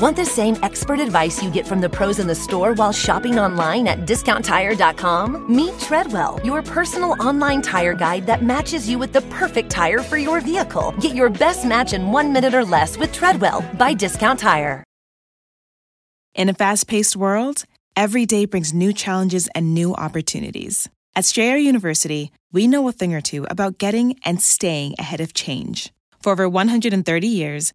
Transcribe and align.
Want 0.00 0.16
the 0.16 0.24
same 0.24 0.56
expert 0.62 0.98
advice 0.98 1.42
you 1.42 1.50
get 1.50 1.66
from 1.66 1.82
the 1.82 1.88
pros 1.90 2.20
in 2.20 2.26
the 2.26 2.34
store 2.34 2.72
while 2.72 2.90
shopping 2.90 3.38
online 3.38 3.86
at 3.86 4.06
discounttire.com? 4.06 5.54
Meet 5.54 5.78
Treadwell, 5.78 6.40
your 6.42 6.62
personal 6.62 7.22
online 7.22 7.60
tire 7.60 7.92
guide 7.92 8.24
that 8.24 8.42
matches 8.42 8.88
you 8.88 8.98
with 8.98 9.12
the 9.12 9.20
perfect 9.28 9.68
tire 9.68 9.98
for 9.98 10.16
your 10.16 10.40
vehicle. 10.40 10.94
Get 11.00 11.14
your 11.14 11.28
best 11.28 11.66
match 11.66 11.92
in 11.92 12.12
one 12.12 12.32
minute 12.32 12.54
or 12.54 12.64
less 12.64 12.96
with 12.96 13.12
Treadwell 13.12 13.62
by 13.76 13.92
Discount 13.92 14.40
Tire. 14.40 14.82
In 16.34 16.48
a 16.48 16.54
fast 16.54 16.86
paced 16.86 17.14
world, 17.14 17.64
every 17.94 18.24
day 18.24 18.46
brings 18.46 18.72
new 18.72 18.94
challenges 18.94 19.50
and 19.54 19.74
new 19.74 19.94
opportunities. 19.94 20.88
At 21.14 21.26
Strayer 21.26 21.56
University, 21.58 22.32
we 22.52 22.66
know 22.66 22.88
a 22.88 22.92
thing 22.92 23.12
or 23.12 23.20
two 23.20 23.44
about 23.50 23.76
getting 23.76 24.18
and 24.24 24.40
staying 24.40 24.94
ahead 24.98 25.20
of 25.20 25.34
change. 25.34 25.92
For 26.22 26.32
over 26.32 26.48
130 26.48 27.26
years, 27.26 27.74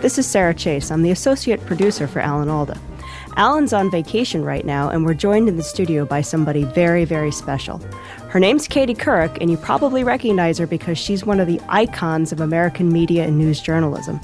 This 0.00 0.16
is 0.16 0.26
Sarah 0.26 0.54
Chase. 0.54 0.90
I'm 0.90 1.02
the 1.02 1.10
associate 1.10 1.64
producer 1.66 2.08
for 2.08 2.20
Alan 2.20 2.48
Alda. 2.48 2.80
Alan's 3.36 3.74
on 3.74 3.90
vacation 3.90 4.42
right 4.42 4.64
now, 4.64 4.88
and 4.88 5.04
we're 5.04 5.12
joined 5.12 5.46
in 5.46 5.58
the 5.58 5.62
studio 5.62 6.06
by 6.06 6.22
somebody 6.22 6.64
very, 6.64 7.04
very 7.04 7.30
special. 7.30 7.76
Her 8.30 8.40
name's 8.40 8.66
Katie 8.66 8.94
Couric, 8.94 9.36
and 9.42 9.50
you 9.50 9.58
probably 9.58 10.02
recognize 10.02 10.56
her 10.56 10.66
because 10.66 10.96
she's 10.96 11.26
one 11.26 11.38
of 11.38 11.46
the 11.46 11.60
icons 11.68 12.32
of 12.32 12.40
American 12.40 12.90
media 12.90 13.26
and 13.26 13.36
news 13.36 13.60
journalism. 13.60 14.18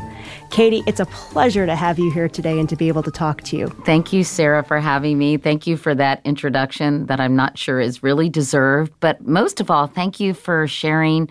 Katie, 0.50 0.82
it's 0.86 0.98
a 0.98 1.04
pleasure 1.06 1.66
to 1.66 1.76
have 1.76 1.98
you 1.98 2.10
here 2.10 2.30
today 2.30 2.58
and 2.58 2.70
to 2.70 2.76
be 2.76 2.88
able 2.88 3.02
to 3.02 3.10
talk 3.10 3.42
to 3.42 3.58
you. 3.58 3.68
Thank 3.84 4.14
you, 4.14 4.24
Sarah, 4.24 4.64
for 4.64 4.80
having 4.80 5.18
me. 5.18 5.36
Thank 5.36 5.66
you 5.66 5.76
for 5.76 5.94
that 5.94 6.22
introduction 6.24 7.04
that 7.06 7.20
I'm 7.20 7.36
not 7.36 7.58
sure 7.58 7.80
is 7.80 8.02
really 8.02 8.30
deserved. 8.30 8.94
But 9.00 9.26
most 9.26 9.60
of 9.60 9.70
all, 9.70 9.88
thank 9.88 10.20
you 10.20 10.32
for 10.32 10.66
sharing 10.66 11.28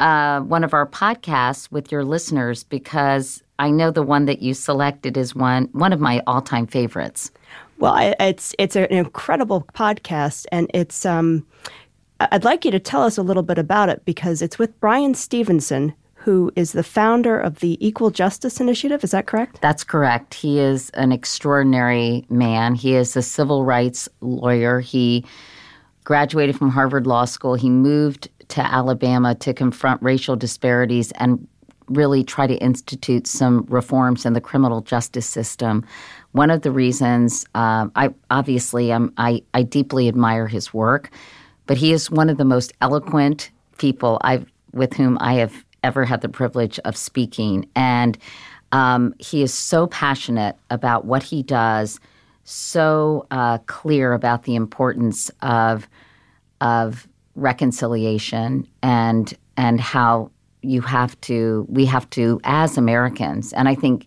uh, 0.00 0.40
one 0.40 0.64
of 0.64 0.74
our 0.74 0.86
podcasts 0.86 1.70
with 1.70 1.92
your 1.92 2.04
listeners 2.04 2.64
because 2.64 3.44
I 3.58 3.70
know 3.70 3.90
the 3.90 4.02
one 4.02 4.26
that 4.26 4.42
you 4.42 4.54
selected 4.54 5.16
is 5.16 5.34
one 5.34 5.68
one 5.72 5.92
of 5.92 6.00
my 6.00 6.22
all 6.26 6.42
time 6.42 6.66
favorites. 6.66 7.30
Well, 7.78 8.14
it's 8.20 8.54
it's 8.58 8.76
an 8.76 8.86
incredible 8.86 9.66
podcast, 9.74 10.46
and 10.52 10.70
it's. 10.74 11.04
Um, 11.04 11.46
I'd 12.18 12.44
like 12.44 12.64
you 12.64 12.70
to 12.70 12.78
tell 12.78 13.02
us 13.02 13.18
a 13.18 13.22
little 13.22 13.42
bit 13.42 13.58
about 13.58 13.90
it 13.90 14.04
because 14.06 14.40
it's 14.40 14.58
with 14.58 14.78
Bryan 14.80 15.12
Stevenson, 15.14 15.92
who 16.14 16.50
is 16.56 16.72
the 16.72 16.82
founder 16.82 17.38
of 17.38 17.60
the 17.60 17.76
Equal 17.86 18.10
Justice 18.10 18.58
Initiative. 18.58 19.04
Is 19.04 19.10
that 19.10 19.26
correct? 19.26 19.60
That's 19.60 19.84
correct. 19.84 20.32
He 20.32 20.58
is 20.58 20.88
an 20.90 21.12
extraordinary 21.12 22.24
man. 22.30 22.74
He 22.74 22.94
is 22.94 23.16
a 23.16 23.22
civil 23.22 23.64
rights 23.66 24.08
lawyer. 24.22 24.80
He 24.80 25.26
graduated 26.04 26.56
from 26.56 26.70
Harvard 26.70 27.06
Law 27.06 27.26
School. 27.26 27.54
He 27.54 27.68
moved 27.68 28.30
to 28.48 28.60
Alabama 28.62 29.34
to 29.34 29.52
confront 29.52 30.02
racial 30.02 30.36
disparities 30.36 31.12
and 31.12 31.46
really 31.88 32.24
try 32.24 32.46
to 32.46 32.56
institute 32.56 33.26
some 33.26 33.64
reforms 33.68 34.26
in 34.26 34.32
the 34.32 34.40
criminal 34.40 34.80
justice 34.80 35.26
system. 35.26 35.84
One 36.32 36.50
of 36.50 36.62
the 36.62 36.70
reasons, 36.70 37.46
uh, 37.54 37.88
I 37.94 38.10
obviously 38.30 38.92
um, 38.92 39.12
I, 39.16 39.42
I 39.54 39.62
deeply 39.62 40.08
admire 40.08 40.46
his 40.46 40.74
work, 40.74 41.10
but 41.66 41.76
he 41.76 41.92
is 41.92 42.10
one 42.10 42.28
of 42.28 42.36
the 42.36 42.44
most 42.44 42.72
eloquent 42.80 43.50
people 43.78 44.18
I've 44.22 44.46
with 44.72 44.92
whom 44.92 45.16
I 45.20 45.34
have 45.34 45.64
ever 45.82 46.04
had 46.04 46.20
the 46.20 46.28
privilege 46.28 46.78
of 46.80 46.96
speaking, 46.96 47.68
and 47.74 48.18
um, 48.72 49.14
he 49.18 49.42
is 49.42 49.54
so 49.54 49.86
passionate 49.86 50.56
about 50.70 51.04
what 51.04 51.22
he 51.22 51.42
does, 51.42 52.00
so 52.44 53.26
uh, 53.30 53.58
clear 53.66 54.12
about 54.12 54.42
the 54.42 54.54
importance 54.54 55.30
of 55.42 55.88
of 56.60 57.06
reconciliation 57.36 58.66
and 58.82 59.34
and 59.56 59.80
how 59.80 60.30
you 60.66 60.80
have 60.80 61.20
to 61.22 61.66
we 61.68 61.84
have 61.86 62.08
to 62.10 62.40
as 62.44 62.76
Americans 62.76 63.52
and 63.52 63.68
I 63.68 63.74
think 63.74 64.06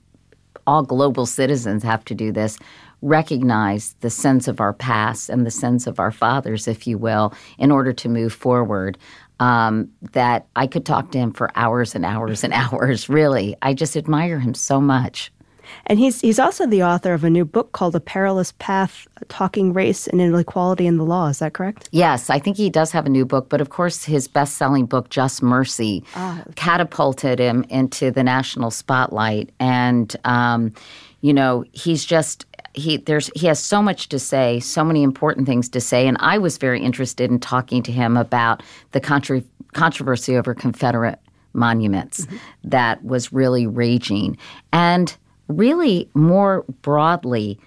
all 0.68 0.84
global 0.84 1.25
citizens 1.25 1.84
have 1.84 2.06
to 2.06 2.16
do 2.16 2.31
this 2.31 2.58
recognize 3.02 3.96
the 4.02 4.09
sense 4.09 4.47
of 4.47 4.59
our 4.59 4.74
past 4.74 5.30
and 5.30 5.46
the 5.46 5.52
sense 5.52 5.88
of 5.88 6.00
our 6.00 6.12
fathers 6.12 6.68
if 6.68 6.86
you 6.86 6.98
will 6.98 7.34
in 7.58 7.72
order 7.72 7.94
to 7.94 8.09
move 8.09 8.34
forward. 8.34 8.98
Um, 9.42 9.90
that 10.12 10.48
I 10.58 10.68
could 10.68 10.86
talk 10.86 11.12
to 11.12 11.18
him 11.18 11.31
for 11.31 11.50
hours 11.56 11.96
and 11.96 12.03
hours 12.03 12.44
and 12.44 12.52
hours 12.64 13.08
really. 13.08 13.56
I 13.62 13.74
just 13.74 13.96
admire 13.96 14.38
him 14.38 14.53
so 14.53 14.81
much 14.81 15.31
and 15.85 16.00
he's 16.00 16.22
he's 16.22 16.40
also 16.40 16.66
the 16.66 16.84
author 16.84 17.13
of 17.13 17.24
a 17.24 17.30
new 17.30 17.46
book 17.46 17.72
called 17.72 17.96
A 17.96 18.00
Perilous 18.00 18.53
Path: 18.59 19.07
Talking 19.28 19.74
Race 19.74 20.07
and 20.07 20.22
Inequality 20.22 20.88
in 20.88 20.97
the 20.97 21.06
Law. 21.06 21.28
Is 21.28 21.40
that 21.40 21.53
correct? 21.53 21.90
Yes, 21.91 22.30
I 22.30 22.40
think 22.40 22.57
he 22.57 22.69
does 22.69 22.91
have 22.91 23.06
a 23.06 23.09
new 23.09 23.25
book, 23.25 23.50
but 23.50 23.62
of 23.62 23.69
course 23.69 24.03
his 24.03 24.28
best-selling 24.28 24.85
book 24.85 25.09
Just 25.09 25.41
Mercy 25.41 26.03
ah. 26.16 26.44
catapulted 26.56 27.40
him 27.40 27.66
into 27.69 28.12
the 28.12 28.24
national 28.24 28.72
spotlight 28.72 29.52
and 29.59 30.16
um, 30.25 30.74
you 31.22 31.34
know, 31.34 31.66
he's 31.72 32.06
just 32.06 32.46
he 32.74 32.97
there's 32.97 33.30
he 33.36 33.47
has 33.47 33.59
so 33.59 33.81
much 33.81 34.09
to 34.09 34.19
say, 34.19 34.59
so 34.59 34.84
many 34.84 35.03
important 35.03 35.47
things 35.47 35.69
to 35.69 35.81
say, 35.81 36.07
and 36.07 36.18
I 36.19 36.38
was 36.38 36.57
very 36.57 36.81
interested 36.81 37.30
in 37.30 37.40
talking 37.40 37.84
to 37.84 37.91
him 37.91 38.16
about 38.16 38.63
the 38.91 39.01
contra- 39.01 39.44
controversy 39.74 40.38
over 40.38 40.53
Confederate 40.53 41.19
monuments 41.53 42.25
mm-hmm. 42.25 42.38
that 42.63 43.03
was 43.03 43.34
really 43.34 43.68
raging. 43.68 44.38
And 44.72 45.16
really 45.50 46.10
more 46.14 46.64
broadly 46.82 47.60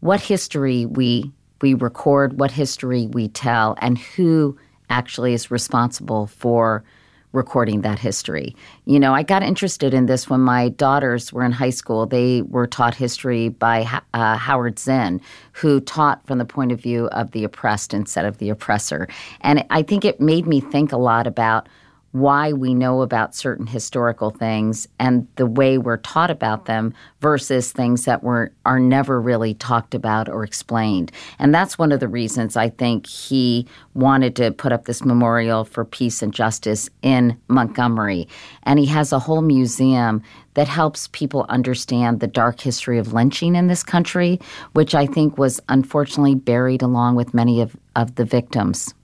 what 0.00 0.20
history 0.20 0.84
we 0.84 1.32
we 1.60 1.74
record, 1.74 2.38
what 2.38 2.52
history 2.52 3.08
we 3.08 3.28
tell, 3.28 3.76
and 3.80 3.98
who 3.98 4.56
actually 4.90 5.32
is 5.34 5.50
responsible 5.50 6.28
for 6.28 6.84
recording 7.32 7.82
that 7.82 7.98
history. 7.98 8.54
You 8.86 8.98
know, 8.98 9.12
I 9.12 9.22
got 9.22 9.42
interested 9.42 9.92
in 9.92 10.06
this 10.06 10.30
when 10.30 10.40
my 10.40 10.70
daughters 10.70 11.32
were 11.32 11.44
in 11.44 11.52
high 11.52 11.70
school. 11.70 12.06
They 12.06 12.42
were 12.42 12.66
taught 12.66 12.94
history 12.94 13.48
by 13.48 13.86
uh, 14.14 14.36
Howard 14.36 14.78
Zinn, 14.78 15.20
who 15.52 15.80
taught 15.80 16.26
from 16.26 16.38
the 16.38 16.44
point 16.44 16.72
of 16.72 16.80
view 16.80 17.06
of 17.08 17.32
the 17.32 17.44
oppressed 17.44 17.92
instead 17.92 18.24
of 18.24 18.38
the 18.38 18.48
oppressor. 18.50 19.08
And 19.40 19.64
I 19.70 19.82
think 19.82 20.04
it 20.04 20.20
made 20.20 20.46
me 20.46 20.60
think 20.60 20.92
a 20.92 20.96
lot 20.96 21.26
about 21.26 21.68
why 22.12 22.52
we 22.52 22.74
know 22.74 23.02
about 23.02 23.34
certain 23.34 23.66
historical 23.66 24.30
things 24.30 24.88
and 24.98 25.26
the 25.36 25.46
way 25.46 25.76
we're 25.76 25.98
taught 25.98 26.30
about 26.30 26.64
them 26.64 26.94
versus 27.20 27.70
things 27.70 28.04
that 28.04 28.22
were 28.22 28.50
are 28.64 28.80
never 28.80 29.20
really 29.20 29.54
talked 29.54 29.94
about 29.94 30.28
or 30.28 30.42
explained. 30.42 31.12
And 31.38 31.54
that's 31.54 31.78
one 31.78 31.92
of 31.92 32.00
the 32.00 32.08
reasons 32.08 32.56
I 32.56 32.70
think 32.70 33.06
he 33.06 33.66
wanted 33.94 34.36
to 34.36 34.52
put 34.52 34.72
up 34.72 34.86
this 34.86 35.04
memorial 35.04 35.64
for 35.64 35.84
peace 35.84 36.22
and 36.22 36.32
justice 36.32 36.88
in 37.02 37.38
Montgomery. 37.48 38.26
And 38.62 38.78
he 38.78 38.86
has 38.86 39.12
a 39.12 39.18
whole 39.18 39.42
museum 39.42 40.22
that 40.54 40.68
helps 40.68 41.08
people 41.08 41.46
understand 41.48 42.20
the 42.20 42.26
dark 42.26 42.60
history 42.60 42.98
of 42.98 43.12
lynching 43.12 43.54
in 43.54 43.66
this 43.66 43.82
country, 43.82 44.40
which 44.72 44.94
I 44.94 45.06
think 45.06 45.38
was 45.38 45.60
unfortunately 45.68 46.34
buried 46.34 46.82
along 46.82 47.16
with 47.16 47.34
many 47.34 47.60
of, 47.60 47.76
of 47.94 48.16
the 48.16 48.24
victims. 48.24 48.94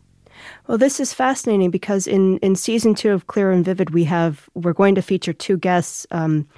Well, 0.67 0.79
this 0.79 0.99
is 0.99 1.13
fascinating 1.13 1.71
because 1.71 2.07
in, 2.07 2.39
in 2.39 2.57
season 2.57 2.95
two 2.95 3.11
of 3.11 3.27
Clear 3.27 3.51
and 3.51 3.65
Vivid, 3.65 3.91
we 3.91 4.05
have 4.05 4.49
we're 4.55 4.73
going 4.73 4.95
to 4.95 5.03
feature 5.03 5.35
two 5.35 5.59
guests. 5.59 6.07
Um, 6.11 6.49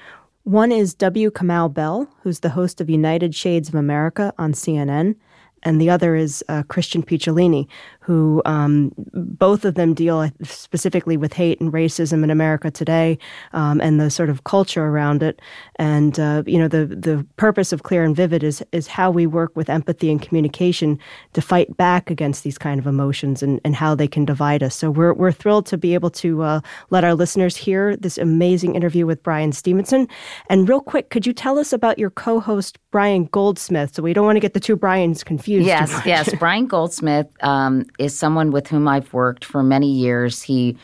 one 0.44 0.70
is 0.70 0.94
W. 0.94 1.28
Kamau 1.32 1.72
Bell, 1.72 2.08
who's 2.22 2.40
the 2.40 2.50
host 2.50 2.80
of 2.80 2.88
United 2.88 3.34
Shades 3.34 3.68
of 3.68 3.74
America 3.74 4.32
on 4.38 4.52
CNN, 4.52 5.16
and 5.64 5.80
the 5.80 5.90
other 5.90 6.14
is 6.14 6.44
uh, 6.48 6.62
Christian 6.68 7.02
Picciolini, 7.02 7.66
who 8.06 8.40
um, 8.44 8.92
both 8.96 9.64
of 9.64 9.74
them 9.74 9.92
deal 9.92 10.30
specifically 10.44 11.16
with 11.16 11.32
hate 11.32 11.60
and 11.60 11.72
racism 11.72 12.22
in 12.22 12.30
America 12.30 12.70
today 12.70 13.18
um, 13.52 13.80
and 13.80 14.00
the 14.00 14.10
sort 14.10 14.30
of 14.30 14.44
culture 14.44 14.84
around 14.84 15.24
it. 15.24 15.42
And 15.74 16.20
uh, 16.20 16.44
you 16.46 16.56
know, 16.56 16.68
the 16.68 16.86
the 16.86 17.26
purpose 17.36 17.72
of 17.72 17.82
Clear 17.82 18.04
and 18.04 18.14
Vivid 18.14 18.44
is 18.44 18.64
is 18.70 18.86
how 18.86 19.10
we 19.10 19.26
work 19.26 19.56
with 19.56 19.68
empathy 19.68 20.08
and 20.08 20.22
communication 20.22 21.00
to 21.32 21.42
fight 21.42 21.76
back 21.76 22.08
against 22.08 22.44
these 22.44 22.58
kind 22.58 22.78
of 22.78 22.86
emotions 22.86 23.42
and, 23.42 23.60
and 23.64 23.74
how 23.74 23.96
they 23.96 24.06
can 24.06 24.24
divide 24.24 24.62
us. 24.62 24.76
So 24.76 24.88
we're 24.88 25.12
we're 25.12 25.32
thrilled 25.32 25.66
to 25.66 25.76
be 25.76 25.94
able 25.94 26.10
to 26.10 26.42
uh, 26.42 26.60
let 26.90 27.02
our 27.02 27.14
listeners 27.14 27.56
hear 27.56 27.96
this 27.96 28.18
amazing 28.18 28.76
interview 28.76 29.04
with 29.04 29.20
Bryan 29.24 29.50
Stevenson. 29.50 30.06
And 30.48 30.68
real 30.68 30.80
quick, 30.80 31.10
could 31.10 31.26
you 31.26 31.32
tell 31.32 31.58
us 31.58 31.72
about 31.72 31.98
your 31.98 32.10
co-host 32.10 32.78
Brian 32.92 33.24
Goldsmith? 33.24 33.96
So 33.96 34.02
we 34.04 34.12
don't 34.12 34.26
want 34.26 34.36
to 34.36 34.40
get 34.40 34.54
the 34.54 34.60
two 34.60 34.76
Brian's 34.76 35.24
confused. 35.24 35.66
Yes, 35.66 35.90
yes. 36.06 36.32
Brian 36.38 36.66
Goldsmith 36.66 37.26
um, 37.42 37.84
is 37.98 38.18
someone 38.18 38.50
with 38.50 38.68
whom 38.68 38.88
I've 38.88 39.12
worked 39.12 39.44
for 39.44 39.62
many 39.62 39.90
years. 39.90 40.42
He 40.42 40.76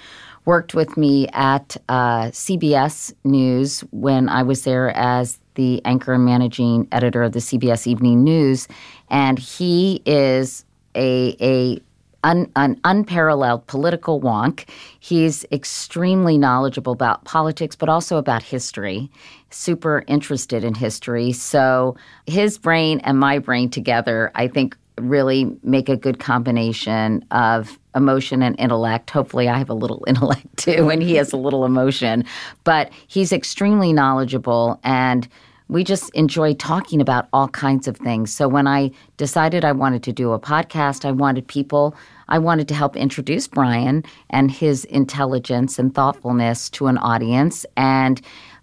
worked 0.45 0.75
with 0.75 0.97
me 0.97 1.29
at 1.33 1.77
uh, 1.89 2.27
CBS 2.27 3.13
News 3.25 3.81
when 3.91 4.29
I 4.29 4.43
was 4.43 4.65
there 4.65 4.91
as 4.97 5.39
the 5.55 5.85
anchor 5.85 6.15
and 6.15 6.25
managing 6.25 6.89
editor 6.93 7.23
of 7.23 7.33
the 7.33 7.39
CBS 7.39 7.87
Evening 7.87 8.25
News, 8.25 8.69
and 9.11 9.39
he 9.39 10.03
is 10.07 10.65
a 10.95 11.37
a 11.41 11.81
un, 12.25 12.51
an 12.57 12.81
unparalleled 12.85 13.67
political 13.67 14.21
wonk. 14.21 14.69
He's 15.01 15.45
extremely 15.53 16.39
knowledgeable 16.39 16.93
about 16.93 17.25
politics, 17.25 17.77
but 17.77 17.89
also 17.89 18.17
about 18.17 18.43
history, 18.43 19.11
super 19.51 20.05
interested 20.07 20.65
in 20.65 20.75
history. 20.75 21.33
So 21.33 21.97
his 22.27 22.59
brain 22.59 23.01
and 23.01 23.19
my 23.19 23.39
brain 23.39 23.71
together, 23.71 24.31
I 24.35 24.49
think, 24.49 24.77
really 25.01 25.57
make 25.63 25.89
a 25.89 25.97
good 25.97 26.19
combination 26.19 27.25
of 27.31 27.79
emotion 27.95 28.43
and 28.43 28.59
intellect. 28.59 29.11
Hopefully, 29.11 29.49
I 29.49 29.59
have 29.59 29.71
a 29.71 29.75
little 29.75 30.05
intellect 30.09 30.47
too, 30.57 30.91
and 30.91 31.03
he 31.03 31.15
has 31.17 31.33
a 31.33 31.37
little 31.37 31.65
emotion. 31.65 32.25
But 32.65 32.91
he's 33.07 33.33
extremely 33.33 33.93
knowledgeable 33.93 34.81
and 34.85 35.29
we 35.73 35.85
just 35.85 36.11
enjoy 36.11 36.53
talking 36.53 37.01
about 37.01 37.29
all 37.33 37.49
kinds 37.49 37.89
of 37.89 37.97
things. 37.97 38.31
So 38.31 38.47
when 38.47 38.67
I 38.67 38.91
decided 39.17 39.65
I 39.65 39.73
wanted 39.73 40.03
to 40.03 40.13
do 40.13 40.33
a 40.33 40.39
podcast, 40.39 41.07
I 41.07 41.13
wanted 41.13 41.49
people, 41.49 41.97
I 42.29 42.39
wanted 42.39 42.69
to 42.69 42.75
help 42.75 42.95
introduce 42.95 43.49
Brian 43.49 44.05
and 44.29 44.51
his 44.51 44.85
intelligence 44.87 45.79
and 45.79 45.95
thoughtfulness 45.95 46.69
to 46.71 46.89
an 46.89 46.99
audience. 46.99 47.65
And 47.77 48.21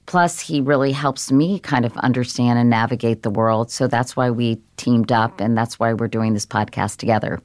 plus, 0.10 0.40
he 0.40 0.60
really 0.60 0.92
helps 0.92 1.32
me 1.32 1.60
kind 1.60 1.86
of 1.86 1.96
understand 1.98 2.58
and 2.58 2.68
navigate 2.68 3.22
the 3.22 3.30
world. 3.30 3.70
So 3.70 3.88
that's 3.88 4.16
why 4.16 4.32
we 4.32 4.60
teamed 4.76 5.12
up, 5.12 5.40
and 5.40 5.56
that's 5.56 5.78
why 5.78 5.94
we're 5.94 6.08
doing 6.08 6.34
this 6.34 6.48
podcast 6.48 6.98
together. 6.98 7.40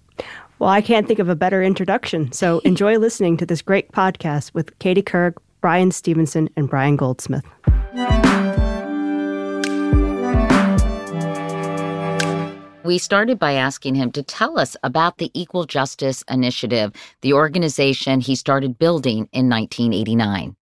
Well, 0.59 0.71
I 0.71 0.81
can't 0.81 1.07
think 1.07 1.19
of 1.19 1.29
a 1.29 1.37
better 1.37 1.63
introduction. 1.63 2.33
So 2.33 2.59
enjoy 2.65 2.97
listening 2.97 3.37
to 3.37 3.47
this 3.47 3.61
great 3.61 3.93
podcast 3.93 4.55
with 4.55 4.77
Katie 4.79 5.03
Couric, 5.03 5.35
Bryan 5.61 5.91
Stevenson, 5.91 6.49
and 6.57 6.69
Brian 6.69 6.97
Goldsmith. 6.97 7.45
We 12.83 12.97
started 12.97 13.39
by 13.39 13.53
asking 13.53 13.95
him 13.95 14.11
to 14.13 14.23
tell 14.23 14.59
us 14.59 14.75
about 14.83 15.19
the 15.19 15.31
Equal 15.35 15.65
Justice 15.67 16.25
Initiative, 16.31 16.93
the 17.21 17.35
organization 17.35 18.21
he 18.21 18.35
started 18.35 18.79
building 18.79 19.29
in 19.33 19.51
1989. 19.51 20.57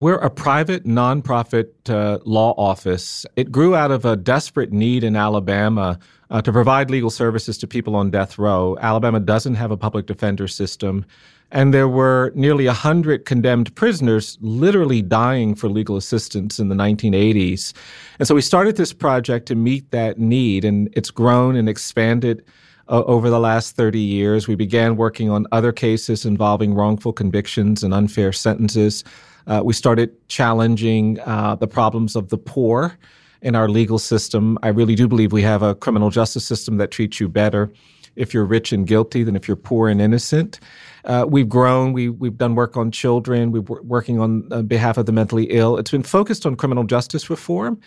We're 0.00 0.18
a 0.18 0.30
private 0.30 0.84
nonprofit 0.84 1.70
uh, 1.90 2.20
law 2.24 2.54
office. 2.56 3.26
It 3.34 3.50
grew 3.50 3.74
out 3.74 3.90
of 3.90 4.04
a 4.04 4.14
desperate 4.14 4.72
need 4.72 5.02
in 5.02 5.16
Alabama 5.16 5.98
uh, 6.30 6.40
to 6.40 6.52
provide 6.52 6.88
legal 6.88 7.10
services 7.10 7.58
to 7.58 7.66
people 7.66 7.96
on 7.96 8.12
death 8.12 8.38
row. 8.38 8.78
Alabama 8.80 9.18
doesn't 9.18 9.56
have 9.56 9.72
a 9.72 9.76
public 9.76 10.06
defender 10.06 10.46
system. 10.46 11.04
And 11.50 11.74
there 11.74 11.88
were 11.88 12.30
nearly 12.36 12.66
100 12.66 13.24
condemned 13.24 13.74
prisoners 13.74 14.38
literally 14.40 15.02
dying 15.02 15.56
for 15.56 15.68
legal 15.68 15.96
assistance 15.96 16.60
in 16.60 16.68
the 16.68 16.76
1980s. 16.76 17.72
And 18.20 18.28
so 18.28 18.36
we 18.36 18.40
started 18.40 18.76
this 18.76 18.92
project 18.92 19.46
to 19.46 19.56
meet 19.56 19.90
that 19.90 20.16
need, 20.16 20.64
and 20.64 20.90
it's 20.92 21.10
grown 21.10 21.56
and 21.56 21.68
expanded 21.68 22.44
uh, 22.88 23.02
over 23.04 23.30
the 23.30 23.40
last 23.40 23.74
30 23.74 23.98
years. 23.98 24.46
We 24.46 24.54
began 24.54 24.94
working 24.94 25.28
on 25.28 25.46
other 25.50 25.72
cases 25.72 26.24
involving 26.24 26.74
wrongful 26.74 27.14
convictions 27.14 27.82
and 27.82 27.92
unfair 27.92 28.32
sentences. 28.32 29.02
Uh, 29.48 29.62
we 29.64 29.72
started 29.72 30.10
challenging 30.28 31.18
uh, 31.20 31.56
the 31.56 31.66
problems 31.66 32.14
of 32.14 32.28
the 32.28 32.38
poor 32.38 32.96
in 33.40 33.54
our 33.54 33.68
legal 33.68 33.98
system. 33.98 34.58
I 34.62 34.68
really 34.68 34.94
do 34.94 35.08
believe 35.08 35.32
we 35.32 35.42
have 35.42 35.62
a 35.62 35.74
criminal 35.74 36.10
justice 36.10 36.44
system 36.44 36.76
that 36.76 36.90
treats 36.90 37.18
you 37.18 37.28
better 37.28 37.72
if 38.14 38.34
you're 38.34 38.44
rich 38.44 38.72
and 38.72 38.86
guilty 38.86 39.22
than 39.22 39.36
if 39.36 39.48
you're 39.48 39.56
poor 39.56 39.88
and 39.88 40.00
innocent. 40.00 40.60
Uh, 41.04 41.24
we've 41.26 41.48
grown. 41.48 41.92
We, 41.92 42.08
we've 42.08 42.36
done 42.36 42.54
work 42.54 42.76
on 42.76 42.90
children. 42.90 43.52
We're 43.52 43.62
working 43.82 44.20
on 44.20 44.52
uh, 44.52 44.62
behalf 44.62 44.98
of 44.98 45.06
the 45.06 45.12
mentally 45.12 45.44
ill. 45.44 45.78
It's 45.78 45.90
been 45.90 46.02
focused 46.02 46.44
on 46.44 46.56
criminal 46.56 46.84
justice 46.84 47.30
reform. 47.30 47.80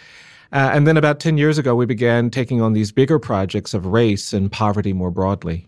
Uh, 0.53 0.71
and 0.73 0.87
then 0.87 0.97
about 0.97 1.19
10 1.19 1.37
years 1.37 1.57
ago, 1.57 1.75
we 1.75 1.85
began 1.85 2.29
taking 2.29 2.61
on 2.61 2.73
these 2.73 2.91
bigger 2.91 3.19
projects 3.19 3.73
of 3.73 3.85
race 3.85 4.33
and 4.33 4.51
poverty 4.51 4.93
more 4.93 5.11
broadly. 5.11 5.67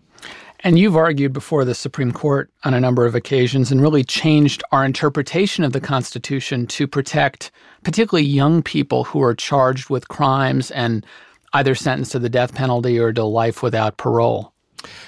And 0.64 0.78
you've 0.78 0.96
argued 0.96 1.34
before 1.34 1.66
the 1.66 1.74
Supreme 1.74 2.10
Court 2.10 2.50
on 2.64 2.72
a 2.72 2.80
number 2.80 3.04
of 3.04 3.14
occasions 3.14 3.70
and 3.70 3.82
really 3.82 4.02
changed 4.02 4.62
our 4.72 4.82
interpretation 4.82 5.62
of 5.62 5.74
the 5.74 5.80
Constitution 5.80 6.66
to 6.68 6.88
protect 6.88 7.50
particularly 7.82 8.26
young 8.26 8.62
people 8.62 9.04
who 9.04 9.22
are 9.22 9.34
charged 9.34 9.90
with 9.90 10.08
crimes 10.08 10.70
and 10.70 11.04
either 11.52 11.74
sentenced 11.74 12.12
to 12.12 12.18
the 12.18 12.30
death 12.30 12.54
penalty 12.54 12.98
or 12.98 13.12
to 13.12 13.24
life 13.24 13.62
without 13.62 13.98
parole. 13.98 14.54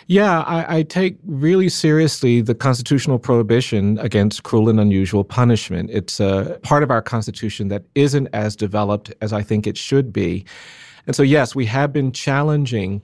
Yeah, 0.09 0.43
I, 0.43 0.79
I, 0.79 0.83
take 0.83 1.19
really 1.25 1.69
seriously 1.69 2.41
the 2.41 2.55
constitutional 2.55 3.19
prohibition 3.19 3.99
against 3.99 4.43
cruel 4.43 4.69
and 4.69 4.79
unusual 4.79 5.25
punishment. 5.25 5.91
It's 5.91 6.21
a 6.21 6.59
part 6.63 6.83
of 6.83 6.91
our 6.91 7.03
Constitution 7.03 7.69
that 7.69 7.85
isn't 7.95 8.29
as 8.33 8.57
developed 8.57 9.13
as 9.21 9.33
I 9.33 9.43
think 9.43 9.67
it 9.67 9.77
should 9.77 10.13
be. 10.13 10.47
And 11.07 11.17
so, 11.17 11.23
yes, 11.23 11.55
we 11.55 11.67
have 11.67 11.93
been 11.93 12.13
challenging 12.13 13.03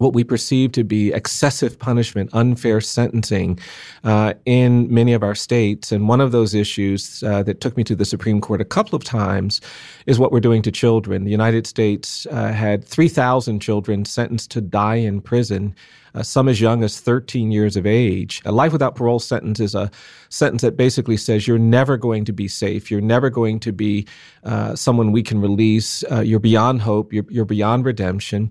what 0.00 0.14
we 0.14 0.24
perceive 0.24 0.72
to 0.72 0.82
be 0.82 1.12
excessive 1.12 1.78
punishment, 1.78 2.30
unfair 2.32 2.80
sentencing 2.80 3.58
uh, 4.02 4.32
in 4.46 4.92
many 4.92 5.12
of 5.12 5.22
our 5.22 5.34
states. 5.34 5.92
And 5.92 6.08
one 6.08 6.22
of 6.22 6.32
those 6.32 6.54
issues 6.54 7.22
uh, 7.22 7.42
that 7.42 7.60
took 7.60 7.76
me 7.76 7.84
to 7.84 7.94
the 7.94 8.06
Supreme 8.06 8.40
Court 8.40 8.62
a 8.62 8.64
couple 8.64 8.96
of 8.96 9.04
times 9.04 9.60
is 10.06 10.18
what 10.18 10.32
we're 10.32 10.40
doing 10.40 10.62
to 10.62 10.72
children. 10.72 11.24
The 11.24 11.30
United 11.30 11.66
States 11.66 12.26
uh, 12.30 12.50
had 12.50 12.82
3,000 12.82 13.60
children 13.60 14.06
sentenced 14.06 14.50
to 14.52 14.62
die 14.62 14.96
in 14.96 15.20
prison. 15.20 15.74
Uh, 16.12 16.24
some 16.24 16.48
as 16.48 16.60
young 16.60 16.82
as 16.82 16.98
13 16.98 17.52
years 17.52 17.76
of 17.76 17.86
age. 17.86 18.42
A 18.44 18.50
life 18.50 18.72
without 18.72 18.96
parole 18.96 19.20
sentence 19.20 19.60
is 19.60 19.76
a 19.76 19.88
sentence 20.28 20.62
that 20.62 20.76
basically 20.76 21.16
says 21.16 21.46
you're 21.46 21.56
never 21.56 21.96
going 21.96 22.24
to 22.24 22.32
be 22.32 22.48
safe. 22.48 22.90
You're 22.90 23.00
never 23.00 23.30
going 23.30 23.60
to 23.60 23.72
be 23.72 24.08
uh, 24.42 24.74
someone 24.74 25.12
we 25.12 25.22
can 25.22 25.40
release. 25.40 26.02
Uh, 26.10 26.20
you're 26.20 26.40
beyond 26.40 26.82
hope. 26.82 27.12
You're, 27.12 27.26
you're 27.28 27.44
beyond 27.44 27.84
redemption. 27.84 28.50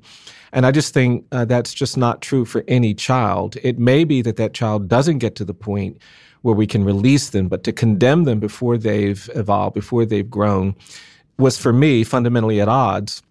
And 0.51 0.66
I 0.66 0.72
just 0.72 0.94
think 0.94 1.25
uh, 1.31 1.46
that's 1.46 1.74
just 1.74 1.98
not 1.98 2.22
true 2.22 2.46
for 2.46 2.63
any 2.68 2.94
child. 2.94 3.57
It 3.63 3.80
may 3.80 4.04
be 4.04 4.22
that 4.22 4.38
that 4.38 4.54
child 4.54 4.88
doesn't 4.88 5.19
get 5.19 5.36
to 5.36 5.46
the 5.46 5.54
point 5.54 5.98
where 6.42 6.56
we 6.56 6.66
can 6.66 6.84
release 6.84 7.30
them, 7.30 7.48
but 7.48 7.63
to 7.66 7.74
condemn 7.74 8.24
them 8.24 8.40
before 8.40 8.78
they've 8.78 9.30
evolved, 9.36 9.75
before 9.75 10.06
they've 10.06 10.30
grown, 10.30 10.75
was 11.38 11.57
for 11.57 11.74
me 11.74 12.04
fundamentally 12.04 12.62
at 12.62 12.68
odds 12.68 13.22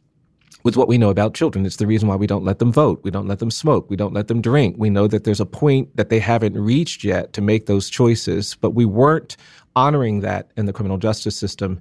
with 0.68 0.76
what 0.76 0.86
we 0.86 0.98
know 0.98 1.08
about 1.08 1.32
children. 1.32 1.64
It's 1.64 1.76
the 1.76 1.86
reason 1.86 2.10
why 2.10 2.16
we 2.16 2.26
don't 2.26 2.44
let 2.44 2.58
them 2.58 2.70
vote. 2.70 3.00
We 3.02 3.10
don't 3.10 3.26
let 3.26 3.38
them 3.38 3.50
smoke. 3.50 3.88
We 3.88 3.96
don't 3.96 4.12
let 4.12 4.28
them 4.28 4.42
drink. 4.42 4.76
We 4.76 4.90
know 4.90 5.06
that 5.06 5.24
there's 5.24 5.40
a 5.40 5.46
point 5.46 5.96
that 5.96 6.10
they 6.10 6.18
haven't 6.18 6.58
reached 6.58 7.04
yet 7.04 7.32
to 7.32 7.40
make 7.40 7.64
those 7.64 7.88
choices, 7.88 8.54
but 8.54 8.72
we 8.72 8.84
weren't 8.84 9.38
honoring 9.74 10.20
that 10.20 10.50
in 10.58 10.66
the 10.66 10.74
criminal 10.74 10.98
justice 10.98 11.34
system. 11.34 11.80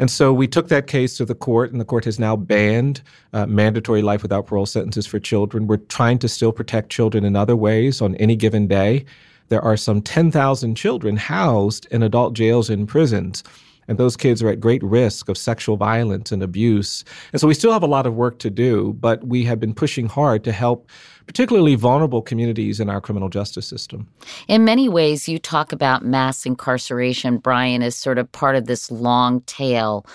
And 0.00 0.10
so 0.10 0.32
we 0.32 0.48
took 0.48 0.66
that 0.66 0.88
case 0.88 1.16
to 1.18 1.24
the 1.24 1.36
court, 1.36 1.70
and 1.70 1.80
the 1.80 1.84
court 1.84 2.04
has 2.06 2.18
now 2.18 2.34
banned 2.34 3.02
uh, 3.32 3.46
mandatory 3.46 4.02
life 4.02 4.22
without 4.22 4.46
parole 4.46 4.66
sentences 4.66 5.06
for 5.06 5.20
children. 5.20 5.68
We're 5.68 5.76
trying 5.76 6.18
to 6.18 6.28
still 6.28 6.50
protect 6.50 6.90
children 6.90 7.24
in 7.24 7.36
other 7.36 7.54
ways 7.54 8.02
on 8.02 8.16
any 8.16 8.34
given 8.34 8.66
day. 8.66 9.04
There 9.48 9.62
are 9.62 9.76
some 9.76 10.02
10,000 10.02 10.74
children 10.74 11.16
housed 11.18 11.86
in 11.92 12.02
adult 12.02 12.34
jails 12.34 12.68
and 12.68 12.88
prisons. 12.88 13.44
And 13.88 13.98
those 13.98 14.16
kids 14.16 14.42
are 14.42 14.48
at 14.48 14.60
great 14.60 14.82
risk 14.82 15.28
of 15.28 15.36
sexual 15.36 15.76
violence 15.76 16.32
and 16.32 16.42
abuse. 16.42 17.04
And 17.32 17.40
so 17.40 17.46
we 17.46 17.54
still 17.54 17.72
have 17.72 17.82
a 17.82 17.88
lot 17.88 18.06
of 18.06 18.14
work 18.14 18.38
to 18.40 18.50
do, 18.50 18.94
but 18.94 19.24
we 19.26 19.44
have 19.44 19.60
been 19.60 19.74
pushing 19.74 20.06
hard 20.06 20.44
to 20.44 20.52
help 20.52 20.88
particularly 21.26 21.74
vulnerable 21.74 22.22
communities 22.22 22.80
in 22.80 22.90
our 22.90 23.00
criminal 23.00 23.28
justice 23.28 23.66
system. 23.66 24.06
In 24.48 24.64
many 24.64 24.88
ways, 24.88 25.28
you 25.28 25.38
talk 25.38 25.72
about 25.72 26.04
mass 26.04 26.44
incarceration, 26.44 27.38
Brian, 27.38 27.82
as 27.82 27.96
sort 27.96 28.18
of 28.18 28.30
part 28.32 28.56
of 28.56 28.66
this 28.66 28.90
long 28.90 29.40
tail 29.42 30.06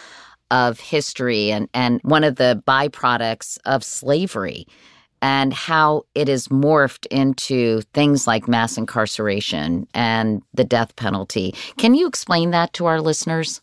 of 0.52 0.80
history 0.80 1.52
and, 1.52 1.70
and 1.74 2.00
one 2.04 2.24
of 2.24 2.36
the 2.36 2.62
byproducts 2.68 3.58
of 3.66 3.84
slavery 3.84 4.66
and 5.22 5.54
how 5.54 6.04
it 6.16 6.28
has 6.28 6.48
morphed 6.48 7.06
into 7.08 7.82
things 7.94 8.28
like 8.28 8.48
mass 8.48 8.78
incarceration 8.78 9.88
and 9.94 10.42
the 10.54 10.64
death 10.64 10.96
penalty. 10.96 11.54
Can 11.78 11.94
you 11.94 12.08
explain 12.08 12.52
that 12.52 12.74
to 12.74 12.86
our 12.86 13.02
listeners? 13.02 13.62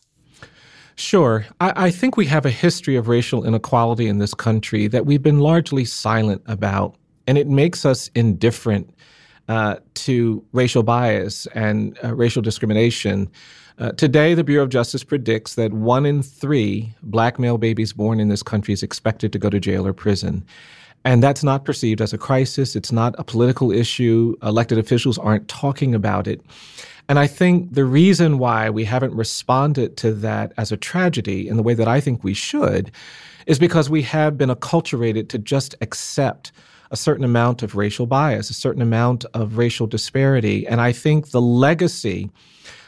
Sure. 0.95 1.45
I, 1.59 1.85
I, 1.85 1.91
think 1.91 2.17
we 2.17 2.25
have 2.25 2.45
a 2.45 2.49
history 2.49 2.95
of 2.95 3.07
racial 3.07 3.45
inequality 3.45 4.07
in 4.07 4.17
this 4.17 4.33
country 4.33 4.87
that 4.87 5.05
we've 5.05 5.21
been 5.21 5.39
largely 5.39 5.85
silent 5.85 6.41
about 6.47 6.95
and 7.27 7.37
it 7.37 7.47
makes 7.47 7.85
us 7.85 8.09
indifferent 8.15 8.89
uh, 9.47 9.75
to 9.93 10.43
racial 10.53 10.83
bias 10.83 11.45
and 11.47 11.97
uh, 12.03 12.15
racial 12.15 12.41
discrimination. 12.41 13.29
Uh, 13.77 13.91
today, 13.91 14.33
the 14.33 14.43
Bureau 14.43 14.63
of 14.63 14.69
Justice 14.69 15.03
predicts 15.03 15.55
that 15.55 15.71
one 15.71 16.05
in 16.05 16.23
three 16.23 16.93
black 17.03 17.37
male 17.37 17.57
babies 17.57 17.93
born 17.93 18.19
in 18.19 18.29
this 18.29 18.41
country 18.41 18.73
is 18.73 18.81
expected 18.81 19.31
to 19.33 19.39
go 19.39 19.49
to 19.49 19.59
jail 19.59 19.85
or 19.85 19.93
prison. 19.93 20.43
And 21.05 21.23
that's 21.23 21.43
not 21.43 21.63
perceived 21.63 22.01
as 22.01 22.13
a 22.13 22.17
crisis. 22.17 22.75
It's 22.75 22.91
not 22.91 23.15
a 23.17 23.23
political 23.23 23.71
issue. 23.71 24.35
Elected 24.43 24.77
officials 24.77 25.17
aren't 25.17 25.47
talking 25.47 25.95
about 25.95 26.27
it. 26.27 26.41
And 27.09 27.17
I 27.17 27.27
think 27.27 27.73
the 27.73 27.85
reason 27.85 28.37
why 28.37 28.69
we 28.69 28.83
haven't 28.83 29.13
responded 29.13 29.95
to 29.97 30.13
that 30.15 30.51
as 30.57 30.71
a 30.71 30.77
tragedy 30.77 31.47
in 31.47 31.55
the 31.55 31.63
way 31.63 31.73
that 31.73 31.87
I 31.87 32.01
think 32.01 32.23
we 32.23 32.33
should 32.33 32.91
is 33.45 33.57
because 33.57 33.89
we 33.89 34.01
have 34.01 34.37
been 34.37 34.49
acculturated 34.49 35.29
to 35.29 35.37
just 35.37 35.73
accept 35.79 36.51
a 36.91 36.97
certain 36.97 37.23
amount 37.23 37.63
of 37.63 37.75
racial 37.75 38.05
bias, 38.05 38.49
a 38.49 38.53
certain 38.53 38.81
amount 38.81 39.25
of 39.33 39.57
racial 39.57 39.87
disparity. 39.87 40.67
And 40.67 40.81
I 40.81 40.91
think 40.91 41.31
the 41.31 41.41
legacy 41.41 42.29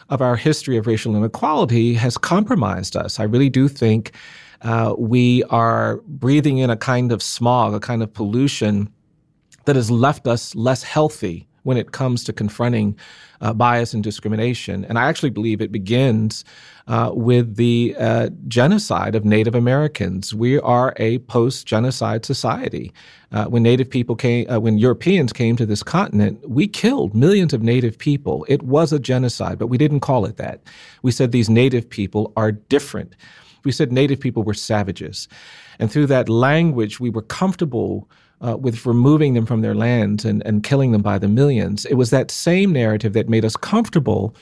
of 0.10 0.22
our 0.22 0.36
history 0.36 0.75
of 0.78 0.88
racial 0.88 1.16
inequality 1.16 1.94
has 1.94 2.18
compromised 2.18 2.98
us. 2.98 3.20
I 3.20 3.24
really 3.24 3.50
do 3.50 3.68
think 3.68 4.12
uh, 4.62 4.96
we 4.98 5.44
are 5.46 5.98
breathing 6.08 6.58
in 6.58 6.70
a 6.70 6.78
kind 6.78 7.12
of 7.12 7.24
smog, 7.24 7.74
a 7.74 7.80
kind 7.80 8.04
of 8.04 8.13
pollution 8.13 8.92
that 9.66 9.75
has 9.75 9.92
left 9.92 10.28
us 10.28 10.56
less 10.56 10.84
healthy 10.84 11.48
when 11.63 11.78
it 11.78 11.92
comes 11.92 12.24
to 12.24 12.34
confronting 12.34 12.98
uh, 13.42 13.54
bias 13.54 13.94
and 13.94 14.04
discrimination. 14.04 14.86
And 14.86 14.98
I 14.98 15.08
actually 15.08 15.30
believe 15.30 15.62
it 15.62 15.72
begins 15.72 16.44
uh, 16.88 17.12
with 17.13 17.56
the 17.56 17.96
uh, 18.00 18.30
genocide 18.48 19.16
of 19.16 19.24
Native 19.24 19.56
Americans. 19.56 20.34
We 20.34 20.60
are 20.60 20.94
a 20.98 21.20
post 21.20 21.68
genocide 21.68 22.25
society. 22.25 22.92
Uh, 23.32 23.46
when 23.46 23.63
Native 23.63 23.89
people 23.89 24.16
came, 24.16 24.50
uh, 24.50 24.60
when 24.60 24.78
Europeans 24.78 25.32
came 25.32 25.56
to 25.58 25.66
this 25.66 25.84
continent, 25.84 26.50
we 26.50 26.68
killed 26.68 27.13
millions 27.13 27.54
of 27.54 27.62
Native 27.62 27.98
people. 27.98 28.46
It 28.50 28.63
was 28.63 28.92
a 28.92 29.00
genocide, 29.00 29.60
but 29.60 29.68
we 29.68 29.78
didn't 29.78 30.00
call 30.00 30.25
it 30.25 30.38
that. 30.38 30.62
We 31.04 31.12
said 31.12 31.32
these 31.32 31.50
Native 31.50 31.89
people 31.89 32.34
are 32.36 32.51
different. 32.51 33.16
We 33.63 33.72
said 33.72 33.92
Native 33.92 34.20
people 34.20 34.44
were 34.44 34.54
savages. 34.54 35.28
And 35.80 35.92
through 35.92 36.08
that 36.08 36.30
language, 36.30 37.00
we 37.00 37.10
were 37.10 37.22
comfortable 37.22 38.10
uh, 38.42 38.58
with 38.58 38.86
removing 38.86 39.34
them 39.34 39.46
from 39.46 39.62
their 39.62 39.75
lands 39.75 40.25
and, 40.25 40.46
and 40.46 40.63
killing 40.63 40.92
them 40.92 41.01
by 41.01 41.18
the 41.20 41.28
millions. 41.28 41.86
It 41.86 41.96
was 41.96 42.10
that 42.10 42.32
same 42.32 42.72
narrative 42.72 43.13
that 43.13 43.30
made 43.30 43.46
us 43.46 43.56
comfortable 43.56 44.36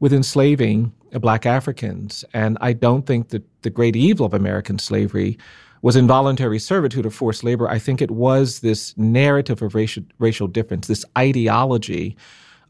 with 0.00 0.12
enslaving 0.12 0.92
black 1.12 1.46
Africans. 1.46 2.24
And 2.34 2.58
I 2.60 2.72
don't 2.72 3.06
think 3.06 3.30
that 3.30 3.42
the 3.62 3.70
great 3.70 3.96
evil 3.96 4.26
of 4.26 4.34
American 4.34 4.78
slavery 4.78 5.38
was 5.82 5.96
involuntary 5.96 6.58
servitude 6.58 7.06
or 7.06 7.10
forced 7.10 7.44
labor. 7.44 7.68
I 7.68 7.78
think 7.78 8.02
it 8.02 8.10
was 8.10 8.60
this 8.60 8.96
narrative 8.98 9.62
of 9.62 9.74
racial, 9.74 10.02
racial 10.18 10.48
difference, 10.48 10.86
this 10.86 11.04
ideology 11.16 12.16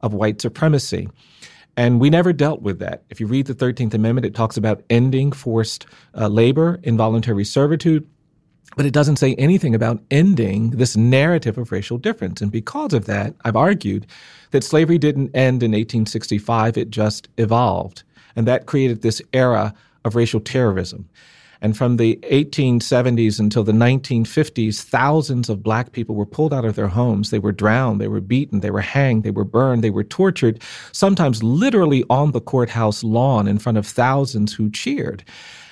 of 0.03 0.15
white 0.15 0.41
supremacy. 0.41 1.09
And 1.79 2.01
we 2.01 2.11
never 2.11 2.33
dealt 2.33 2.61
with 2.61 2.81
that. 2.81 3.05
If 3.09 3.21
you 3.21 3.29
read 3.29 3.47
the 3.47 3.55
13th 3.55 3.95
Amendment, 3.95 4.27
it 4.27 4.35
talks 4.35 4.57
about 4.57 4.83
ending 4.91 5.31
forced 5.31 5.87
uh, 6.13 6.27
labor, 6.27 6.81
involuntary 6.83 7.45
servitude. 7.45 8.05
But 8.77 8.85
it 8.85 8.93
doesn't 8.93 9.21
say 9.21 9.37
anything 9.37 9.77
about 9.77 10.03
ending 10.11 10.71
this 10.71 10.97
narrative 10.97 11.57
of 11.57 11.71
racial 11.71 11.97
difference. 11.97 12.41
And 12.41 12.51
because 12.51 12.93
of 12.95 13.07
that, 13.07 13.33
I've 13.45 13.55
argued 13.55 14.09
that 14.51 14.65
slavery 14.65 14.99
didn't 14.99 15.31
end 15.37 15.63
in 15.63 15.71
1865, 15.71 16.77
it 16.77 16.91
just 16.91 17.29
evolved. 17.39 18.03
And 18.35 18.45
that 18.49 18.67
created 18.67 19.03
this 19.03 19.23
era 19.33 19.73
of 20.05 20.17
racial 20.17 20.41
terrorism. 20.41 21.09
And 21.61 21.77
from 21.77 21.97
the 21.97 22.17
1870s 22.31 23.41
until 23.41 23.65
the 23.65 23.73
1950s, 23.73 24.81
thousands 24.81 25.49
of 25.49 25.63
black 25.63 25.93
people 25.93 26.15
were 26.15 26.27
pulled 26.27 26.55
out 26.55 26.65
of 26.65 26.77
their 26.77 26.89
homes. 26.89 27.31
They 27.31 27.39
were 27.39 27.53
drowned, 27.53 28.01
they 28.01 28.09
were 28.09 28.21
beaten, 28.21 28.61
they 28.61 28.71
were 28.71 28.81
hanged, 28.81 29.25
they 29.25 29.31
were 29.31 29.45
burned, 29.45 29.83
they 29.83 29.91
were 29.91 30.05
tortured, 30.05 30.63
sometimes 30.93 31.43
literally 31.43 32.05
on 32.11 32.33
the 32.33 32.41
courthouse 32.41 33.03
lawn 33.03 33.49
in 33.49 33.59
front 33.59 33.79
of 33.79 33.87
thousands 33.87 34.55
who 34.55 34.71
cheered. 34.71 35.25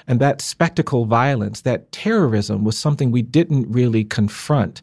And 0.08 0.20
that 0.20 0.40
spectacle 0.40 1.04
violence, 1.04 1.62
that 1.62 1.90
terrorism 1.92 2.64
was 2.64 2.78
something 2.78 3.10
we 3.10 3.22
didn't 3.22 3.70
really 3.70 4.04
confront. 4.04 4.82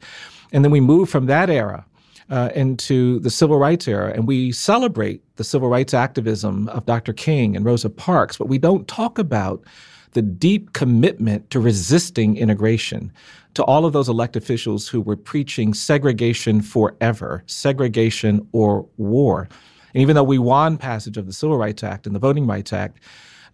And 0.52 0.64
then 0.64 0.72
we 0.72 0.82
moved 0.82 1.12
from 1.12 1.26
that 1.28 1.50
era 1.50 1.86
uh, 2.30 2.50
into 2.56 3.20
the 3.20 3.30
civil 3.30 3.58
rights 3.58 3.88
era, 3.88 4.12
and 4.14 4.28
we 4.28 4.52
celebrate 4.52 5.22
the 5.36 5.44
civil 5.44 5.70
rights 5.70 5.94
activism 5.94 6.70
of 6.70 6.86
Dr. 6.86 7.14
King 7.14 7.56
and 7.56 7.66
Rosa 7.66 7.90
Parks, 7.90 8.38
but 8.38 8.48
we 8.48 8.58
don't 8.58 8.88
talk 8.88 9.18
about 9.18 9.64
the 10.14 10.22
deep 10.22 10.74
commitment 10.74 11.50
to 11.50 11.60
resisting 11.60 12.38
integration, 12.38 13.12
to 13.54 13.64
all 13.64 13.86
of 13.86 13.94
those 13.94 14.10
elected 14.10 14.42
officials 14.42 14.88
who 14.88 15.02
were 15.02 15.16
preaching 15.16 15.74
segregation 15.74 16.62
forever, 16.62 17.44
segregation 17.46 18.48
or 18.52 18.88
war. 18.98 19.48
And 19.94 20.02
even 20.02 20.16
though 20.16 20.24
we 20.24 20.40
won 20.40 20.78
passage 20.78 21.18
of 21.18 21.28
the 21.28 21.34
Civil 21.34 21.58
Rights 21.58 21.84
Act 21.84 22.08
and 22.08 22.16
the 22.16 22.20
Voting 22.20 22.48
Rights 22.48 22.74
Act, 22.74 23.00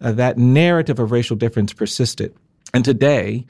uh, 0.00 0.12
that 0.12 0.38
narrative 0.38 0.98
of 0.98 1.10
racial 1.10 1.36
difference 1.36 1.72
persisted. 1.72 2.34
And 2.72 2.84
today, 2.84 3.44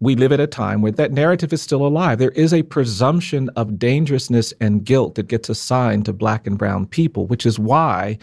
we 0.00 0.14
live 0.14 0.32
at 0.32 0.40
a 0.40 0.46
time 0.46 0.82
where 0.82 0.92
that 0.92 1.12
narrative 1.12 1.52
is 1.52 1.62
still 1.62 1.86
alive. 1.86 2.18
There 2.18 2.30
is 2.30 2.52
a 2.52 2.62
presumption 2.62 3.48
of 3.50 3.78
dangerousness 3.78 4.52
and 4.60 4.84
guilt 4.84 5.16
that 5.16 5.28
gets 5.28 5.48
assigned 5.48 6.04
to 6.06 6.12
black 6.12 6.46
and 6.46 6.58
brown 6.58 6.86
people, 6.86 7.26
which 7.26 7.46
is 7.46 7.58
why 7.58 8.18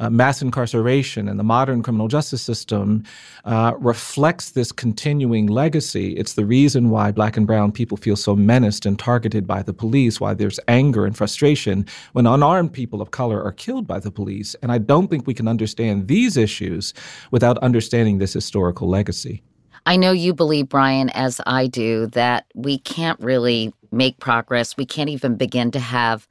uh, 0.00 0.10
mass 0.10 0.42
incarceration 0.42 1.28
and 1.28 1.38
the 1.38 1.44
modern 1.44 1.82
criminal 1.82 2.08
justice 2.08 2.42
system 2.42 3.04
uh, 3.44 3.74
reflects 3.78 4.50
this 4.50 4.72
continuing 4.72 5.46
legacy. 5.46 6.16
It's 6.16 6.32
the 6.32 6.46
reason 6.46 6.90
why 6.90 7.12
black 7.12 7.36
and 7.36 7.46
brown 7.46 7.70
people 7.70 7.96
feel 7.96 8.16
so 8.16 8.34
menaced 8.34 8.86
and 8.86 8.98
targeted 8.98 9.46
by 9.46 9.62
the 9.62 9.74
police, 9.74 10.18
why 10.18 10.34
there's 10.34 10.58
anger 10.66 11.04
and 11.04 11.16
frustration 11.16 11.86
when 12.12 12.26
unarmed 12.26 12.72
people 12.72 13.02
of 13.02 13.10
color 13.10 13.42
are 13.42 13.52
killed 13.52 13.86
by 13.86 14.00
the 14.00 14.10
police. 14.10 14.56
And 14.62 14.72
I 14.72 14.78
don't 14.78 15.08
think 15.08 15.26
we 15.26 15.34
can 15.34 15.46
understand 15.46 16.08
these 16.08 16.36
issues 16.36 16.94
without 17.30 17.58
understanding 17.58 18.18
this 18.18 18.32
historical 18.32 18.88
legacy. 18.88 19.42
I 19.86 19.96
know 19.96 20.12
you 20.12 20.34
believe, 20.34 20.68
Brian, 20.68 21.10
as 21.10 21.40
I 21.46 21.66
do, 21.66 22.06
that 22.08 22.46
we 22.54 22.78
can't 22.78 23.18
really 23.20 23.72
make 23.92 24.18
progress. 24.18 24.76
We 24.76 24.86
can't 24.86 25.10
even 25.10 25.36
begin 25.36 25.70
to 25.72 25.80
have 25.80 26.28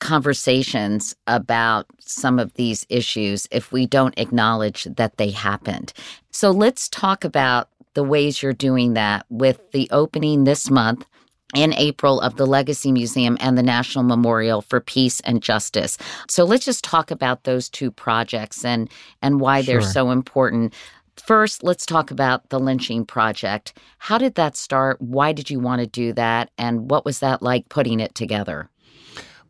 conversations 0.00 1.14
about 1.26 1.86
some 2.00 2.38
of 2.38 2.52
these 2.54 2.84
issues 2.88 3.46
if 3.50 3.70
we 3.70 3.86
don't 3.86 4.18
acknowledge 4.18 4.84
that 4.84 5.16
they 5.16 5.30
happened. 5.30 5.92
So 6.30 6.50
let's 6.50 6.88
talk 6.88 7.24
about 7.24 7.68
the 7.94 8.04
ways 8.04 8.42
you're 8.42 8.52
doing 8.52 8.94
that 8.94 9.26
with 9.30 9.60
the 9.72 9.88
opening 9.90 10.44
this 10.44 10.70
month 10.70 11.06
in 11.54 11.74
April 11.74 12.20
of 12.20 12.36
the 12.36 12.46
Legacy 12.46 12.92
Museum 12.92 13.36
and 13.40 13.58
the 13.58 13.62
National 13.62 14.04
Memorial 14.04 14.62
for 14.62 14.80
Peace 14.80 15.20
and 15.20 15.42
Justice. 15.42 15.98
So 16.28 16.44
let's 16.44 16.64
just 16.64 16.84
talk 16.84 17.10
about 17.10 17.44
those 17.44 17.68
two 17.68 17.90
projects 17.90 18.64
and 18.64 18.88
and 19.22 19.40
why 19.40 19.62
sure. 19.62 19.80
they're 19.80 19.90
so 19.90 20.10
important. 20.10 20.74
First, 21.16 21.62
let's 21.62 21.84
talk 21.84 22.10
about 22.10 22.48
the 22.48 22.58
lynching 22.58 23.04
project. 23.04 23.76
How 23.98 24.16
did 24.16 24.36
that 24.36 24.56
start? 24.56 25.00
Why 25.00 25.32
did 25.32 25.50
you 25.50 25.60
want 25.60 25.80
to 25.80 25.86
do 25.86 26.12
that? 26.14 26.50
And 26.56 26.90
what 26.90 27.04
was 27.04 27.18
that 27.18 27.42
like 27.42 27.68
putting 27.68 28.00
it 28.00 28.14
together? 28.14 28.70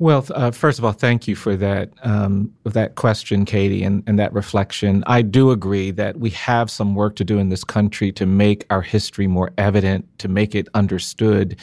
Well, 0.01 0.25
uh, 0.35 0.51
first 0.51 0.79
of 0.79 0.85
all, 0.87 0.93
thank 0.93 1.29
you 1.29 1.37
for 1.37 1.57
that 1.57 1.91
um, 2.03 2.55
that 2.65 2.95
question, 2.95 3.45
Katie, 3.45 3.83
and, 3.83 4.03
and 4.07 4.19
that 4.19 4.33
reflection. 4.33 5.05
I 5.07 5.21
do 5.21 5.51
agree 5.51 5.91
that 5.91 6.17
we 6.19 6.31
have 6.31 6.71
some 6.71 6.95
work 6.95 7.17
to 7.17 7.25
do 7.25 7.39
in 7.39 7.51
this 7.51 7.65
country 7.65 8.11
to 8.13 8.25
make 8.25 8.65
our 8.71 8.81
history 8.81 9.27
more 9.27 9.51
evident, 9.59 10.07
to 10.21 10.29
make 10.29 10.55
it 10.55 10.69
understood. 10.73 11.59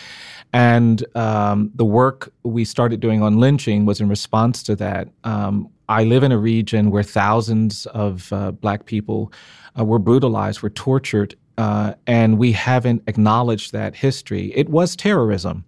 And 0.54 1.04
um, 1.18 1.72
the 1.74 1.84
work 1.84 2.32
we 2.44 2.64
started 2.64 3.00
doing 3.00 3.24
on 3.24 3.40
lynching 3.40 3.88
was 3.88 4.00
in 4.00 4.08
response 4.08 4.62
to 4.64 4.76
that. 4.76 5.08
Um, 5.24 5.68
I 5.90 6.04
live 6.04 6.22
in 6.22 6.32
a 6.32 6.38
region 6.38 6.92
where 6.92 7.02
thousands 7.02 7.88
of 7.88 8.32
uh, 8.32 8.52
black 8.52 8.86
people 8.86 9.34
uh, 9.80 9.84
were 9.84 9.98
brutalized, 9.98 10.62
were 10.62 10.70
tortured, 10.70 11.36
uh, 11.58 11.96
and 12.06 12.38
we 12.38 12.52
haven't 12.52 13.02
acknowledged 13.08 13.72
that 13.72 13.96
history. 13.96 14.54
It 14.54 14.70
was 14.70 14.96
terrorism. 14.96 15.66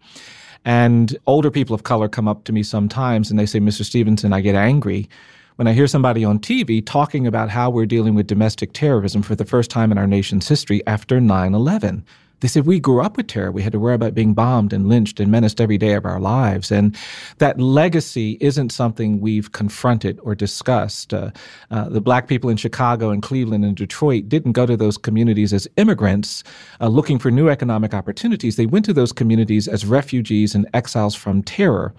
And 0.65 1.17
older 1.25 1.49
people 1.51 1.73
of 1.73 1.83
color 1.83 2.07
come 2.07 2.27
up 2.27 2.43
to 2.45 2.53
me 2.53 2.63
sometimes 2.63 3.29
and 3.29 3.39
they 3.39 3.45
say, 3.45 3.59
Mr. 3.59 3.83
Stevenson, 3.83 4.33
I 4.33 4.41
get 4.41 4.55
angry 4.55 5.09
when 5.55 5.67
I 5.67 5.73
hear 5.73 5.87
somebody 5.87 6.23
on 6.23 6.39
TV 6.39 6.85
talking 6.85 7.27
about 7.27 7.49
how 7.49 7.69
we're 7.69 7.85
dealing 7.85 8.15
with 8.15 8.27
domestic 8.27 8.73
terrorism 8.73 9.21
for 9.21 9.35
the 9.35 9.45
first 9.45 9.69
time 9.69 9.91
in 9.91 9.97
our 9.97 10.07
nation's 10.07 10.47
history 10.47 10.81
after 10.87 11.19
9 11.19 11.53
11. 11.53 12.05
They 12.39 12.47
said 12.47 12.65
we 12.65 12.79
grew 12.79 13.01
up 13.01 13.17
with 13.17 13.27
terror. 13.27 13.51
We 13.51 13.61
had 13.61 13.73
to 13.73 13.79
worry 13.79 13.95
about 13.95 14.13
being 14.13 14.33
bombed 14.33 14.73
and 14.73 14.87
lynched 14.87 15.19
and 15.19 15.31
menaced 15.31 15.59
every 15.59 15.77
day 15.77 15.93
of 15.93 16.05
our 16.05 16.19
lives. 16.19 16.71
And 16.71 16.95
that 17.39 17.59
legacy 17.59 18.37
isn't 18.39 18.71
something 18.71 19.19
we've 19.19 19.51
confronted 19.51 20.19
or 20.23 20.35
discussed. 20.35 21.13
Uh, 21.13 21.31
uh, 21.71 21.89
the 21.89 22.01
black 22.01 22.27
people 22.27 22.49
in 22.49 22.57
Chicago 22.57 23.09
and 23.09 23.21
Cleveland 23.21 23.65
and 23.65 23.75
Detroit 23.75 24.29
didn't 24.29 24.53
go 24.53 24.65
to 24.65 24.77
those 24.77 24.97
communities 24.97 25.53
as 25.53 25.67
immigrants 25.77 26.43
uh, 26.79 26.87
looking 26.87 27.19
for 27.19 27.31
new 27.31 27.49
economic 27.49 27.93
opportunities. 27.93 28.55
They 28.55 28.65
went 28.65 28.85
to 28.85 28.93
those 28.93 29.11
communities 29.11 29.67
as 29.67 29.85
refugees 29.85 30.55
and 30.55 30.67
exiles 30.73 31.15
from 31.15 31.43
terror 31.43 31.93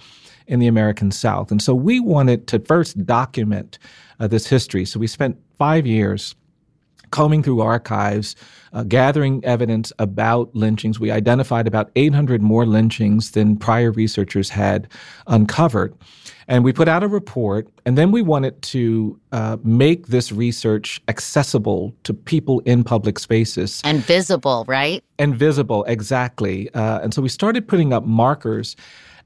in 0.47 0.59
the 0.59 0.67
American 0.67 1.13
South. 1.13 1.51
And 1.51 1.63
so 1.63 1.75
we 1.75 2.01
wanted 2.01 2.49
to 2.49 2.59
first 2.59 3.05
document 3.07 3.79
uh, 4.19 4.27
this 4.27 4.47
history. 4.47 4.85
So 4.85 4.99
we 4.99 5.07
spent 5.07 5.39
five 5.59 5.87
years 5.87 6.35
combing 7.11 7.43
through 7.43 7.61
archives, 7.61 8.37
uh, 8.73 8.85
gathering 8.85 9.45
evidence 9.45 9.93
about 9.99 10.55
lynchings. 10.55 11.01
We 11.01 11.11
identified 11.11 11.67
about 11.67 11.91
800 11.97 12.43
more 12.43 12.67
lynchings 12.67 13.33
than 13.33 13.57
prior 13.57 13.91
researchers 13.91 14.51
had 14.51 14.89
uncovered. 15.27 15.95
And 16.49 16.65
we 16.65 16.73
put 16.73 16.89
out 16.89 17.05
a 17.05 17.09
report, 17.09 17.69
and 17.87 17.97
then 17.97 18.11
we 18.11 18.23
wanted 18.23 18.61
to 18.63 19.21
uh, 19.31 19.57
make 19.63 20.09
this 20.09 20.33
research 20.33 21.01
accessible 21.07 21.95
to 22.03 22.13
people 22.13 22.59
in 22.61 22.83
public 22.83 23.21
spaces. 23.21 23.81
And 23.85 24.01
visible, 24.01 24.65
right? 24.67 25.05
And 25.21 25.37
visible, 25.37 25.85
exactly. 25.85 26.69
Uh, 26.75 27.01
and 27.03 27.15
so 27.15 27.23
we 27.23 27.29
started 27.29 27.69
putting 27.69 27.93
up 27.93 28.05
markers 28.05 28.75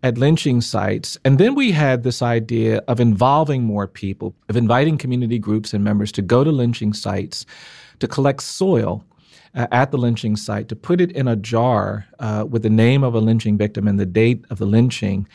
at 0.04 0.18
lynching 0.18 0.60
sites. 0.60 1.18
And 1.24 1.38
then 1.38 1.54
we 1.54 1.72
had 1.72 2.02
this 2.02 2.20
idea 2.20 2.82
of 2.86 3.00
involving 3.00 3.64
more 3.64 3.88
people, 3.88 4.34
of 4.50 4.56
inviting 4.56 4.98
community 4.98 5.38
groups 5.38 5.72
and 5.72 5.82
members 5.82 6.12
to 6.12 6.22
go 6.22 6.44
to 6.44 6.52
lynching 6.52 6.92
sites 6.92 7.46
to 8.00 8.06
collect 8.06 8.42
soil 8.42 9.02
uh, 9.54 9.66
at 9.72 9.90
the 9.92 9.96
lynching 9.96 10.36
site, 10.36 10.68
to 10.68 10.76
put 10.76 11.00
it 11.00 11.10
in 11.12 11.26
a 11.26 11.36
jar 11.36 12.06
uh, 12.18 12.44
with 12.46 12.62
the 12.62 12.70
name 12.70 13.02
of 13.02 13.14
a 13.14 13.18
lynching 13.18 13.56
victim 13.56 13.88
and 13.88 13.98
the 13.98 14.04
date 14.04 14.44
of 14.50 14.58
the 14.58 14.66
lynching, 14.66 15.26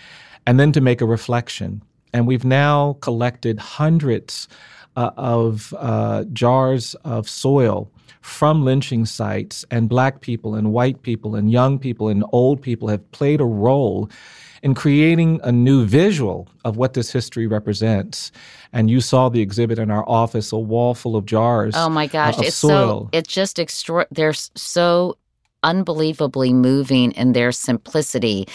and 0.46 0.60
then 0.60 0.72
to 0.72 0.82
make 0.82 1.02
a 1.02 1.06
reflection. 1.06 1.82
And 2.14 2.28
we've 2.28 2.46
now 2.46 2.98
collected 3.02 3.58
hundreds 3.58 4.48
uh, 4.96 5.10
of 5.18 5.74
uh, 5.80 6.26
jars 6.32 6.94
of 7.06 7.28
soil 7.28 7.92
from 8.22 8.64
lynching 8.64 9.06
sites, 9.06 9.66
and 9.72 9.90
black 9.90 10.22
people 10.22 10.54
and 10.54 10.74
white 10.74 11.02
people 11.02 11.36
and 11.36 11.50
young 11.50 11.80
people 11.80 12.08
and 12.08 12.24
old 12.32 12.62
people 12.62 12.88
have 12.88 13.12
played 13.12 13.42
a 13.42 13.46
role 13.46 14.10
in 14.62 14.74
creating 14.74 15.40
a 15.44 15.52
new 15.52 15.86
visual 15.86 16.48
of 16.66 16.78
what 16.78 16.94
this 16.94 17.12
history 17.12 17.48
represents. 17.48 18.32
And 18.74 18.90
you 18.90 19.02
saw 19.02 19.30
the 19.30 19.42
exhibit 19.42 19.80
in 19.80 19.90
our 19.90 20.08
office, 20.08 20.52
a 20.52 20.58
wall 20.58 20.94
full 20.94 21.16
of 21.16 21.26
jars. 21.26 21.74
Oh 21.76 21.90
my 21.90 22.08
gosh, 22.08 22.38
uh, 22.38 22.44
it's 22.44 22.56
soil. 22.56 23.04
so 23.04 23.10
it's 23.14 23.34
just 23.34 23.60
extra. 23.60 24.06
They're 24.12 24.34
so 24.34 25.18
unbelievably 25.64 26.54
moving 26.54 27.12
in 27.14 27.34
their 27.34 27.52
simplicity. 27.52 28.48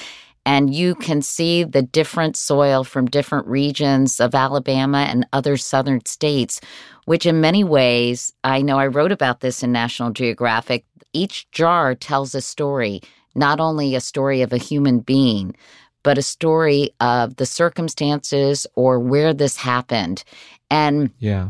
And 0.47 0.75
you 0.75 0.95
can 0.95 1.23
see 1.23 1.65
the 1.65 1.83
different 1.83 2.37
soil 2.37 2.85
from 2.85 3.07
different 3.07 3.47
regions 3.47 4.21
of 4.21 4.35
Alabama 4.35 4.99
and 4.99 5.27
other 5.33 5.57
southern 5.57 6.05
states, 6.05 6.61
which 7.07 7.25
in 7.25 7.41
many 7.41 7.65
ways, 7.65 8.33
I 8.45 8.61
know 8.61 8.79
I 8.79 8.89
wrote 8.89 9.13
about 9.13 9.41
this 9.41 9.63
in 9.63 9.73
National 9.73 10.11
Geographic. 10.11 10.85
Each 11.15 11.51
jar 11.51 11.95
tells 11.95 12.35
a 12.35 12.43
story, 12.43 13.01
not 13.35 13.59
only 13.59 13.95
a 13.95 14.01
story 14.01 14.43
of 14.43 14.53
a 14.53 14.59
human 14.59 15.01
being, 15.01 15.57
but 16.05 16.17
a 16.19 16.23
story 16.23 16.91
of 17.01 17.35
the 17.37 17.47
circumstances 17.47 18.69
or 18.77 19.01
where 19.01 19.35
this 19.35 19.57
happened. 19.57 20.23
And 20.71 21.11
yeah. 21.19 21.49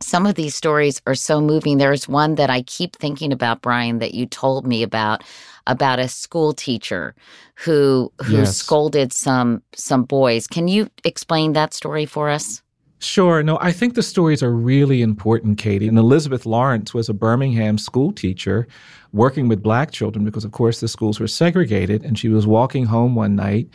Some 0.00 0.26
of 0.26 0.36
these 0.36 0.54
stories 0.54 1.02
are 1.08 1.16
so 1.16 1.40
moving. 1.40 1.78
There's 1.78 2.08
one 2.08 2.36
that 2.36 2.50
I 2.50 2.62
keep 2.62 2.94
thinking 2.94 3.32
about, 3.32 3.62
Brian, 3.62 3.98
that 3.98 4.14
you 4.14 4.26
told 4.26 4.64
me 4.64 4.84
about, 4.84 5.24
about 5.66 5.98
a 5.98 6.06
school 6.06 6.52
teacher 6.52 7.16
who 7.56 8.12
who 8.22 8.36
Yes. 8.36 8.56
scolded 8.56 9.12
some 9.12 9.60
some 9.74 10.04
boys. 10.04 10.46
Can 10.46 10.68
you 10.68 10.88
explain 11.02 11.54
that 11.54 11.74
story 11.74 12.06
for 12.06 12.28
us? 12.28 12.62
Sure. 13.00 13.42
No, 13.44 13.58
I 13.60 13.70
think 13.70 13.94
the 13.94 14.02
stories 14.02 14.42
are 14.42 14.52
really 14.52 15.02
important, 15.02 15.58
Katie. 15.58 15.86
And 15.86 15.98
Elizabeth 15.98 16.44
Lawrence 16.44 16.92
was 16.92 17.08
a 17.08 17.14
Birmingham 17.14 17.78
school 17.78 18.12
teacher 18.12 18.66
working 19.12 19.46
with 19.46 19.62
black 19.62 19.92
children 19.92 20.24
because, 20.24 20.44
of 20.44 20.50
course, 20.50 20.80
the 20.80 20.88
schools 20.88 21.20
were 21.20 21.28
segregated. 21.28 22.04
And 22.04 22.18
she 22.18 22.28
was 22.28 22.46
walking 22.46 22.86
home 22.86 23.14
one 23.14 23.36
night 23.36 23.68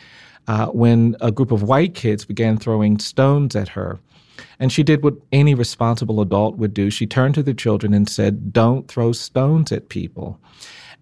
uh, 0.46 0.66
when 0.66 1.16
a 1.22 1.32
group 1.32 1.52
of 1.52 1.62
white 1.62 1.94
kids 1.94 2.26
began 2.26 2.58
throwing 2.58 2.98
stones 2.98 3.56
at 3.56 3.68
her. 3.68 3.98
And 4.58 4.70
she 4.70 4.82
did 4.82 5.02
what 5.02 5.14
any 5.32 5.54
responsible 5.54 6.20
adult 6.20 6.56
would 6.56 6.74
do. 6.74 6.90
She 6.90 7.06
turned 7.06 7.34
to 7.36 7.42
the 7.42 7.54
children 7.54 7.94
and 7.94 8.08
said, 8.08 8.52
Don't 8.52 8.88
throw 8.88 9.12
stones 9.12 9.72
at 9.72 9.88
people. 9.88 10.38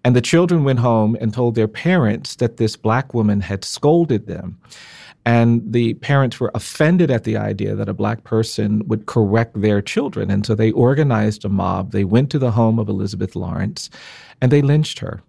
And 0.05 0.15
the 0.15 0.21
children 0.21 0.63
went 0.63 0.79
home 0.79 1.17
and 1.19 1.33
told 1.33 1.55
their 1.55 1.67
parents 1.67 2.35
that 2.37 2.57
this 2.57 2.75
black 2.75 3.13
woman 3.13 3.41
had 3.41 3.63
scolded 3.63 4.27
them. 4.27 4.59
And 5.25 5.71
the 5.71 5.93
parents 5.95 6.39
were 6.39 6.51
offended 6.53 7.09
at 7.09 7.23
the 7.23 7.37
idea 7.37 7.75
that 7.75 7.87
a 7.87 7.93
black 7.93 8.23
person 8.23 8.85
would 8.87 9.05
correct 9.05 9.61
their 9.61 9.81
children. 9.81 10.29
And 10.29 10.45
so 10.45 10.53
they 10.53 10.71
organized 10.71 11.45
a 11.45 11.49
mob. 11.49 11.91
They 11.91 12.03
went 12.03 12.29
to 12.31 12.39
the 12.39 12.51
home 12.51 12.77
of 12.77 12.89
Elizabeth 12.89 13.35
Lawrence 13.35 13.89
and 14.41 14.51
they 14.51 14.61
lynched 14.61 14.99
her. 14.99 15.23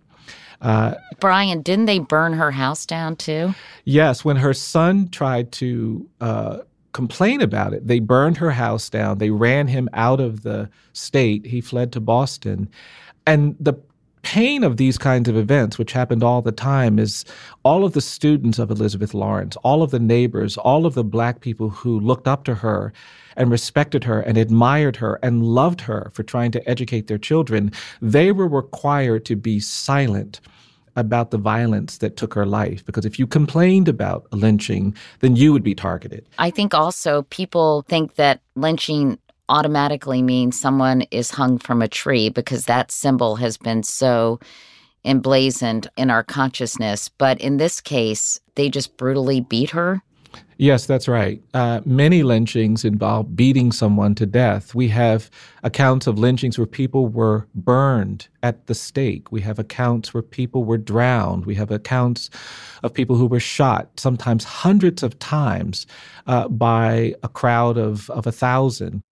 Brian, 1.20 1.62
didn't 1.62 1.86
they 1.86 1.98
burn 1.98 2.32
her 2.32 2.50
house 2.50 2.86
down 2.86 3.16
too? 3.16 3.54
Yes, 3.84 4.24
when 4.24 4.36
her 4.36 4.54
son 4.54 5.08
tried 5.10 5.52
to 5.52 6.08
uh, 6.20 6.58
complain 6.92 7.40
about 7.42 7.74
it, 7.74 7.86
they 7.86 8.00
burned 8.00 8.38
her 8.38 8.50
house 8.50 8.88
down. 8.88 9.18
They 9.18 9.30
ran 9.30 9.68
him 9.68 9.88
out 9.92 10.20
of 10.20 10.42
the 10.42 10.70
state. 10.92 11.44
He 11.46 11.60
fled 11.60 11.92
to 11.92 12.00
Boston. 12.00 12.68
And 13.26 13.56
the 13.60 13.74
pain 14.24 14.64
of 14.64 14.78
these 14.78 14.98
kinds 14.98 15.28
of 15.28 15.36
events, 15.36 15.78
which 15.78 15.92
happened 15.92 16.24
all 16.24 16.42
the 16.42 16.50
time, 16.50 16.98
is 16.98 17.24
all 17.62 17.84
of 17.84 17.92
the 17.92 18.00
students 18.00 18.58
of 18.58 18.70
Elizabeth 18.70 19.14
Lawrence, 19.14 19.56
all 19.56 19.82
of 19.82 19.90
the 19.90 20.00
neighbors, 20.00 20.56
all 20.56 20.86
of 20.86 20.94
the 20.94 21.04
black 21.04 21.40
people 21.40 21.68
who 21.68 22.00
looked 22.00 22.26
up 22.26 22.44
to 22.44 22.54
her 22.54 22.92
and 23.36 23.50
respected 23.50 24.02
her 24.04 24.20
and 24.20 24.38
admired 24.38 24.96
her 24.96 25.20
and 25.22 25.44
loved 25.44 25.82
her 25.82 26.10
for 26.14 26.22
trying 26.22 26.50
to 26.52 26.68
educate 26.68 27.06
their 27.06 27.18
children, 27.18 27.70
they 28.00 28.32
were 28.32 28.48
required 28.48 29.24
to 29.26 29.36
be 29.36 29.60
silent 29.60 30.40
about 30.96 31.30
the 31.30 31.38
violence 31.38 31.98
that 31.98 32.16
took 32.16 32.34
her 32.34 32.46
life. 32.46 32.84
Because 32.86 33.04
if 33.04 33.18
you 33.18 33.26
complained 33.26 33.88
about 33.88 34.26
lynching, 34.32 34.94
then 35.20 35.36
you 35.36 35.52
would 35.52 35.64
be 35.64 35.74
targeted. 35.74 36.24
I 36.38 36.50
think 36.50 36.72
also 36.72 37.22
people 37.24 37.84
think 37.88 38.14
that 38.14 38.40
lynching 38.54 39.18
automatically 39.48 40.22
means 40.22 40.58
someone 40.58 41.02
is 41.10 41.30
hung 41.30 41.58
from 41.58 41.82
a 41.82 41.88
tree 41.88 42.28
because 42.28 42.64
that 42.64 42.90
symbol 42.90 43.36
has 43.36 43.56
been 43.56 43.82
so 43.82 44.40
emblazoned 45.04 45.88
in 45.96 46.10
our 46.10 46.22
consciousness. 46.22 47.08
But 47.08 47.40
in 47.40 47.58
this 47.58 47.80
case, 47.80 48.40
they 48.54 48.68
just 48.68 48.96
brutally 48.96 49.40
beat 49.40 49.70
her. 49.70 50.02
Yes, 50.56 50.86
that's 50.86 51.08
right. 51.08 51.42
Uh, 51.52 51.80
many 51.84 52.22
lynchings 52.22 52.84
involve 52.84 53.36
beating 53.36 53.72
someone 53.72 54.14
to 54.16 54.26
death. 54.26 54.74
We 54.74 54.88
have 54.88 55.30
accounts 55.64 56.06
of 56.06 56.18
lynchings 56.18 56.58
where 56.58 56.66
people 56.66 57.08
were 57.08 57.46
burned 57.54 58.28
at 58.42 58.66
the 58.66 58.74
stake. 58.74 59.32
We 59.32 59.40
have 59.40 59.58
accounts 59.58 60.14
where 60.14 60.22
people 60.22 60.64
were 60.64 60.78
drowned. 60.78 61.44
We 61.44 61.56
have 61.56 61.70
accounts 61.70 62.30
of 62.82 62.94
people 62.94 63.16
who 63.16 63.26
were 63.26 63.40
shot, 63.40 63.88
sometimes 63.98 64.44
hundreds 64.44 65.02
of 65.02 65.18
times, 65.18 65.86
uh, 66.26 66.48
by 66.48 67.14
a 67.22 67.28
crowd 67.28 67.76
of, 67.76 68.08
of 68.10 68.26
a 68.26 68.32
thousand. 68.32 69.02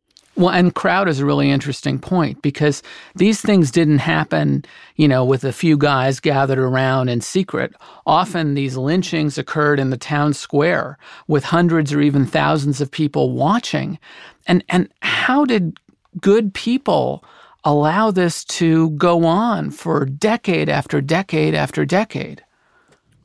Well, 0.43 0.51
and 0.51 0.75
crowd 0.75 1.09
is 1.09 1.21
a 1.21 1.25
really 1.25 1.53
interesting 1.53 2.01
point 2.01 2.43
because 2.43 2.83
these 3.15 3.41
things 3.41 3.71
didn't 3.71 4.01
happen, 4.01 4.65
you 4.97 5.07
know, 5.07 5.25
with 5.25 5.45
a 5.45 5.53
few 5.53 5.77
guys 5.77 6.19
gathered 6.19 6.59
around 6.59 7.11
in 7.11 7.21
secret. 7.21 7.73
Often 8.07 8.55
these 8.55 8.77
lynchings 8.77 9.39
occurred 9.39 9.79
in 9.79 9.91
the 9.91 9.97
town 9.97 10.35
square 10.35 10.99
with 11.29 11.45
hundreds 11.45 11.93
or 11.93 12.01
even 12.01 12.27
thousands 12.27 12.81
of 12.81 12.91
people 12.91 13.31
watching. 13.31 14.01
And 14.49 14.65
and 14.69 14.89
how 15.03 15.45
did 15.45 15.79
good 16.21 16.53
people 16.55 17.23
allow 17.63 18.11
this 18.11 18.45
to 18.47 18.91
go 18.91 19.25
on 19.25 19.71
for 19.71 20.05
decade 20.05 20.69
after 20.69 21.01
decade 21.01 21.55
after 21.55 21.85
decade? 21.85 22.43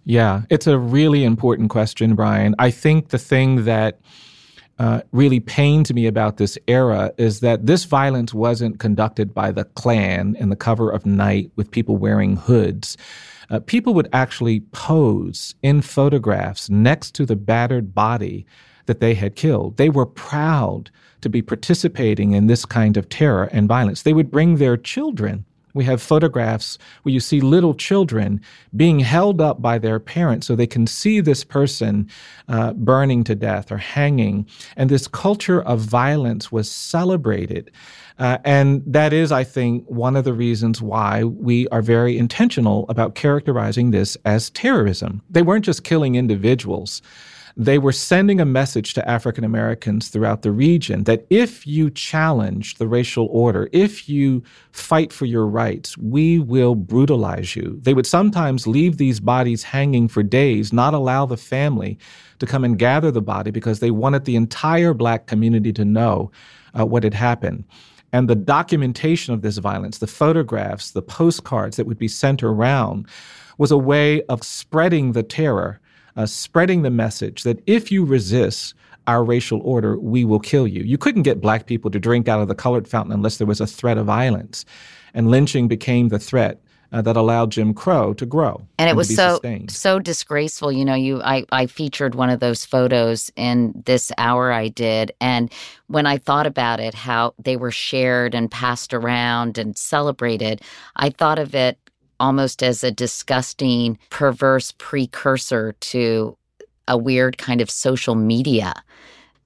Yeah, 0.06 0.44
it's 0.52 0.68
a 0.68 0.78
really 0.78 1.24
important 1.24 1.72
question, 1.72 2.14
Brian. 2.14 2.54
I 2.60 2.70
think 2.70 3.10
the 3.10 3.18
thing 3.18 3.66
that 3.66 4.00
uh, 4.80 5.02
really 5.12 5.40
pains 5.40 5.92
me 5.92 6.06
about 6.06 6.38
this 6.38 6.58
era 6.68 7.12
is 7.18 7.40
that 7.40 7.66
this 7.66 7.86
violence 7.86 8.34
wasn't 8.34 8.80
conducted 8.80 9.34
by 9.34 9.52
the 9.52 9.66
Klan 9.66 10.36
in 10.40 10.50
the 10.50 10.56
cover 10.56 10.92
of 10.92 11.06
night 11.06 11.52
with 11.56 11.72
people 11.72 11.98
wearing 11.98 12.36
hoods. 12.36 12.98
Uh, 13.50 13.60
people 13.60 13.94
would 13.94 14.10
actually 14.14 14.60
pose 14.72 15.56
in 15.64 15.82
photographs 15.82 16.70
next 16.70 17.16
to 17.16 17.26
the 17.26 17.36
battered 17.36 17.96
body 17.96 18.46
that 18.86 19.00
they 19.00 19.14
had 19.14 19.36
killed. 19.36 19.78
They 19.78 19.90
were 19.90 20.06
proud 20.06 20.92
to 21.22 21.30
be 21.30 21.42
participating 21.42 22.34
in 22.34 22.48
this 22.48 22.66
kind 22.66 22.98
of 22.98 23.10
terror 23.10 23.50
and 23.52 23.68
violence. 23.68 24.04
They 24.04 24.14
would 24.14 24.32
bring 24.32 24.58
their 24.58 24.78
children 24.78 25.46
we 25.78 25.86
have 25.86 26.02
photographs 26.02 26.78
where 27.04 27.14
you 27.14 27.20
see 27.20 27.40
little 27.40 27.74
children 27.74 28.42
being 28.76 29.00
held 29.00 29.40
up 29.40 29.62
by 29.62 29.78
their 29.78 30.00
parents 30.00 30.48
so 30.48 30.56
they 30.56 30.68
can 30.68 30.88
see 30.88 31.20
this 31.22 31.44
person 31.44 32.10
uh, 32.48 32.74
burning 32.74 33.24
to 33.24 33.36
death 33.36 33.72
or 33.72 33.78
hanging. 33.78 34.46
And 34.76 34.90
this 34.90 35.08
culture 35.08 35.62
of 35.62 35.80
violence 35.80 36.52
was 36.52 36.70
celebrated. 36.70 37.72
Uh, 38.20 38.40
and 38.44 38.82
that 38.88 39.14
is, 39.14 39.32
I 39.32 39.44
think, 39.44 39.86
one 39.86 40.16
of 40.16 40.26
the 40.26 40.34
reasons 40.34 40.82
why 40.82 41.24
we 41.24 41.68
are 41.70 41.84
very 41.84 42.18
intentional 42.18 42.86
about 42.90 43.16
characterizing 43.16 43.92
this 43.92 44.18
as 44.26 44.50
terrorism. 44.50 45.22
They 45.30 45.44
weren't 45.44 45.66
just 45.66 45.84
killing 45.84 46.16
individuals 46.16 47.02
they 47.60 47.80
were 47.80 47.92
sending 47.92 48.40
a 48.40 48.46
message 48.46 48.94
to 48.94 49.10
African 49.10 49.44
Americans 49.44 50.10
throughout 50.10 50.44
the 50.44 50.52
region 50.52 51.06
that 51.06 51.26
if 51.32 51.66
you 51.66 51.90
challenge 51.90 52.76
the 52.76 52.88
racial 52.88 53.28
order, 53.32 53.68
if 53.72 54.08
you 54.08 54.44
fight 54.72 55.12
for 55.12 55.26
your 55.26 55.48
rights, 55.48 55.98
we 55.98 56.38
will 56.38 56.76
brutalize 56.76 57.56
you. 57.56 57.80
They 57.82 57.96
would 57.96 58.06
sometimes 58.06 58.68
leave 58.68 58.98
these 58.98 59.20
bodies 59.20 59.64
hanging 59.64 60.08
for 60.08 60.22
days, 60.22 60.72
not 60.72 60.94
allow 60.94 61.26
the 61.26 61.36
family 61.36 61.98
to 62.38 62.46
come 62.46 62.64
and 62.64 62.78
gather 62.78 63.10
the 63.10 63.24
body 63.24 63.50
because 63.50 63.80
they 63.80 63.90
wanted 63.90 64.26
the 64.26 64.36
entire 64.36 64.94
black 64.94 65.26
community 65.26 65.74
to 65.74 65.84
know 65.84 66.32
uh, 66.80 66.86
what 66.86 67.04
had 67.04 67.16
happened. 67.16 67.64
And 68.14 68.30
the 68.30 68.36
documentation 68.36 69.34
of 69.34 69.42
this 69.42 69.58
violence, 69.58 69.98
the 69.98 70.06
photographs, 70.06 70.92
the 70.92 71.02
postcards 71.02 71.78
that 71.78 71.88
would 71.88 71.98
be 71.98 72.08
sent 72.08 72.44
around, 72.44 73.08
was 73.58 73.72
a 73.72 73.78
way 73.78 74.22
of 74.24 74.44
spreading 74.44 75.14
the 75.14 75.24
terror 75.24 75.82
uh, 76.18 76.26
spreading 76.26 76.82
the 76.82 76.90
message 76.90 77.44
that 77.44 77.62
if 77.68 77.92
you 77.92 78.04
resist 78.04 78.74
our 79.06 79.24
racial 79.24 79.62
order, 79.62 79.98
we 79.98 80.26
will 80.26 80.40
kill 80.40 80.68
you. 80.68 80.84
You 80.84 80.98
couldn't 80.98 81.24
get 81.24 81.40
black 81.40 81.66
people 81.66 81.90
to 81.92 82.00
drink 82.00 82.28
out 82.28 82.42
of 82.42 82.50
the 82.50 82.56
colored 82.56 82.88
fountain 82.88 83.14
unless 83.14 83.38
there 83.38 83.48
was 83.48 83.62
a 83.62 83.68
threat 83.68 83.98
of 83.98 84.06
violence. 84.06 84.66
And 85.14 85.30
lynching 85.30 85.70
became 85.70 86.10
the 86.10 86.20
threat 86.20 86.60
uh, 86.92 87.02
that 87.02 87.16
allowed 87.16 87.52
Jim 87.52 87.74
Crow 87.74 88.14
to 88.14 88.26
grow. 88.26 88.62
And 88.78 88.88
it 88.88 88.92
and 88.92 88.98
was 88.98 89.14
so 89.14 89.34
sustained. 89.34 89.72
so 89.72 90.00
disgraceful. 90.00 90.72
You 90.72 90.86
know, 90.86 90.96
you 90.96 91.22
I, 91.22 91.46
I 91.52 91.68
featured 91.68 92.16
one 92.16 92.30
of 92.30 92.40
those 92.40 92.66
photos 92.66 93.32
in 93.36 93.84
this 93.86 94.12
hour 94.18 94.52
I 94.52 94.70
did. 94.70 95.12
And 95.22 95.52
when 95.88 96.06
I 96.06 96.18
thought 96.18 96.48
about 96.48 96.80
it, 96.80 96.94
how 96.94 97.34
they 97.40 97.58
were 97.58 97.72
shared 97.72 98.34
and 98.34 98.50
passed 98.50 98.94
around 98.94 99.58
and 99.58 99.78
celebrated, 99.78 100.62
I 100.96 101.10
thought 101.10 101.40
of 101.40 101.56
it 101.56 101.78
almost 102.20 102.64
as 102.64 102.84
a 102.84 102.92
disgusting, 102.92 103.98
perverse 104.10 104.74
precursor 104.78 105.74
to 105.80 106.38
a 106.88 106.98
weird 106.98 107.38
kind 107.38 107.62
of 107.62 107.70
social 107.70 108.16
media 108.16 108.74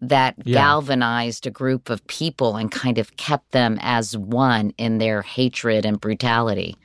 that 0.01 0.35
Yeah. 0.43 0.53
galvanized 0.55 1.45
a 1.45 1.51
group 1.51 1.89
of 1.89 2.05
people 2.07 2.55
and 2.55 2.71
kind 2.71 2.97
of 2.97 3.15
kept 3.17 3.51
them 3.51 3.77
as 3.81 4.17
one 4.17 4.73
in 4.77 4.97
their 4.97 5.21
hatred 5.21 5.85
and 5.85 5.99
brutality. 6.01 6.75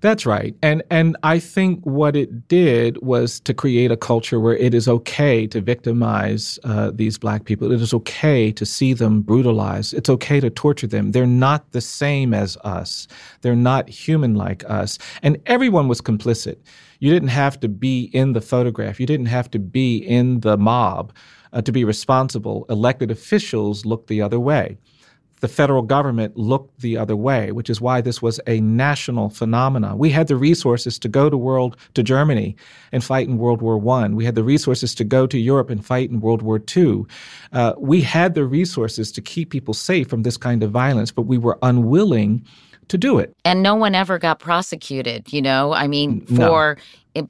That's 0.00 0.26
right. 0.26 0.54
And 0.62 0.82
and 0.90 1.16
I 1.22 1.38
think 1.38 1.80
what 1.84 2.16
it 2.16 2.48
did 2.48 3.00
was 3.02 3.40
to 3.40 3.54
create 3.54 3.90
a 3.90 3.96
culture 3.96 4.40
where 4.40 4.56
it 4.56 4.74
is 4.74 4.88
okay 4.88 5.46
to 5.48 5.60
victimize 5.60 6.58
uh, 6.64 6.90
these 6.94 7.18
black 7.18 7.44
people. 7.44 7.70
It 7.70 7.80
is 7.80 7.94
okay 7.94 8.52
to 8.52 8.66
see 8.66 8.92
them 8.94 9.22
brutalized. 9.22 9.94
It's 9.94 10.10
okay 10.10 10.40
to 10.40 10.50
torture 10.50 10.86
them. 10.86 11.12
They're 11.12 11.26
not 11.26 11.70
the 11.72 11.80
same 11.80 12.34
as 12.34 12.56
us. 12.58 13.06
They're 13.42 13.54
not 13.56 13.88
human 13.88 14.34
like 14.34 14.64
us. 14.68 14.98
And 15.22 15.38
everyone 15.46 15.88
was 15.88 16.00
complicit. 16.00 16.56
You 17.00 17.10
didn't 17.10 17.28
have 17.28 17.58
to 17.60 17.68
be 17.68 18.10
in 18.12 18.32
the 18.32 18.40
photograph. 18.40 19.00
You 19.00 19.06
didn't 19.06 19.26
have 19.26 19.50
to 19.52 19.58
be 19.58 19.96
in 19.96 20.40
the 20.40 20.56
mob 20.56 21.12
uh, 21.52 21.62
to 21.62 21.72
be 21.72 21.84
responsible. 21.84 22.64
Elected 22.68 23.10
officials 23.10 23.84
looked 23.84 24.08
the 24.08 24.22
other 24.22 24.40
way 24.40 24.78
the 25.42 25.48
federal 25.48 25.82
government 25.82 26.36
looked 26.36 26.80
the 26.80 26.96
other 26.96 27.16
way, 27.16 27.50
which 27.52 27.68
is 27.68 27.80
why 27.80 28.00
this 28.00 28.22
was 28.22 28.40
a 28.46 28.60
national 28.60 29.28
phenomenon. 29.28 29.98
We 29.98 30.10
had 30.10 30.28
the 30.28 30.36
resources 30.36 30.98
to 31.00 31.08
go 31.08 31.28
to 31.28 31.36
world 31.36 31.76
to 31.94 32.02
Germany 32.02 32.54
and 32.92 33.02
fight 33.02 33.26
in 33.28 33.38
World 33.38 33.60
War 33.60 33.76
One. 33.76 34.14
We 34.14 34.24
had 34.24 34.36
the 34.36 34.44
resources 34.44 34.94
to 34.94 35.04
go 35.04 35.26
to 35.26 35.36
Europe 35.38 35.68
and 35.68 35.84
fight 35.84 36.10
in 36.10 36.20
World 36.20 36.42
War 36.42 36.58
Two. 36.60 37.06
Uh, 37.52 37.72
we 37.76 38.00
had 38.02 38.34
the 38.34 38.44
resources 38.44 39.10
to 39.12 39.20
keep 39.20 39.50
people 39.50 39.74
safe 39.74 40.08
from 40.08 40.22
this 40.22 40.36
kind 40.36 40.62
of 40.62 40.70
violence, 40.70 41.10
but 41.10 41.22
we 41.22 41.38
were 41.38 41.58
unwilling 41.62 42.44
to 42.88 42.96
do 42.98 43.18
it. 43.18 43.34
and 43.44 43.62
no 43.62 43.74
one 43.74 43.94
ever 43.94 44.18
got 44.18 44.38
prosecuted 44.38 45.32
you 45.32 45.40
know 45.40 45.72
i 45.72 45.86
mean 45.88 46.26
No. 46.28 46.46
for 46.48 46.76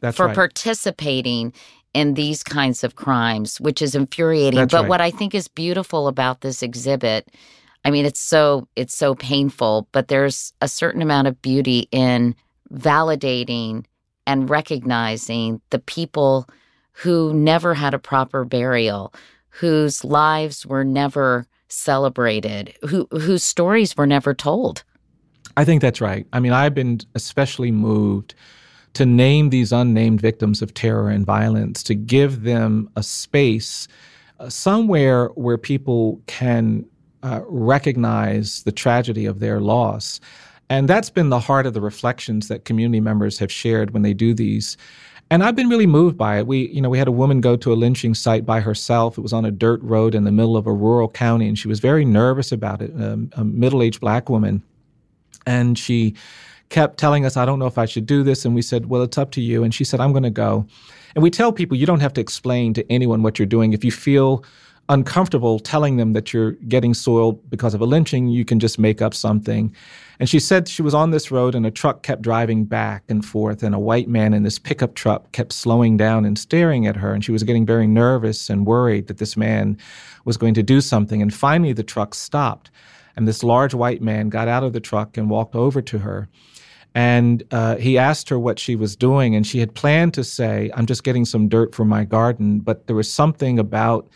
That's 0.01 0.16
for 0.16 0.27
right. 0.27 0.35
participating 0.35 1.53
in 1.94 2.14
these 2.14 2.42
kinds 2.42 2.83
of 2.85 2.96
crimes 2.96 3.61
which 3.61 3.81
is 3.83 3.94
infuriating 3.94 4.59
That's 4.61 4.72
but 4.72 4.83
right. 4.83 4.88
what 4.88 5.01
i 5.01 5.11
think 5.11 5.35
is 5.35 5.46
beautiful 5.48 6.09
about 6.09 6.40
this 6.40 6.62
exhibit 6.62 7.29
i 7.85 7.90
mean 7.90 8.05
it's 8.05 8.21
so 8.21 8.66
it's 8.77 8.97
so 8.97 9.14
painful 9.14 9.88
but 9.92 10.09
there's 10.09 10.53
a 10.61 10.68
certain 10.68 11.03
amount 11.03 11.29
of 11.29 11.40
beauty 11.42 11.88
in 11.90 12.35
validating 12.73 13.85
and 14.27 14.49
recognizing 14.49 15.61
the 15.71 15.79
people 15.79 16.49
who 16.92 17.33
never 17.35 17.75
had 17.75 17.95
a 17.95 17.99
proper 17.99 18.45
burial 18.45 19.12
whose 19.49 20.05
lives 20.05 20.64
were 20.66 20.85
never 20.85 21.47
celebrated 21.68 22.75
who 22.88 23.07
whose 23.11 23.42
stories 23.45 23.97
were 23.97 24.07
never 24.07 24.35
told 24.35 24.85
I 25.57 25.64
think 25.64 25.83
that's 25.83 26.01
right. 26.01 26.27
I 26.33 26.40
mean, 26.40 26.53
I've 26.53 26.75
been 26.75 27.01
especially 27.14 27.71
moved 27.71 28.35
to 28.95 29.07
name 29.07 29.51
these 29.51 29.73
unnamed 29.73 30.21
victims 30.21 30.61
of 30.61 30.75
terror 30.75 31.09
and 31.09 31.25
violence, 31.25 31.83
to 31.85 31.95
give 31.95 32.42
them 32.42 32.90
a 32.97 33.03
space 33.03 33.88
uh, 34.38 34.49
somewhere 34.49 35.29
where 35.29 35.57
people 35.57 36.21
can 36.27 36.85
uh, 37.22 37.40
recognize 37.46 38.62
the 38.62 38.72
tragedy 38.72 39.26
of 39.26 39.40
their 39.40 39.61
loss. 39.61 40.20
And 40.68 40.88
that's 40.88 41.11
been 41.11 41.28
the 41.28 41.40
heart 41.40 41.66
of 41.66 41.74
the 41.74 41.80
reflections 41.80 42.48
that 42.48 42.64
community 42.64 43.00
members 43.00 43.38
have 43.38 43.52
shared 43.52 43.90
when 43.90 44.02
they 44.02 44.14
do 44.14 44.32
these. 44.35 44.76
And 45.30 45.42
I've 45.42 45.56
been 45.56 45.68
really 45.68 45.87
moved 45.87 46.16
by 46.16 46.38
it. 46.38 46.46
We, 46.46 46.68
you 46.68 46.80
know, 46.80 46.90
we 46.90 46.98
had 46.98 47.08
a 47.08 47.12
woman 47.12 47.40
go 47.40 47.56
to 47.56 47.72
a 47.72 47.74
lynching 47.74 48.14
site 48.14 48.44
by 48.44 48.61
herself. 48.61 49.16
It 49.16 49.22
was 49.22 49.32
on 49.32 49.44
a 49.44 49.50
dirt 49.50 49.82
road 49.82 50.14
in 50.14 50.24
the 50.24 50.32
middle 50.32 50.56
of 50.56 50.66
a 50.66 50.72
rural 50.72 51.08
county, 51.08 51.48
and 51.48 51.58
she 51.58 51.68
was 51.68 51.80
very 51.80 52.04
nervous 52.04 52.52
about 52.52 52.82
it. 52.82 52.90
Um, 53.00 53.30
a 53.35 53.44
middle-aged 53.44 54.00
black 54.00 54.28
woman 54.28 54.62
and 55.46 55.78
she 55.78 56.14
kept 56.68 56.98
telling 56.98 57.26
us, 57.26 57.37
I 57.37 57.44
don't 57.44 57.58
know 57.58 57.66
if 57.66 57.78
I 57.78 57.85
should 57.85 58.06
do 58.06 58.22
this. 58.22 58.44
And 58.44 58.54
we 58.54 58.62
said, 58.62 58.87
Well, 58.87 59.02
it's 59.02 59.18
up 59.18 59.30
to 59.32 59.40
you. 59.40 59.64
And 59.64 59.74
she 59.74 59.85
said, 59.85 60.00
I'm 60.00 60.12
going 60.12 60.22
to 60.22 60.30
go. 60.30 60.66
And 61.14 61.22
we 61.22 61.30
tell 61.30 61.52
people 61.52 61.76
you 61.76 61.87
don't 61.87 62.00
have 62.00 62.14
to 62.14 62.20
explain 62.20 62.72
to 62.74 62.92
anyone 62.92 63.22
what 63.22 63.38
you're 63.38 63.46
doing. 63.46 63.72
If 63.72 63.85
you 63.85 63.92
feel 63.92 64.44
uncomfortable 64.92 65.59
telling 65.59 65.96
them 65.96 66.12
that 66.12 66.35
you're 66.35 66.52
getting 66.68 66.92
soiled 66.92 67.48
because 67.48 67.72
of 67.72 67.81
a 67.81 67.87
lynching, 67.87 68.28
you 68.28 68.44
can 68.44 68.61
just 68.61 68.78
make 68.78 69.00
up 69.00 69.14
something. 69.14 69.74
And 70.20 70.28
she 70.28 70.38
said 70.38 70.68
she 70.68 70.83
was 70.83 70.92
on 70.92 71.11
this 71.11 71.31
road 71.31 71.55
and 71.55 71.64
a 71.64 71.70
truck 71.70 72.02
kept 72.02 72.20
driving 72.20 72.66
back 72.66 73.02
and 73.09 73.24
forth, 73.24 73.62
and 73.62 73.74
a 73.74 73.78
white 73.78 74.09
man 74.09 74.35
in 74.35 74.42
this 74.42 74.59
pickup 74.59 74.94
truck 74.94 75.33
kept 75.33 75.52
slowing 75.52 75.96
down 75.96 76.26
and 76.26 76.38
staring 76.38 76.87
at 76.87 76.96
her. 76.96 77.14
And 77.14 77.24
she 77.24 77.33
was 77.33 77.42
getting 77.42 77.64
very 77.64 77.87
nervous 77.87 78.50
and 78.50 78.66
worried 78.66 79.07
that 79.07 79.16
this 79.16 79.35
man 79.35 79.78
was 80.26 80.37
going 80.37 80.55
to 80.55 80.62
do 80.62 80.81
something. 80.83 81.22
And 81.22 81.33
finally, 81.33 81.72
the 81.72 81.83
truck 81.83 82.14
stopped. 82.14 82.70
And 83.16 83.26
this 83.26 83.42
large 83.42 83.74
white 83.74 84.02
man 84.02 84.28
got 84.28 84.46
out 84.46 84.62
of 84.62 84.74
the 84.74 84.81
truck 84.81 85.16
and 85.16 85.31
walked 85.31 85.55
over 85.55 85.81
to 85.83 85.98
her. 85.98 86.28
And 86.94 87.42
uh, 87.50 87.76
he 87.76 87.96
asked 87.96 88.28
her 88.28 88.38
what 88.38 88.59
she 88.59 88.76
was 88.76 88.94
doing. 88.94 89.35
And 89.35 89.46
she 89.46 89.59
had 89.59 89.74
planned 89.74 90.12
to 90.14 90.24
say, 90.24 90.70
I'm 90.74 90.87
just 90.87 91.02
getting 91.02 91.24
some 91.24 91.48
dirt 91.48 91.74
for 91.74 91.87
my 91.87 92.05
garden. 92.05 92.61
But 92.61 92.87
there 92.87 92.96
was 92.96 93.11
something 93.11 93.59
about 93.59 94.09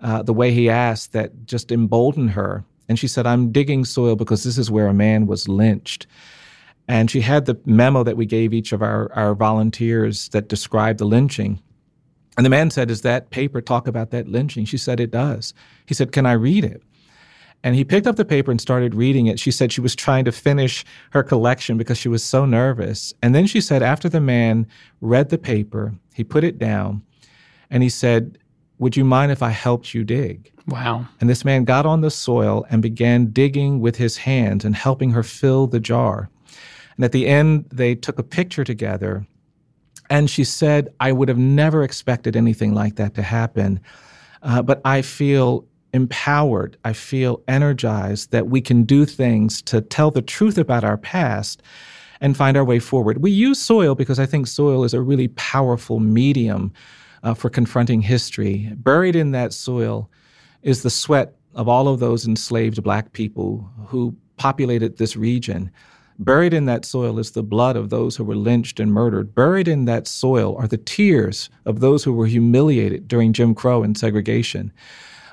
uh, 0.00 0.22
the 0.22 0.32
way 0.32 0.52
he 0.52 0.68
asked 0.70 1.12
that 1.12 1.46
just 1.46 1.70
emboldened 1.70 2.30
her. 2.30 2.64
And 2.88 2.98
she 2.98 3.08
said, 3.08 3.26
I'm 3.26 3.52
digging 3.52 3.84
soil 3.84 4.16
because 4.16 4.44
this 4.44 4.58
is 4.58 4.70
where 4.70 4.86
a 4.86 4.94
man 4.94 5.26
was 5.26 5.48
lynched. 5.48 6.06
And 6.88 7.10
she 7.10 7.20
had 7.20 7.46
the 7.46 7.58
memo 7.64 8.02
that 8.02 8.16
we 8.16 8.26
gave 8.26 8.52
each 8.52 8.72
of 8.72 8.82
our, 8.82 9.12
our 9.12 9.34
volunteers 9.34 10.28
that 10.30 10.48
described 10.48 10.98
the 10.98 11.04
lynching. 11.04 11.60
And 12.36 12.44
the 12.44 12.50
man 12.50 12.70
said, 12.70 12.88
Does 12.88 13.02
that 13.02 13.30
paper 13.30 13.60
talk 13.60 13.86
about 13.86 14.10
that 14.10 14.26
lynching? 14.26 14.64
She 14.64 14.78
said, 14.78 14.98
It 14.98 15.10
does. 15.10 15.54
He 15.86 15.94
said, 15.94 16.10
Can 16.10 16.26
I 16.26 16.32
read 16.32 16.64
it? 16.64 16.82
And 17.62 17.74
he 17.74 17.84
picked 17.84 18.06
up 18.06 18.16
the 18.16 18.24
paper 18.24 18.50
and 18.50 18.60
started 18.60 18.94
reading 18.94 19.26
it. 19.26 19.38
She 19.38 19.50
said 19.50 19.70
she 19.70 19.82
was 19.82 19.94
trying 19.94 20.24
to 20.24 20.32
finish 20.32 20.84
her 21.10 21.22
collection 21.22 21.76
because 21.76 21.98
she 21.98 22.08
was 22.08 22.24
so 22.24 22.46
nervous. 22.46 23.12
And 23.22 23.34
then 23.34 23.46
she 23.46 23.60
said, 23.60 23.82
after 23.82 24.08
the 24.08 24.20
man 24.20 24.66
read 25.00 25.28
the 25.28 25.38
paper, 25.38 25.94
he 26.14 26.24
put 26.24 26.42
it 26.42 26.58
down 26.58 27.02
and 27.70 27.82
he 27.82 27.90
said, 27.90 28.38
Would 28.80 28.96
you 28.96 29.04
mind 29.04 29.30
if 29.30 29.42
I 29.42 29.50
helped 29.50 29.92
you 29.92 30.04
dig? 30.04 30.50
Wow. 30.66 31.06
And 31.20 31.28
this 31.28 31.44
man 31.44 31.64
got 31.64 31.84
on 31.84 32.00
the 32.00 32.10
soil 32.10 32.64
and 32.70 32.80
began 32.80 33.26
digging 33.26 33.80
with 33.80 33.96
his 33.96 34.16
hands 34.16 34.64
and 34.64 34.74
helping 34.74 35.10
her 35.10 35.22
fill 35.22 35.66
the 35.66 35.78
jar. 35.78 36.30
And 36.96 37.04
at 37.04 37.12
the 37.12 37.26
end, 37.26 37.66
they 37.70 37.94
took 37.94 38.18
a 38.18 38.22
picture 38.22 38.64
together. 38.64 39.26
And 40.08 40.30
she 40.30 40.44
said, 40.44 40.88
I 40.98 41.12
would 41.12 41.28
have 41.28 41.38
never 41.38 41.84
expected 41.84 42.36
anything 42.36 42.74
like 42.74 42.96
that 42.96 43.14
to 43.16 43.22
happen. 43.22 43.80
Uh, 44.42 44.62
but 44.62 44.80
I 44.86 45.02
feel 45.02 45.66
empowered. 45.92 46.78
I 46.82 46.94
feel 46.94 47.42
energized 47.48 48.30
that 48.30 48.48
we 48.48 48.62
can 48.62 48.84
do 48.84 49.04
things 49.04 49.60
to 49.62 49.82
tell 49.82 50.10
the 50.10 50.22
truth 50.22 50.56
about 50.56 50.84
our 50.84 50.96
past 50.96 51.62
and 52.22 52.34
find 52.34 52.56
our 52.56 52.64
way 52.64 52.78
forward. 52.78 53.22
We 53.22 53.30
use 53.30 53.60
soil 53.60 53.94
because 53.94 54.18
I 54.18 54.24
think 54.24 54.46
soil 54.46 54.84
is 54.84 54.94
a 54.94 55.02
really 55.02 55.28
powerful 55.28 56.00
medium 56.00 56.72
uh, 57.22 57.34
for 57.34 57.50
confronting 57.50 58.00
history. 58.00 58.72
Buried 58.76 59.16
in 59.16 59.32
that 59.32 59.52
soil 59.52 60.10
is 60.62 60.82
the 60.82 60.90
sweat 60.90 61.34
of 61.54 61.68
all 61.68 61.88
of 61.88 62.00
those 62.00 62.26
enslaved 62.26 62.82
black 62.82 63.12
people 63.12 63.68
who 63.86 64.14
populated 64.36 64.96
this 64.96 65.16
region. 65.16 65.70
Buried 66.18 66.52
in 66.52 66.66
that 66.66 66.84
soil 66.84 67.18
is 67.18 67.30
the 67.30 67.42
blood 67.42 67.76
of 67.76 67.88
those 67.88 68.14
who 68.14 68.24
were 68.24 68.36
lynched 68.36 68.78
and 68.78 68.92
murdered. 68.92 69.34
Buried 69.34 69.68
in 69.68 69.86
that 69.86 70.06
soil 70.06 70.54
are 70.58 70.68
the 70.68 70.76
tears 70.76 71.48
of 71.64 71.80
those 71.80 72.04
who 72.04 72.12
were 72.12 72.26
humiliated 72.26 73.08
during 73.08 73.32
Jim 73.32 73.54
Crow 73.54 73.82
and 73.82 73.96
segregation. 73.96 74.70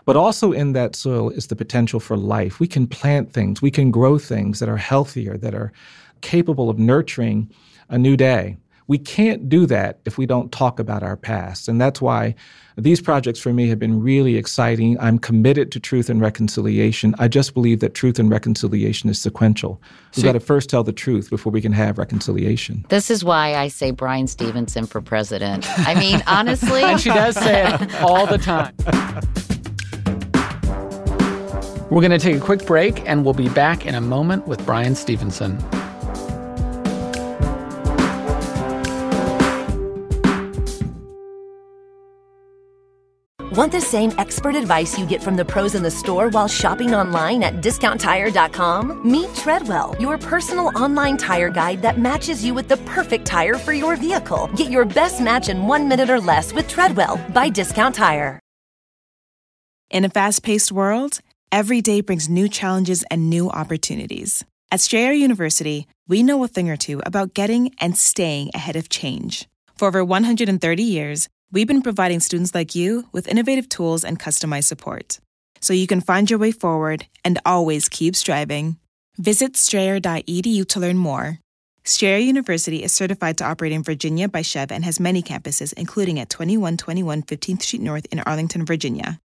But 0.05 0.15
also 0.15 0.53
in 0.53 0.71
that 0.71 0.95
soil 0.95 1.29
is 1.29 1.47
the 1.47 1.55
potential 1.57 1.99
for 1.99 2.15
life. 2.15 2.61
We 2.61 2.67
can 2.67 2.87
plant 2.87 3.33
things, 3.33 3.61
we 3.61 3.71
can 3.71 3.91
grow 3.91 4.17
things 4.17 4.59
that 4.59 4.69
are 4.69 4.77
healthier, 4.77 5.37
that 5.37 5.53
are 5.53 5.73
capable 6.21 6.69
of 6.69 6.79
nurturing 6.79 7.51
a 7.89 7.97
new 7.97 8.15
day. 8.15 8.57
We 8.87 8.97
can't 8.97 9.49
do 9.49 9.65
that 9.65 9.99
if 10.05 10.17
we 10.17 10.25
don't 10.25 10.51
talk 10.51 10.79
about 10.79 11.03
our 11.03 11.17
past. 11.17 11.67
And 11.67 11.79
that's 11.79 12.01
why 12.01 12.35
these 12.77 13.01
projects 13.01 13.39
for 13.39 13.51
me 13.51 13.67
have 13.67 13.79
been 13.79 14.01
really 14.01 14.37
exciting. 14.37 14.97
I'm 14.99 15.19
committed 15.19 15.71
to 15.73 15.79
truth 15.79 16.09
and 16.09 16.21
reconciliation. 16.21 17.13
I 17.19 17.27
just 17.27 17.53
believe 17.53 17.79
that 17.81 17.95
truth 17.95 18.17
and 18.19 18.29
reconciliation 18.29 19.09
is 19.09 19.19
sequential. 19.19 19.81
We've 20.15 20.23
got 20.23 20.33
to 20.33 20.39
first 20.39 20.69
tell 20.69 20.83
the 20.83 20.93
truth 20.93 21.29
before 21.29 21.51
we 21.51 21.59
can 21.59 21.73
have 21.73 21.97
reconciliation. 21.97 22.85
This 22.89 23.09
is 23.09 23.23
why 23.23 23.55
I 23.55 23.67
say 23.67 23.91
Bryan 23.91 24.27
Stevenson 24.27 24.85
for 24.85 25.01
president. 25.01 25.67
I 25.79 25.95
mean, 25.95 26.23
honestly. 26.27 26.83
And 26.83 27.01
she 27.01 27.09
does 27.09 27.35
say 27.35 27.67
it 27.67 27.95
all 28.01 28.25
the 28.25 28.37
time. 28.37 28.73
We're 31.89 32.01
going 32.01 32.11
to 32.11 32.19
take 32.19 32.35
a 32.35 32.41
quick 32.41 32.65
break 32.65 33.07
and 33.07 33.23
we'll 33.23 33.33
be 33.33 33.47
back 33.49 33.85
in 33.85 33.95
a 33.95 34.01
moment 34.01 34.45
with 34.45 34.65
Bryan 34.65 34.93
Stevenson. 34.93 35.57
Want 43.53 43.71
the 43.71 43.79
same 43.79 44.11
expert 44.17 44.55
advice 44.55 44.99
you 44.99 45.05
get 45.05 45.23
from 45.23 45.37
the 45.37 45.45
pros 45.45 45.73
in 45.73 45.81
the 45.81 45.89
store 45.89 46.27
while 46.27 46.49
shopping 46.49 46.93
online 46.93 47.43
at 47.43 47.61
discounttire.com? 47.61 49.09
Meet 49.09 49.33
Treadwell, 49.35 49.95
your 50.01 50.17
personal 50.17 50.67
online 50.77 51.15
tire 51.15 51.49
guide 51.49 51.81
that 51.81 51.97
matches 51.97 52.43
you 52.43 52.53
with 52.53 52.67
the 52.67 52.75
perfect 52.77 53.25
tire 53.25 53.53
for 53.53 53.71
your 53.71 53.95
vehicle. 53.95 54.49
Get 54.57 54.69
your 54.69 54.83
best 54.83 55.21
match 55.21 55.47
in 55.47 55.65
one 55.65 55.87
minute 55.87 56.09
or 56.09 56.19
less 56.19 56.51
with 56.53 56.67
Treadwell 56.67 57.21
by 57.33 57.47
Discount 57.47 57.95
Tire. 57.95 58.37
In 59.89 60.03
a 60.03 60.09
fast 60.09 60.43
paced 60.43 60.73
world, 60.73 61.21
every 61.49 61.79
day 61.79 62.01
brings 62.01 62.27
new 62.27 62.49
challenges 62.49 63.05
and 63.09 63.29
new 63.29 63.49
opportunities. 63.49 64.43
At 64.73 64.81
Strayer 64.81 65.13
University, 65.13 65.87
we 66.05 66.21
know 66.21 66.43
a 66.43 66.49
thing 66.49 66.69
or 66.69 66.75
two 66.75 67.01
about 67.05 67.33
getting 67.33 67.73
and 67.79 67.97
staying 67.97 68.51
ahead 68.53 68.75
of 68.75 68.89
change. 68.89 69.47
For 69.77 69.87
over 69.87 70.03
130 70.03 70.83
years, 70.83 71.29
we've 71.51 71.67
been 71.67 71.81
providing 71.81 72.19
students 72.19 72.53
like 72.53 72.75
you 72.75 73.07
with 73.11 73.27
innovative 73.27 73.69
tools 73.69 74.03
and 74.03 74.19
customized 74.19 74.65
support 74.65 75.19
so 75.61 75.73
you 75.73 75.87
can 75.87 76.01
find 76.01 76.29
your 76.29 76.39
way 76.39 76.51
forward 76.51 77.05
and 77.23 77.39
always 77.45 77.89
keep 77.89 78.15
striving. 78.15 78.77
Visit 79.17 79.55
strayer.edu 79.55 80.67
to 80.67 80.79
learn 80.79 80.97
more. 80.97 81.39
Strayer 81.83 82.17
University 82.17 82.83
is 82.83 82.91
certified 82.91 83.37
to 83.37 83.45
operate 83.45 83.71
in 83.71 83.81
Virginia 83.81 84.27
by 84.27 84.41
SCHEV 84.41 84.71
and 84.71 84.83
has 84.83 84.99
many 84.99 85.23
campuses, 85.23 85.73
including 85.73 86.19
at 86.19 86.29
2121 86.29 87.23
15th 87.23 87.61
Street 87.61 87.81
North 87.81 88.05
in 88.11 88.19
Arlington, 88.19 88.65
Virginia. 88.65 89.19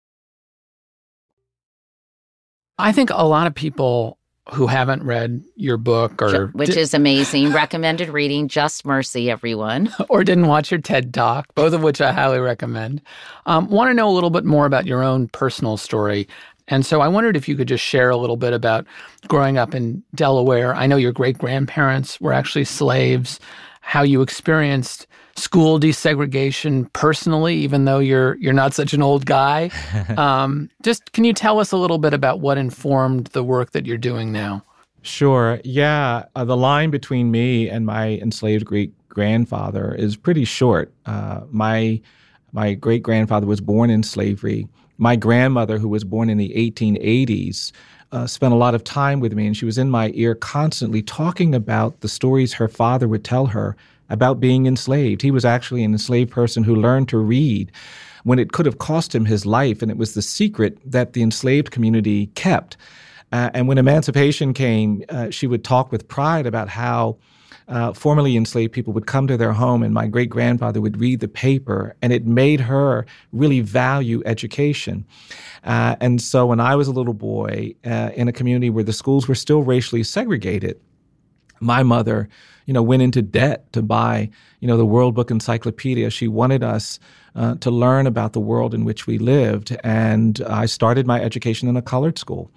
I 2.78 2.92
think 2.92 3.10
a 3.10 3.26
lot 3.26 3.46
of 3.46 3.54
people 3.54 4.18
who 4.50 4.66
haven't 4.66 5.02
read 5.02 5.42
your 5.56 5.76
book 5.76 6.20
or 6.20 6.48
which 6.48 6.76
is 6.76 6.94
amazing. 6.94 7.52
Recommended 7.52 8.08
reading 8.08 8.48
just 8.48 8.84
mercy 8.84 9.30
everyone. 9.30 9.92
or 10.08 10.24
didn't 10.24 10.46
watch 10.46 10.70
your 10.70 10.80
ted 10.80 11.14
talk 11.14 11.54
both 11.54 11.72
of 11.72 11.82
which 11.82 12.00
i 12.00 12.12
highly 12.12 12.38
recommend. 12.38 13.00
Um, 13.46 13.68
want 13.68 13.90
to 13.90 13.94
know 13.94 14.08
a 14.08 14.12
little 14.12 14.30
bit 14.30 14.44
more 14.44 14.66
about 14.66 14.86
your 14.86 15.02
own 15.02 15.28
personal 15.28 15.76
story. 15.76 16.28
And 16.68 16.84
so 16.84 17.00
i 17.00 17.08
wondered 17.08 17.36
if 17.36 17.48
you 17.48 17.56
could 17.56 17.68
just 17.68 17.84
share 17.84 18.10
a 18.10 18.16
little 18.16 18.36
bit 18.36 18.52
about 18.52 18.86
growing 19.28 19.58
up 19.58 19.74
in 19.74 20.02
delaware. 20.14 20.74
I 20.74 20.86
know 20.86 20.96
your 20.96 21.12
great 21.12 21.38
grandparents 21.38 22.20
were 22.20 22.32
actually 22.32 22.64
slaves 22.64 23.40
how 23.80 24.02
you 24.02 24.22
experienced 24.22 25.06
school 25.40 25.80
desegregation 25.80 26.92
personally, 26.92 27.56
even 27.56 27.84
though 27.84 27.98
you're 27.98 28.36
you're 28.36 28.52
not 28.52 28.74
such 28.74 28.92
an 28.92 29.02
old 29.02 29.26
guy. 29.26 29.70
Um, 30.16 30.68
just 30.82 31.12
can 31.12 31.24
you 31.24 31.32
tell 31.32 31.60
us 31.60 31.72
a 31.72 31.76
little 31.76 31.98
bit 31.98 32.12
about 32.12 32.40
what 32.40 32.58
informed 32.58 33.28
the 33.28 33.42
work 33.42 33.70
that 33.72 33.86
you're 33.86 33.96
doing 33.96 34.32
now? 34.32 34.62
Sure. 35.02 35.60
Yeah, 35.64 36.24
uh, 36.34 36.44
the 36.44 36.56
line 36.56 36.90
between 36.90 37.30
me 37.30 37.68
and 37.68 37.86
my 37.86 38.18
enslaved 38.18 38.64
Greek 38.66 38.92
grandfather 39.08 39.94
is 39.94 40.16
pretty 40.16 40.44
short. 40.44 40.92
Uh, 41.06 41.42
my 41.50 42.00
my 42.52 42.74
great 42.74 43.02
grandfather 43.02 43.46
was 43.46 43.60
born 43.60 43.88
in 43.88 44.02
slavery. 44.02 44.68
My 44.98 45.16
grandmother, 45.16 45.78
who 45.78 45.88
was 45.88 46.04
born 46.04 46.28
in 46.28 46.36
the 46.36 46.52
1880s, 46.54 47.72
uh, 48.12 48.26
spent 48.26 48.52
a 48.52 48.56
lot 48.56 48.74
of 48.74 48.84
time 48.84 49.20
with 49.20 49.32
me, 49.32 49.46
and 49.46 49.56
she 49.56 49.64
was 49.64 49.78
in 49.78 49.88
my 49.88 50.10
ear 50.14 50.34
constantly 50.34 51.02
talking 51.02 51.54
about 51.54 52.00
the 52.00 52.08
stories 52.08 52.52
her 52.54 52.68
father 52.68 53.08
would 53.08 53.24
tell 53.24 53.46
her 53.46 53.76
about 54.10 54.40
being 54.40 54.66
enslaved. 54.66 55.22
He 55.22 55.30
was 55.30 55.44
actually 55.44 55.82
an 55.84 55.92
enslaved 55.92 56.30
person 56.30 56.62
who 56.62 56.74
learned 56.74 57.08
to 57.08 57.18
read 57.18 57.72
when 58.24 58.38
it 58.38 58.52
could 58.52 58.66
have 58.66 58.78
cost 58.78 59.14
him 59.14 59.24
his 59.24 59.46
life, 59.46 59.80
and 59.80 59.90
it 59.90 59.96
was 59.96 60.14
the 60.14 60.22
secret 60.22 60.78
that 60.84 61.14
the 61.14 61.22
enslaved 61.22 61.70
community 61.70 62.26
kept. 62.34 62.76
Uh, 63.32 63.50
and 63.54 63.68
when 63.68 63.78
emancipation 63.78 64.52
came, 64.52 65.02
uh, 65.08 65.30
she 65.30 65.46
would 65.46 65.64
talk 65.64 65.92
with 65.92 66.08
pride 66.08 66.46
about 66.46 66.68
how 66.68 67.16
uh, 67.68 67.92
formerly 67.92 68.36
enslaved 68.36 68.72
people 68.72 68.92
would 68.92 69.06
come 69.06 69.28
to 69.28 69.36
their 69.36 69.52
home, 69.52 69.82
and 69.82 69.94
my 69.94 70.08
great 70.08 70.28
grandfather 70.28 70.80
would 70.80 70.98
read 71.00 71.20
the 71.20 71.28
paper, 71.28 71.94
and 72.02 72.12
it 72.12 72.26
made 72.26 72.60
her 72.60 73.06
really 73.32 73.60
value 73.60 74.22
education. 74.26 75.06
Uh, 75.62 75.94
and 76.00 76.20
so, 76.20 76.46
when 76.46 76.58
I 76.58 76.74
was 76.74 76.88
a 76.88 76.92
little 76.92 77.14
boy 77.14 77.74
uh, 77.86 78.10
in 78.16 78.26
a 78.26 78.32
community 78.32 78.70
where 78.70 78.82
the 78.82 78.92
schools 78.92 79.28
were 79.28 79.36
still 79.36 79.62
racially 79.62 80.02
segregated, 80.02 80.80
my 81.60 81.82
mother 81.82 82.28
you 82.70 82.74
know, 82.74 82.84
went 82.84 83.02
into 83.02 83.20
debt 83.20 83.72
to 83.72 83.82
buy, 83.82 84.30
you 84.60 84.68
know, 84.68 84.76
the 84.76 84.86
World 84.86 85.12
Book 85.12 85.32
Encyclopedia. 85.32 86.08
She 86.08 86.28
wanted 86.28 86.62
us 86.62 87.00
uh, 87.34 87.56
to 87.56 87.68
learn 87.68 88.06
about 88.06 88.32
the 88.32 88.38
world 88.38 88.74
in 88.74 88.84
which 88.84 89.08
we 89.08 89.18
lived. 89.18 89.76
And 89.82 90.40
I 90.46 90.66
started 90.66 91.04
my 91.04 91.20
education 91.20 91.68
in 91.68 91.76
a 91.76 91.82
colored 91.82 92.16
school. 92.16 92.48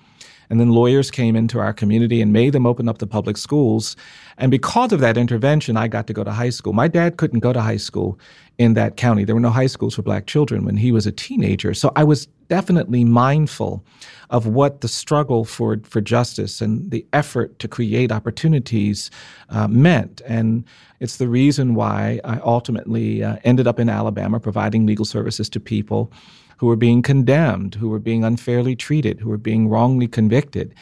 And 0.51 0.59
then 0.59 0.69
lawyers 0.69 1.09
came 1.09 1.35
into 1.35 1.57
our 1.57 1.73
community 1.73 2.21
and 2.21 2.31
made 2.31 2.53
them 2.53 2.67
open 2.67 2.87
up 2.87 2.99
the 2.99 3.07
public 3.07 3.37
schools. 3.37 3.95
And 4.37 4.51
because 4.51 4.91
of 4.91 4.99
that 4.99 5.17
intervention, 5.17 5.77
I 5.77 5.87
got 5.87 6.05
to 6.05 6.13
go 6.13 6.23
to 6.23 6.31
high 6.31 6.51
school. 6.51 6.73
My 6.73 6.87
dad 6.87 7.17
couldn't 7.17 7.39
go 7.39 7.51
to 7.51 7.61
high 7.61 7.77
school 7.77 8.19
in 8.59 8.75
that 8.75 8.97
county. 8.97 9.23
There 9.23 9.33
were 9.33 9.41
no 9.41 9.49
high 9.49 9.65
schools 9.65 9.95
for 9.95 10.03
black 10.03 10.27
children 10.27 10.63
when 10.63 10.77
he 10.77 10.91
was 10.91 11.07
a 11.07 11.11
teenager. 11.11 11.73
So 11.73 11.91
I 11.95 12.03
was 12.03 12.27
definitely 12.47 13.03
mindful 13.03 13.83
of 14.29 14.47
what 14.47 14.81
the 14.81 14.87
struggle 14.87 15.45
for, 15.45 15.79
for 15.83 16.01
justice 16.01 16.61
and 16.61 16.89
the 16.91 17.05
effort 17.13 17.59
to 17.59 17.67
create 17.67 18.11
opportunities 18.11 19.11
uh, 19.49 19.67
meant. 19.67 20.21
And 20.25 20.63
it's 20.99 21.17
the 21.17 21.27
reason 21.27 21.75
why 21.75 22.19
I 22.23 22.39
ultimately 22.39 23.23
uh, 23.23 23.37
ended 23.43 23.67
up 23.67 23.79
in 23.79 23.89
Alabama 23.89 24.39
providing 24.39 24.85
legal 24.85 25.05
services 25.05 25.49
to 25.49 25.59
people 25.59 26.11
who 26.57 26.67
were 26.67 26.75
being 26.75 27.01
condemned, 27.01 27.75
who 27.75 27.89
were 27.89 27.99
being 27.99 28.23
unfairly 28.23 28.75
treated, 28.75 29.19
who 29.19 29.29
were 29.29 29.37
being 29.37 29.67
wrongly 29.67 30.07
convicted. 30.07 30.73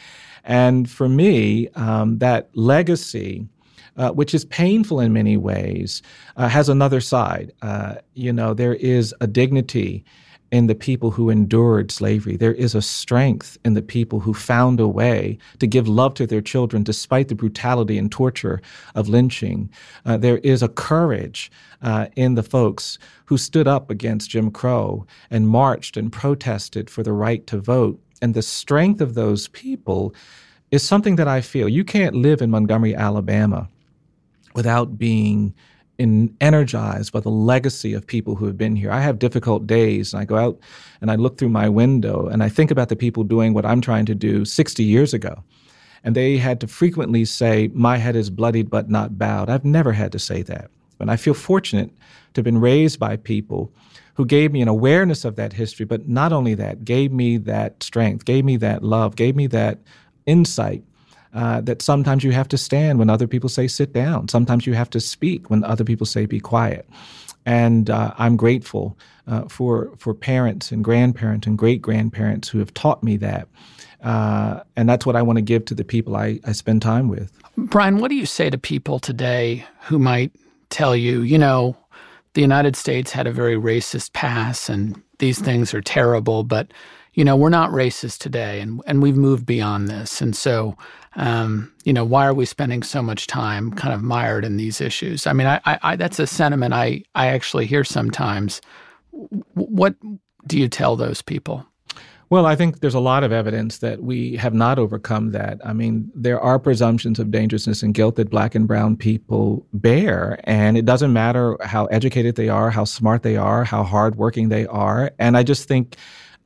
And 0.44 0.88
for 0.88 1.08
me, 1.08 1.68
um, 1.74 2.18
that 2.18 2.48
legacy, 2.54 3.46
uh, 3.96 4.10
which 4.10 4.34
is 4.34 4.44
painful 4.44 5.00
in 5.00 5.12
many 5.12 5.36
ways, 5.36 6.02
uh, 6.36 6.48
has 6.48 6.68
another 6.68 7.00
side. 7.00 7.52
Uh, 7.62 7.96
you 8.14 8.32
know, 8.32 8.54
there 8.54 8.74
is 8.74 9.14
a 9.20 9.26
dignity 9.26 10.04
in 10.52 10.66
the 10.66 10.74
people 10.74 11.10
who 11.10 11.30
endured 11.30 11.90
slavery. 11.90 12.36
There 12.36 12.52
is 12.52 12.74
a 12.74 12.82
strength 12.82 13.56
in 13.64 13.72
the 13.72 13.80
people 13.80 14.20
who 14.20 14.34
found 14.34 14.78
a 14.78 14.86
way 14.86 15.38
to 15.58 15.66
give 15.66 15.88
love 15.88 16.12
to 16.14 16.26
their 16.26 16.42
children 16.42 16.82
despite 16.82 17.28
the 17.28 17.34
brutality 17.34 17.96
and 17.96 18.12
torture 18.12 18.60
of 18.94 19.08
lynching. 19.08 19.70
Uh, 20.04 20.18
there 20.18 20.38
is 20.38 20.62
a 20.62 20.68
courage 20.68 21.50
uh, 21.80 22.06
in 22.16 22.34
the 22.34 22.42
folks 22.42 22.98
who 23.24 23.38
stood 23.38 23.66
up 23.66 23.90
against 23.90 24.28
Jim 24.30 24.50
Crow 24.50 25.06
and 25.30 25.48
marched 25.48 25.96
and 25.96 26.12
protested 26.12 26.90
for 26.90 27.02
the 27.02 27.14
right 27.14 27.46
to 27.46 27.58
vote. 27.58 27.98
And 28.20 28.34
the 28.34 28.42
strength 28.42 29.00
of 29.00 29.14
those 29.14 29.48
people 29.48 30.14
is 30.70 30.82
something 30.82 31.16
that 31.16 31.28
I 31.28 31.40
feel. 31.40 31.68
You 31.68 31.82
can't 31.82 32.14
live 32.14 32.42
in 32.42 32.50
Montgomery, 32.50 32.94
Alabama 32.94 33.68
without 34.54 34.98
being 34.98 35.54
in, 36.02 36.36
energized 36.40 37.12
by 37.12 37.20
the 37.20 37.30
legacy 37.30 37.94
of 37.94 38.06
people 38.06 38.34
who 38.34 38.46
have 38.46 38.58
been 38.58 38.74
here. 38.74 38.90
I 38.90 39.00
have 39.00 39.18
difficult 39.18 39.66
days 39.66 40.12
and 40.12 40.20
I 40.20 40.24
go 40.24 40.36
out 40.36 40.58
and 41.00 41.10
I 41.10 41.14
look 41.14 41.38
through 41.38 41.50
my 41.50 41.68
window 41.68 42.26
and 42.26 42.42
I 42.42 42.48
think 42.48 42.70
about 42.70 42.88
the 42.88 42.96
people 42.96 43.22
doing 43.22 43.54
what 43.54 43.64
I'm 43.64 43.80
trying 43.80 44.06
to 44.06 44.14
do 44.14 44.44
60 44.44 44.82
years 44.82 45.14
ago. 45.14 45.42
And 46.04 46.16
they 46.16 46.36
had 46.36 46.60
to 46.60 46.66
frequently 46.66 47.24
say, 47.24 47.70
My 47.72 47.96
head 47.98 48.16
is 48.16 48.30
bloodied 48.30 48.68
but 48.68 48.90
not 48.90 49.16
bowed. 49.16 49.48
I've 49.48 49.64
never 49.64 49.92
had 49.92 50.10
to 50.12 50.18
say 50.18 50.42
that. 50.42 50.70
And 50.98 51.10
I 51.10 51.16
feel 51.16 51.34
fortunate 51.34 51.90
to 52.34 52.40
have 52.40 52.44
been 52.44 52.60
raised 52.60 52.98
by 52.98 53.16
people 53.16 53.72
who 54.14 54.26
gave 54.26 54.52
me 54.52 54.60
an 54.60 54.68
awareness 54.68 55.24
of 55.24 55.36
that 55.36 55.52
history, 55.52 55.86
but 55.86 56.08
not 56.08 56.32
only 56.32 56.54
that, 56.54 56.84
gave 56.84 57.12
me 57.12 57.36
that 57.38 57.82
strength, 57.82 58.24
gave 58.24 58.44
me 58.44 58.56
that 58.58 58.82
love, 58.82 59.16
gave 59.16 59.36
me 59.36 59.46
that 59.48 59.78
insight 60.26 60.82
uh, 61.34 61.60
that 61.62 61.82
sometimes 61.82 62.24
you 62.24 62.32
have 62.32 62.48
to 62.48 62.58
stand 62.58 62.98
when 62.98 63.08
other 63.08 63.26
people 63.26 63.48
say 63.48 63.66
sit 63.66 63.92
down. 63.92 64.28
Sometimes 64.28 64.66
you 64.66 64.74
have 64.74 64.90
to 64.90 65.00
speak 65.00 65.50
when 65.50 65.64
other 65.64 65.84
people 65.84 66.06
say 66.06 66.26
be 66.26 66.40
quiet. 66.40 66.88
And 67.46 67.90
uh, 67.90 68.14
I'm 68.18 68.36
grateful 68.36 68.96
uh, 69.26 69.42
for 69.48 69.90
for 69.98 70.14
parents 70.14 70.70
and 70.70 70.84
grandparents 70.84 71.46
and 71.46 71.58
great 71.58 71.82
grandparents 71.82 72.48
who 72.48 72.58
have 72.58 72.72
taught 72.74 73.02
me 73.02 73.16
that. 73.18 73.48
Uh, 74.02 74.62
and 74.76 74.88
that's 74.88 75.06
what 75.06 75.16
I 75.16 75.22
want 75.22 75.38
to 75.38 75.42
give 75.42 75.64
to 75.66 75.74
the 75.74 75.84
people 75.84 76.16
I, 76.16 76.40
I 76.44 76.52
spend 76.52 76.82
time 76.82 77.08
with. 77.08 77.32
Brian, 77.56 77.98
what 77.98 78.08
do 78.08 78.16
you 78.16 78.26
say 78.26 78.50
to 78.50 78.58
people 78.58 78.98
today 78.98 79.64
who 79.82 79.98
might 79.98 80.32
tell 80.70 80.96
you, 80.96 81.22
you 81.22 81.38
know, 81.38 81.76
the 82.34 82.40
United 82.40 82.74
States 82.76 83.12
had 83.12 83.26
a 83.26 83.32
very 83.32 83.56
racist 83.56 84.12
past 84.12 84.68
and 84.68 85.00
these 85.18 85.38
things 85.38 85.72
are 85.72 85.80
terrible, 85.80 86.42
but 86.42 86.72
you 87.14 87.24
know, 87.24 87.36
we're 87.36 87.50
not 87.50 87.70
racist 87.70 88.18
today 88.18 88.60
and, 88.60 88.80
and 88.86 89.02
we've 89.02 89.16
moved 89.16 89.44
beyond 89.44 89.88
this. 89.88 90.20
And 90.20 90.34
so, 90.34 90.76
um, 91.16 91.72
you 91.84 91.92
know, 91.92 92.04
why 92.04 92.26
are 92.26 92.34
we 92.34 92.46
spending 92.46 92.82
so 92.82 93.02
much 93.02 93.26
time 93.26 93.72
kind 93.72 93.92
of 93.92 94.02
mired 94.02 94.44
in 94.44 94.56
these 94.56 94.80
issues? 94.80 95.26
I 95.26 95.32
mean, 95.32 95.46
I, 95.46 95.60
I, 95.64 95.96
that's 95.96 96.18
a 96.18 96.26
sentiment 96.26 96.72
I, 96.72 97.02
I 97.14 97.26
actually 97.28 97.66
hear 97.66 97.84
sometimes. 97.84 98.62
What 99.54 99.94
do 100.46 100.58
you 100.58 100.68
tell 100.68 100.96
those 100.96 101.20
people? 101.20 101.66
Well, 102.30 102.46
I 102.46 102.56
think 102.56 102.80
there's 102.80 102.94
a 102.94 103.00
lot 103.00 103.24
of 103.24 103.30
evidence 103.30 103.78
that 103.78 104.02
we 104.02 104.36
have 104.36 104.54
not 104.54 104.78
overcome 104.78 105.32
that. 105.32 105.60
I 105.62 105.74
mean, 105.74 106.10
there 106.14 106.40
are 106.40 106.58
presumptions 106.58 107.18
of 107.18 107.30
dangerousness 107.30 107.82
and 107.82 107.92
guilt 107.92 108.16
that 108.16 108.30
black 108.30 108.54
and 108.54 108.66
brown 108.66 108.96
people 108.96 109.66
bear. 109.74 110.40
And 110.44 110.78
it 110.78 110.86
doesn't 110.86 111.12
matter 111.12 111.58
how 111.60 111.84
educated 111.86 112.36
they 112.36 112.48
are, 112.48 112.70
how 112.70 112.84
smart 112.84 113.22
they 113.22 113.36
are, 113.36 113.64
how 113.64 113.82
hardworking 113.82 114.48
they 114.48 114.66
are. 114.68 115.12
And 115.18 115.36
I 115.36 115.42
just 115.42 115.68
think 115.68 115.96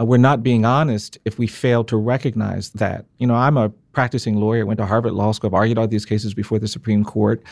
uh, 0.00 0.04
we're 0.04 0.16
not 0.16 0.42
being 0.42 0.64
honest 0.64 1.18
if 1.24 1.38
we 1.38 1.46
fail 1.46 1.84
to 1.84 1.96
recognize 1.96 2.70
that. 2.70 3.04
You 3.18 3.26
know, 3.26 3.34
I'm 3.34 3.56
a 3.56 3.70
practicing 3.92 4.36
lawyer, 4.36 4.66
went 4.66 4.78
to 4.78 4.86
Harvard 4.86 5.12
Law 5.12 5.32
School, 5.32 5.48
I've 5.48 5.54
argued 5.54 5.78
all 5.78 5.88
these 5.88 6.04
cases 6.04 6.34
before 6.34 6.58
the 6.58 6.68
Supreme 6.68 7.04
Court. 7.04 7.42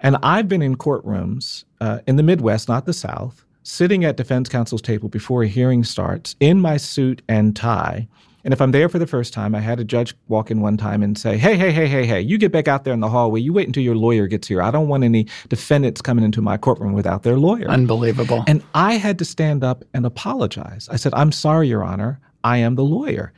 And 0.00 0.16
I've 0.22 0.48
been 0.48 0.62
in 0.62 0.76
courtrooms 0.76 1.64
uh, 1.80 2.00
in 2.06 2.16
the 2.16 2.22
Midwest, 2.22 2.68
not 2.68 2.86
the 2.86 2.92
South, 2.92 3.44
sitting 3.62 4.04
at 4.04 4.16
defense 4.16 4.48
counsel's 4.48 4.82
table 4.82 5.08
before 5.08 5.42
a 5.42 5.48
hearing 5.48 5.84
starts 5.84 6.34
in 6.40 6.60
my 6.60 6.76
suit 6.76 7.22
and 7.28 7.54
tie. 7.54 8.08
And 8.44 8.52
if 8.52 8.60
I'm 8.60 8.72
there 8.72 8.88
for 8.88 8.98
the 8.98 9.06
first 9.06 9.32
time, 9.32 9.54
I 9.54 9.60
had 9.60 9.78
a 9.78 9.84
judge 9.84 10.14
walk 10.28 10.50
in 10.50 10.60
one 10.60 10.76
time 10.76 11.02
and 11.02 11.16
say, 11.16 11.36
Hey, 11.36 11.56
hey, 11.56 11.70
hey, 11.70 11.86
hey, 11.86 12.04
hey, 12.04 12.20
you 12.20 12.38
get 12.38 12.50
back 12.50 12.68
out 12.68 12.84
there 12.84 12.94
in 12.94 13.00
the 13.00 13.08
hallway. 13.08 13.40
You 13.40 13.52
wait 13.52 13.66
until 13.66 13.82
your 13.82 13.94
lawyer 13.94 14.26
gets 14.26 14.48
here. 14.48 14.62
I 14.62 14.70
don't 14.70 14.88
want 14.88 15.04
any 15.04 15.26
defendants 15.48 16.02
coming 16.02 16.24
into 16.24 16.42
my 16.42 16.56
courtroom 16.56 16.92
without 16.92 17.22
their 17.22 17.36
lawyer. 17.36 17.68
Unbelievable. 17.68 18.44
And 18.46 18.62
I 18.74 18.94
had 18.94 19.18
to 19.20 19.24
stand 19.24 19.62
up 19.62 19.84
and 19.94 20.04
apologize. 20.04 20.88
I 20.90 20.96
said, 20.96 21.14
I'm 21.14 21.32
sorry, 21.32 21.68
Your 21.68 21.84
Honor. 21.84 22.20
I 22.44 22.58
am 22.58 22.74
the 22.74 22.84
lawyer. 22.84 23.32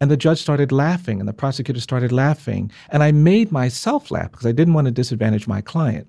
And 0.00 0.10
the 0.10 0.16
judge 0.16 0.40
started 0.40 0.72
laughing 0.72 1.20
and 1.20 1.28
the 1.28 1.32
prosecutor 1.32 1.80
started 1.80 2.12
laughing. 2.12 2.70
And 2.90 3.02
I 3.02 3.12
made 3.12 3.50
myself 3.52 4.10
laugh 4.10 4.30
because 4.30 4.46
I 4.46 4.52
didn't 4.52 4.74
want 4.74 4.86
to 4.86 4.90
disadvantage 4.90 5.46
my 5.46 5.60
client. 5.60 6.08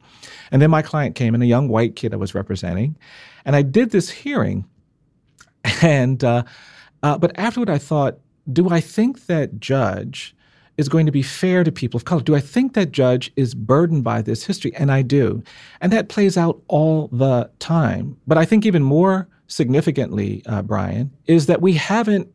And 0.51 0.61
then 0.61 0.69
my 0.69 0.81
client 0.81 1.15
came 1.15 1.35
in, 1.35 1.41
a 1.41 1.45
young 1.45 1.69
white 1.69 1.95
kid 1.95 2.13
I 2.13 2.17
was 2.17 2.35
representing. 2.35 2.97
And 3.45 3.55
I 3.55 3.61
did 3.61 3.91
this 3.91 4.09
hearing. 4.09 4.65
And, 5.81 6.23
uh, 6.23 6.43
uh, 7.01 7.17
but 7.17 7.31
afterward, 7.39 7.69
I 7.69 7.77
thought, 7.79 8.19
do 8.51 8.69
I 8.69 8.79
think 8.79 9.25
that 9.27 9.59
judge 9.59 10.35
is 10.77 10.89
going 10.89 11.05
to 11.05 11.11
be 11.11 11.21
fair 11.21 11.63
to 11.63 11.71
people 11.71 11.97
of 11.97 12.05
color? 12.05 12.21
Do 12.21 12.35
I 12.35 12.41
think 12.41 12.73
that 12.73 12.91
judge 12.91 13.31
is 13.35 13.55
burdened 13.55 14.03
by 14.03 14.21
this 14.21 14.45
history? 14.45 14.73
And 14.75 14.91
I 14.91 15.01
do. 15.01 15.43
And 15.81 15.91
that 15.93 16.09
plays 16.09 16.37
out 16.37 16.61
all 16.67 17.07
the 17.11 17.49
time. 17.59 18.17
But 18.27 18.37
I 18.37 18.45
think 18.45 18.65
even 18.65 18.83
more 18.83 19.27
significantly, 19.47 20.43
uh, 20.47 20.61
Brian, 20.61 21.11
is 21.27 21.45
that 21.45 21.61
we 21.61 21.73
haven't 21.73 22.27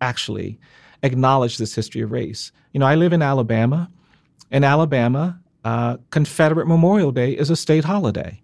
actually 0.00 0.58
acknowledged 1.02 1.58
this 1.58 1.74
history 1.74 2.02
of 2.02 2.12
race. 2.12 2.52
You 2.72 2.80
know, 2.80 2.86
I 2.86 2.94
live 2.94 3.12
in 3.12 3.22
Alabama. 3.22 3.90
In 4.50 4.64
Alabama, 4.64 5.38
uh, 5.64 5.96
Confederate 6.10 6.66
Memorial 6.66 7.12
Day 7.12 7.32
is 7.32 7.50
a 7.50 7.56
state 7.56 7.84
holiday. 7.84 8.40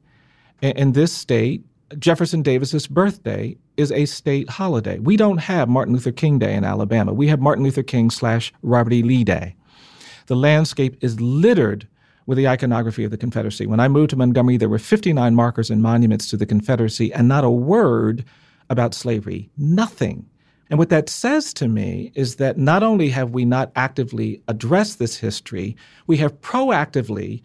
In, 0.62 0.72
in 0.72 0.92
this 0.92 1.12
state, 1.12 1.64
Jefferson 1.99 2.42
Davis's 2.42 2.88
birthday 2.88 3.57
is 3.77 3.92
a 3.92 4.07
state 4.07 4.51
holiday. 4.51 4.99
We 4.99 5.16
don't 5.16 5.38
have 5.38 5.68
Martin 5.68 5.94
Luther 5.94 6.11
King 6.11 6.38
Day 6.38 6.55
in 6.55 6.64
Alabama. 6.64 7.14
We 7.14 7.29
have 7.29 7.40
Martin 7.40 7.62
Luther 7.62 7.85
King 7.85 8.11
slash 8.11 8.53
Robert 8.62 8.92
E. 8.92 9.03
Lee 9.03 9.22
Day. 9.22 9.55
The 10.27 10.35
landscape 10.35 10.96
is 11.01 11.20
littered 11.20 11.87
with 12.27 12.38
the 12.38 12.49
iconography 12.49 13.05
of 13.05 13.12
the 13.12 13.16
Confederacy. 13.16 13.66
When 13.66 13.79
I 13.79 13.87
moved 13.87 14.11
to 14.11 14.16
Montgomery, 14.16 14.57
there 14.57 14.68
were 14.68 14.81
59 14.81 15.37
markers 15.37 15.70
and 15.70 15.81
monuments 15.81 16.29
to 16.31 16.37
the 16.37 16.44
Confederacy 16.44 17.12
and 17.12 17.29
not 17.29 17.44
a 17.44 17.51
word 17.51 18.25
about 18.68 18.92
slavery. 18.92 19.49
Nothing. 19.57 20.29
And 20.68 20.81
what 20.81 20.88
that 20.88 21.09
says 21.09 21.55
to 21.55 21.68
me 21.68 22.11
is 22.16 22.37
that 22.37 22.59
not 22.59 22.83
only 22.83 23.11
have 23.11 23.31
we 23.31 23.44
not 23.44 23.70
actively 23.77 24.42
addressed 24.49 24.99
this 24.99 25.18
history, 25.18 25.77
we 26.09 26.16
have 26.16 26.40
proactively 26.40 27.42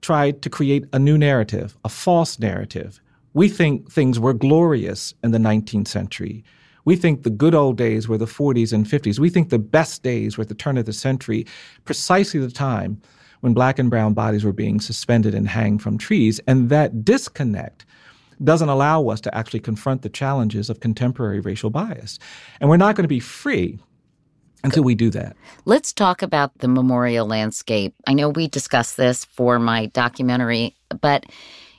tried 0.00 0.42
to 0.42 0.50
create 0.50 0.84
a 0.92 0.98
new 0.98 1.16
narrative, 1.16 1.76
a 1.84 1.88
false 1.88 2.40
narrative. 2.40 3.00
We 3.34 3.48
think 3.48 3.90
things 3.90 4.18
were 4.18 4.32
glorious 4.32 5.12
in 5.22 5.32
the 5.32 5.38
19th 5.38 5.88
century. 5.88 6.44
We 6.84 6.96
think 6.96 7.22
the 7.22 7.30
good 7.30 7.54
old 7.54 7.76
days 7.76 8.08
were 8.08 8.18
the 8.18 8.26
40s 8.26 8.72
and 8.72 8.86
50s. 8.86 9.18
We 9.18 9.30
think 9.30 9.50
the 9.50 9.58
best 9.58 10.02
days 10.02 10.36
were 10.36 10.42
at 10.42 10.48
the 10.48 10.54
turn 10.54 10.78
of 10.78 10.86
the 10.86 10.92
century, 10.92 11.46
precisely 11.84 12.40
the 12.40 12.50
time 12.50 13.00
when 13.40 13.52
black 13.52 13.78
and 13.78 13.90
brown 13.90 14.14
bodies 14.14 14.44
were 14.44 14.52
being 14.52 14.80
suspended 14.80 15.34
and 15.34 15.48
hanged 15.48 15.82
from 15.82 15.98
trees. 15.98 16.40
And 16.46 16.70
that 16.70 17.04
disconnect 17.04 17.84
doesn't 18.42 18.68
allow 18.68 19.08
us 19.08 19.20
to 19.22 19.34
actually 19.36 19.60
confront 19.60 20.02
the 20.02 20.08
challenges 20.08 20.70
of 20.70 20.80
contemporary 20.80 21.40
racial 21.40 21.70
bias. 21.70 22.18
And 22.60 22.70
we're 22.70 22.76
not 22.76 22.94
going 22.96 23.04
to 23.04 23.08
be 23.08 23.20
free 23.20 23.78
until 24.62 24.82
we 24.82 24.94
do 24.94 25.10
that. 25.10 25.36
Let's 25.66 25.92
talk 25.92 26.22
about 26.22 26.58
the 26.58 26.68
memorial 26.68 27.26
landscape. 27.26 27.94
I 28.06 28.14
know 28.14 28.30
we 28.30 28.48
discussed 28.48 28.96
this 28.96 29.24
for 29.24 29.58
my 29.58 29.86
documentary, 29.86 30.74
but 31.00 31.26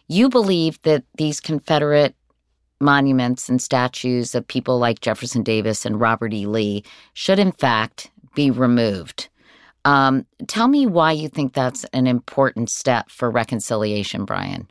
you 0.08 0.30
believe 0.30 0.82
that 0.84 1.04
these 1.18 1.40
Confederate 1.40 2.16
monuments 2.80 3.50
and 3.50 3.62
statues 3.62 4.36
of 4.36 4.48
people 4.48 4.78
like 4.78 5.00
Jefferson 5.00 5.44
Davis 5.44 5.86
and 5.86 6.00
Robert 6.00 6.34
E. 6.34 6.46
Lee 6.46 6.84
should, 7.14 7.40
in 7.40 7.52
fact, 7.52 8.12
be 8.36 8.52
removed. 8.52 9.30
Um, 9.86 10.26
tell 10.48 10.68
me 10.68 10.86
why 10.86 11.12
you 11.12 11.30
think 11.30 11.54
that's 11.54 11.86
an 11.94 12.08
important 12.08 12.70
step 12.70 13.10
for 13.10 13.30
reconciliation, 13.30 14.26
Bryan. 14.26 14.68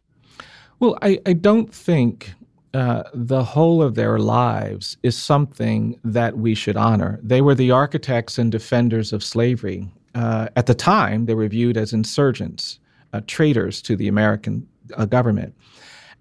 Well, 0.80 0.98
I, 1.02 1.20
I 1.24 1.32
don't 1.34 1.72
think 1.72 2.32
uh, 2.74 3.04
the 3.14 3.44
whole 3.44 3.80
of 3.80 3.94
their 3.94 4.18
lives 4.18 4.96
is 5.04 5.16
something 5.16 5.98
that 6.04 6.36
we 6.36 6.54
should 6.54 6.76
honor. 6.76 7.20
They 7.22 7.40
were 7.40 7.54
the 7.54 7.70
architects 7.70 8.38
and 8.38 8.50
defenders 8.50 9.12
of 9.12 9.22
slavery. 9.22 9.88
Uh, 10.14 10.48
at 10.56 10.66
the 10.66 10.74
time, 10.74 11.26
they 11.26 11.34
were 11.34 11.48
viewed 11.48 11.76
as 11.76 11.92
insurgents, 11.92 12.80
uh, 13.12 13.20
traitors 13.26 13.80
to 13.82 13.96
the 13.96 14.08
American 14.08 14.66
uh, 14.94 15.04
government. 15.06 15.54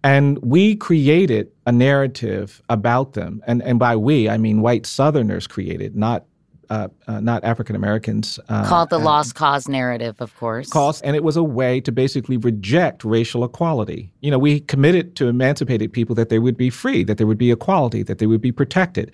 And 0.04 0.38
we 0.39 0.76
created 0.76 1.49
a 1.65 1.71
narrative 1.71 2.62
about 2.69 3.13
them. 3.13 3.41
And, 3.47 3.63
and 3.63 3.80
by 3.80 3.95
we, 3.95 4.28
I 4.28 4.38
mean 4.38 4.62
white 4.62 4.86
Southerners 4.86 5.47
created, 5.47 5.95
not 5.95 6.26
uh, 6.69 6.88
uh, 7.08 7.19
not 7.19 7.43
African 7.43 7.76
Americans. 7.76 8.39
Uh, 8.49 8.67
Called 8.67 8.89
the 8.89 8.97
lost 8.97 9.36
cause 9.36 9.67
narrative, 9.67 10.15
of 10.19 10.36
course. 10.38 10.69
Cause, 10.69 11.02
and 11.02 11.15
it 11.15 11.23
was 11.23 11.38
a 11.38 11.43
way 11.43 11.80
to 11.82 11.91
basically 11.91 12.38
reject 12.38 13.04
racial 13.04 13.43
equality. 13.43 14.12
You 14.21 14.32
know, 14.32 14.39
we 14.39 14.62
committed 14.62 15.15
to 15.17 15.28
emancipated 15.28 15.93
people 15.93 16.15
that 16.15 16.30
they 16.30 16.39
would 16.39 16.58
be 16.58 16.69
free, 16.69 17.04
that 17.04 17.17
there 17.17 17.28
would 17.28 17.38
be 17.38 17.52
equality, 17.52 18.02
that 18.04 18.17
they 18.17 18.26
would 18.26 18.41
be 18.41 18.52
protected. 18.52 19.13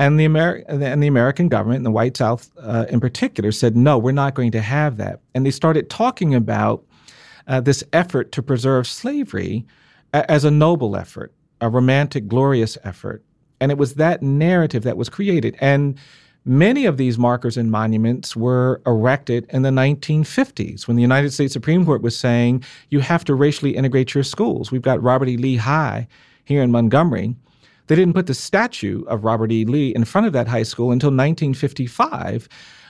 And 0.00 0.18
the, 0.18 0.26
Ameri- 0.26 0.64
and 0.68 1.02
the 1.02 1.06
American 1.06 1.48
government 1.48 1.78
and 1.78 1.86
the 1.86 1.90
white 1.90 2.16
South 2.16 2.50
uh, 2.60 2.86
in 2.88 3.00
particular 3.00 3.52
said, 3.52 3.76
no, 3.76 3.98
we're 3.98 4.12
not 4.12 4.34
going 4.34 4.52
to 4.52 4.60
have 4.60 4.96
that. 4.96 5.20
And 5.34 5.44
they 5.44 5.50
started 5.50 5.90
talking 5.90 6.34
about 6.34 6.84
uh, 7.48 7.60
this 7.60 7.82
effort 7.92 8.30
to 8.32 8.42
preserve 8.42 8.86
slavery 8.86 9.66
a- 10.14 10.30
as 10.30 10.44
a 10.44 10.50
noble 10.50 10.96
effort, 10.96 11.32
a 11.60 11.68
romantic, 11.68 12.28
glorious 12.28 12.78
effort. 12.84 13.24
And 13.60 13.72
it 13.72 13.78
was 13.78 13.94
that 13.94 14.22
narrative 14.22 14.84
that 14.84 14.96
was 14.96 15.08
created. 15.08 15.56
And 15.60 15.98
Many 16.48 16.86
of 16.86 16.96
these 16.96 17.18
markers 17.18 17.58
and 17.58 17.70
monuments 17.70 18.34
were 18.34 18.80
erected 18.86 19.46
in 19.50 19.60
the 19.60 19.68
1950s 19.68 20.86
when 20.88 20.96
the 20.96 21.02
United 21.02 21.30
States 21.30 21.52
Supreme 21.52 21.84
Court 21.84 22.00
was 22.00 22.18
saying 22.18 22.64
you 22.88 23.00
have 23.00 23.22
to 23.24 23.34
racially 23.34 23.76
integrate 23.76 24.14
your 24.14 24.24
schools. 24.24 24.72
We've 24.72 24.80
got 24.80 25.02
Robert 25.02 25.28
E. 25.28 25.36
Lee 25.36 25.56
High 25.56 26.08
here 26.46 26.62
in 26.62 26.70
Montgomery. 26.70 27.36
They 27.88 27.96
didn't 27.96 28.14
put 28.14 28.28
the 28.28 28.32
statue 28.32 29.04
of 29.08 29.24
Robert 29.24 29.52
E. 29.52 29.66
Lee 29.66 29.94
in 29.94 30.06
front 30.06 30.26
of 30.26 30.32
that 30.32 30.48
high 30.48 30.62
school 30.62 30.90
until 30.90 31.08
1955 31.08 32.48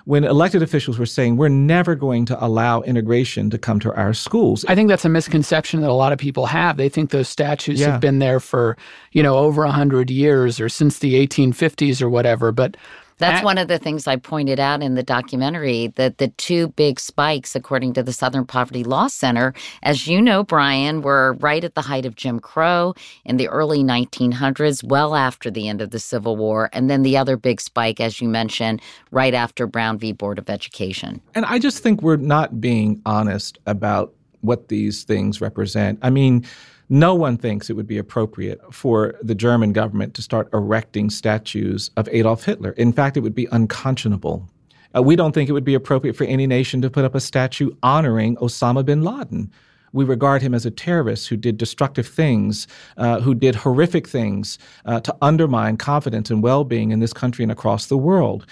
when 0.09 0.25
elected 0.25 0.63
officials 0.63 0.99
were 0.99 1.05
saying 1.05 1.37
we're 1.37 1.51
never 1.51 1.95
going 1.95 2.25
to 2.25 2.43
allow 2.43 2.81
integration 2.81 3.51
to 3.51 3.59
come 3.59 3.79
to 3.79 3.95
our 3.95 4.15
schools. 4.15 4.65
I 4.67 4.75
think 4.75 4.89
that's 4.89 5.05
a 5.05 5.09
misconception 5.11 5.83
that 5.83 5.91
a 5.91 5.93
lot 5.93 6.15
of 6.15 6.19
people 6.19 6.47
have. 6.47 6.79
They 6.79 6.89
think 6.89 7.11
those 7.11 7.29
statues 7.29 7.79
yeah. 7.79 7.91
have 7.91 8.01
been 8.01 8.19
there 8.19 8.41
for, 8.41 8.79
you 9.13 9.23
know, 9.23 9.37
over 9.37 9.67
100 9.67 10.09
years 10.09 10.61
or 10.61 10.71
since 10.71 11.01
the 11.01 11.27
1850s 11.27 12.01
or 12.01 12.09
whatever, 12.09 12.53
but 12.53 12.75
that's 13.19 13.45
one 13.45 13.59
of 13.59 13.69
the 13.69 13.79
things 13.79 14.07
I 14.07 14.17
pointed 14.17 14.59
out 14.59 14.83
in 14.83 14.95
the 14.95 15.03
documentary 15.03 15.89
that 15.97 16.19
the 16.19 16.29
two 16.29 16.69
big 16.69 16.99
spikes, 17.01 17.55
according 17.55 17.93
to 17.95 18.03
the 18.03 18.13
Southern 18.13 18.47
Poverty 18.47 18.85
Law 18.85 19.09
Center, 19.09 19.53
as 19.83 20.07
you 20.07 20.23
know, 20.23 20.43
Bryan, 20.43 21.03
were 21.03 21.35
right 21.35 21.63
at 21.63 21.75
the 21.75 21.83
height 21.83 22.07
of 22.07 22.17
Jim 22.17 22.41
Crow 22.41 22.95
in 23.25 23.37
the 23.37 23.49
early 23.49 23.83
1900s, 23.83 24.83
well 24.85 25.15
after 25.15 25.51
the 25.51 25.69
end 25.69 25.81
of 25.81 25.91
the 25.91 25.99
Civil 25.99 26.37
War. 26.37 26.71
And 26.73 26.89
then 26.89 27.03
the 27.03 27.17
other 27.17 27.37
big 27.37 27.61
spike, 27.61 28.01
as 28.01 28.21
you 28.21 28.29
mentioned, 28.29 28.81
right 29.11 29.35
after 29.35 29.67
Brown 29.67 29.99
v. 29.99 30.13
Board 30.13 30.39
of 30.39 30.49
Education. 30.49 31.21
And 31.35 31.45
I 31.45 31.59
just 31.59 31.83
think 31.83 32.03
we're 32.03 32.17
not 32.17 32.61
being 32.61 33.03
honest 33.05 33.59
about 33.67 34.15
what 34.41 34.69
these 34.69 35.03
things 35.05 35.41
represent. 35.41 35.99
I 36.03 36.11
mean, 36.11 36.47
no 36.89 37.15
one 37.15 37.37
thinks 37.37 37.69
it 37.69 37.75
would 37.75 37.87
be 37.87 37.99
appropriate 37.99 38.61
for 38.73 39.15
the 39.23 39.35
German 39.35 39.73
government 39.73 40.15
to 40.15 40.23
start 40.23 40.49
erecting 40.53 41.11
statues 41.11 41.91
of 41.97 42.09
Adolf 42.11 42.45
Hitler. 42.45 42.73
In 42.73 42.93
fact, 42.93 43.17
it 43.17 43.21
would 43.21 43.35
be 43.35 43.47
unconscionable. 43.53 44.49
Uh, 44.97 45.03
we 45.03 45.17
don't 45.17 45.33
think 45.33 45.51
it 45.51 45.53
would 45.53 45.65
be 45.65 45.75
appropriate 45.75 46.17
for 46.17 46.25
any 46.25 46.47
nation 46.47 46.81
to 46.81 46.91
put 46.91 47.05
up 47.05 47.15
a 47.15 47.21
statue 47.21 47.71
honoring 47.83 48.37
Osama 48.37 48.85
bin 48.85 49.03
Laden. 49.03 49.51
We 49.93 50.05
regard 50.05 50.43
him 50.43 50.55
as 50.55 50.67
a 50.67 50.71
terrorist 50.71 51.29
who 51.29 51.37
did 51.37 51.57
destructive 51.57 52.07
things, 52.07 52.67
uh, 52.97 53.21
who 53.21 53.35
did 53.35 53.55
horrific 53.55 54.07
things 54.07 54.59
uh, 54.85 55.01
to 55.01 55.17
undermine 55.23 55.77
confidence 55.77 56.31
and 56.31 56.43
well 56.43 56.65
being 56.65 56.91
in 56.91 57.01
this 57.01 57.13
country 57.13 57.43
and 57.43 57.53
across 57.53 57.87
the 57.87 57.97
world. 57.97 58.47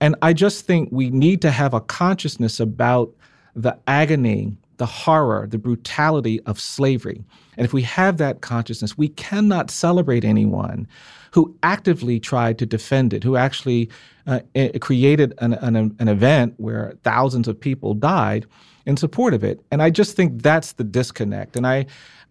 And 0.00 0.14
I 0.22 0.32
just 0.32 0.66
think 0.66 0.88
we 0.92 1.10
need 1.10 1.42
to 1.42 1.50
have 1.50 1.74
a 1.74 1.80
consciousness 1.80 2.60
about 2.60 3.12
the 3.54 3.76
agony 3.86 4.56
the 4.78 4.86
horror, 4.86 5.46
the 5.46 5.58
brutality 5.58 6.40
of 6.46 6.58
slavery. 6.58 7.22
And 7.56 7.64
if 7.64 7.72
we 7.72 7.82
have 7.82 8.16
that 8.16 8.40
consciousness, 8.40 8.96
we 8.96 9.08
cannot 9.08 9.70
celebrate 9.70 10.24
anyone 10.24 10.86
who 11.32 11.54
actively 11.62 12.18
tried 12.18 12.58
to 12.58 12.66
defend 12.66 13.12
it, 13.12 13.22
who 13.22 13.36
actually 13.36 13.90
uh, 14.26 14.40
created 14.80 15.34
an, 15.38 15.54
an, 15.54 15.76
an 15.98 16.08
event 16.08 16.54
where 16.56 16.94
thousands 17.02 17.48
of 17.48 17.60
people 17.60 17.94
died 17.94 18.46
in 18.86 18.96
support 18.96 19.34
of 19.34 19.44
it. 19.44 19.60
And 19.70 19.82
I 19.82 19.90
just 19.90 20.16
think 20.16 20.42
that's 20.42 20.72
the 20.72 20.84
disconnect. 20.84 21.56
And 21.56 21.66
I, 21.66 21.86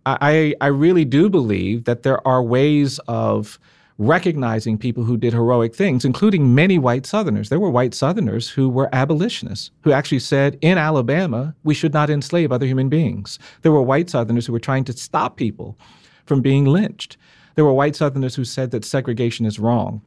I, 0.06 0.56
I 0.62 0.68
really 0.68 1.06
do 1.06 1.30
believe 1.30 1.84
that 1.84 2.04
there 2.04 2.26
are 2.28 2.42
ways 2.42 3.00
of 3.08 3.60
recognizing 3.98 4.78
people 4.78 5.04
who 5.04 5.18
did 5.18 5.34
heroic 5.34 5.76
things, 5.76 6.06
including 6.06 6.54
many 6.54 6.78
white 6.78 7.06
Southerners. 7.06 7.50
There 7.50 7.60
were 7.60 7.70
white 7.70 7.94
Southerners 7.94 8.50
who 8.50 8.70
were 8.70 8.94
abolitionists, 8.94 9.72
who 9.82 9.92
actually 9.92 10.20
said 10.20 10.58
in 10.62 10.78
Alabama, 10.78 11.56
we 11.64 11.74
should 11.74 11.94
not 11.94 12.10
enslave 12.10 12.52
other 12.52 12.68
human 12.68 12.90
beings. 12.90 13.40
There 13.64 13.72
were 13.72 13.82
white 13.82 14.10
Southerners 14.10 14.46
who 14.46 14.54
were 14.54 14.60
trying 14.60 14.84
to 14.86 14.94
stop 14.94 15.36
people 15.36 15.78
from 16.26 16.42
being 16.42 16.66
lynched. 16.66 17.18
there 17.56 17.66
were 17.66 17.74
white 17.74 17.96
Southerners 17.96 18.36
who 18.36 18.46
said 18.46 18.70
that 18.70 18.86
segregation 18.86 19.46
is 19.46 19.58
wrong. 19.58 20.02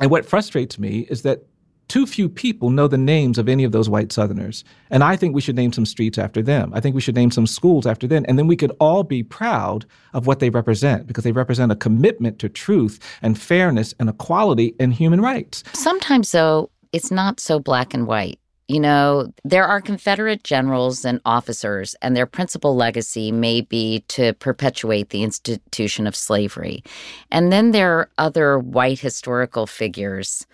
And 0.00 0.10
what 0.10 0.24
frustrates 0.24 0.78
me 0.78 1.06
is 1.10 1.22
that 1.22 1.42
too 1.88 2.06
few 2.06 2.28
people 2.28 2.70
know 2.70 2.88
the 2.88 2.98
names 2.98 3.38
of 3.38 3.48
any 3.48 3.64
of 3.64 3.72
those 3.72 3.88
white 3.88 4.12
Southerners. 4.12 4.64
And 4.90 5.04
I 5.04 5.16
think 5.16 5.34
we 5.34 5.40
should 5.40 5.56
name 5.56 5.72
some 5.72 5.86
streets 5.86 6.18
after 6.18 6.42
them. 6.42 6.72
I 6.74 6.80
think 6.80 6.94
we 6.94 7.00
should 7.00 7.14
name 7.14 7.30
some 7.30 7.46
schools 7.46 7.86
after 7.86 8.06
them. 8.06 8.24
And 8.28 8.38
then 8.38 8.46
we 8.46 8.56
could 8.56 8.72
all 8.80 9.02
be 9.02 9.22
proud 9.22 9.86
of 10.12 10.26
what 10.26 10.40
they 10.40 10.50
represent 10.50 11.06
because 11.06 11.24
they 11.24 11.32
represent 11.32 11.72
a 11.72 11.76
commitment 11.76 12.38
to 12.40 12.48
truth 12.48 12.98
and 13.22 13.38
fairness 13.38 13.94
and 14.00 14.08
equality 14.08 14.74
and 14.80 14.92
human 14.92 15.20
rights. 15.20 15.62
Sometimes, 15.74 16.32
though, 16.32 16.70
it's 16.92 17.10
not 17.10 17.40
so 17.40 17.58
black 17.58 17.94
and 17.94 18.06
white. 18.06 18.38
You 18.68 18.80
know, 18.80 19.32
there 19.44 19.64
are 19.64 19.80
Confederate 19.80 20.42
generals 20.42 21.04
and 21.04 21.20
officers, 21.24 21.94
and 22.02 22.16
their 22.16 22.26
principal 22.26 22.74
legacy 22.74 23.30
may 23.30 23.60
be 23.60 24.00
to 24.08 24.32
perpetuate 24.34 25.10
the 25.10 25.22
institution 25.22 26.08
of 26.08 26.16
slavery. 26.16 26.82
And 27.30 27.52
then 27.52 27.70
there 27.70 27.92
are 27.92 28.10
other 28.18 28.58
white 28.58 28.98
historical 28.98 29.68
figures 29.68 30.46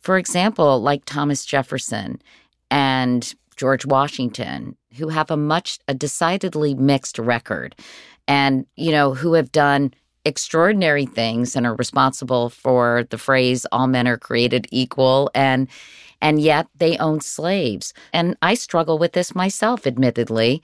for 0.00 0.18
example, 0.18 0.80
like 0.80 1.04
Thomas 1.04 1.44
Jefferson 1.44 2.20
and 2.70 3.34
George 3.56 3.84
Washington, 3.84 4.76
who 4.96 5.08
have 5.08 5.30
a 5.30 5.36
much, 5.36 5.78
a 5.86 5.94
decidedly 5.94 6.74
mixed 6.74 7.18
record 7.18 7.76
and, 8.26 8.66
you 8.76 8.90
know, 8.90 9.14
who 9.14 9.34
have 9.34 9.52
done 9.52 9.92
extraordinary 10.24 11.06
things 11.06 11.56
and 11.56 11.66
are 11.66 11.74
responsible 11.74 12.50
for 12.50 13.04
the 13.10 13.18
phrase 13.18 13.66
all 13.72 13.86
men 13.86 14.06
are 14.06 14.18
created 14.18 14.66
equal 14.70 15.30
and 15.34 15.68
and 16.22 16.40
yet 16.40 16.66
they 16.76 16.98
own 16.98 17.20
slaves. 17.20 17.94
And 18.12 18.36
i 18.42 18.54
struggle 18.54 18.98
with 18.98 19.12
this 19.12 19.34
myself 19.34 19.86
admittedly. 19.86 20.62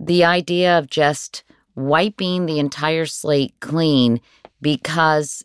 The 0.00 0.24
idea 0.24 0.78
of 0.78 0.88
just 0.88 1.44
wiping 1.74 2.46
the 2.46 2.58
entire 2.58 3.04
slate 3.04 3.54
clean 3.60 4.20
because 4.62 5.44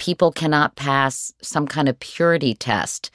people 0.00 0.32
cannot 0.32 0.74
pass 0.76 1.32
some 1.42 1.66
kind 1.66 1.86
of 1.86 2.00
purity 2.00 2.54
test 2.54 3.10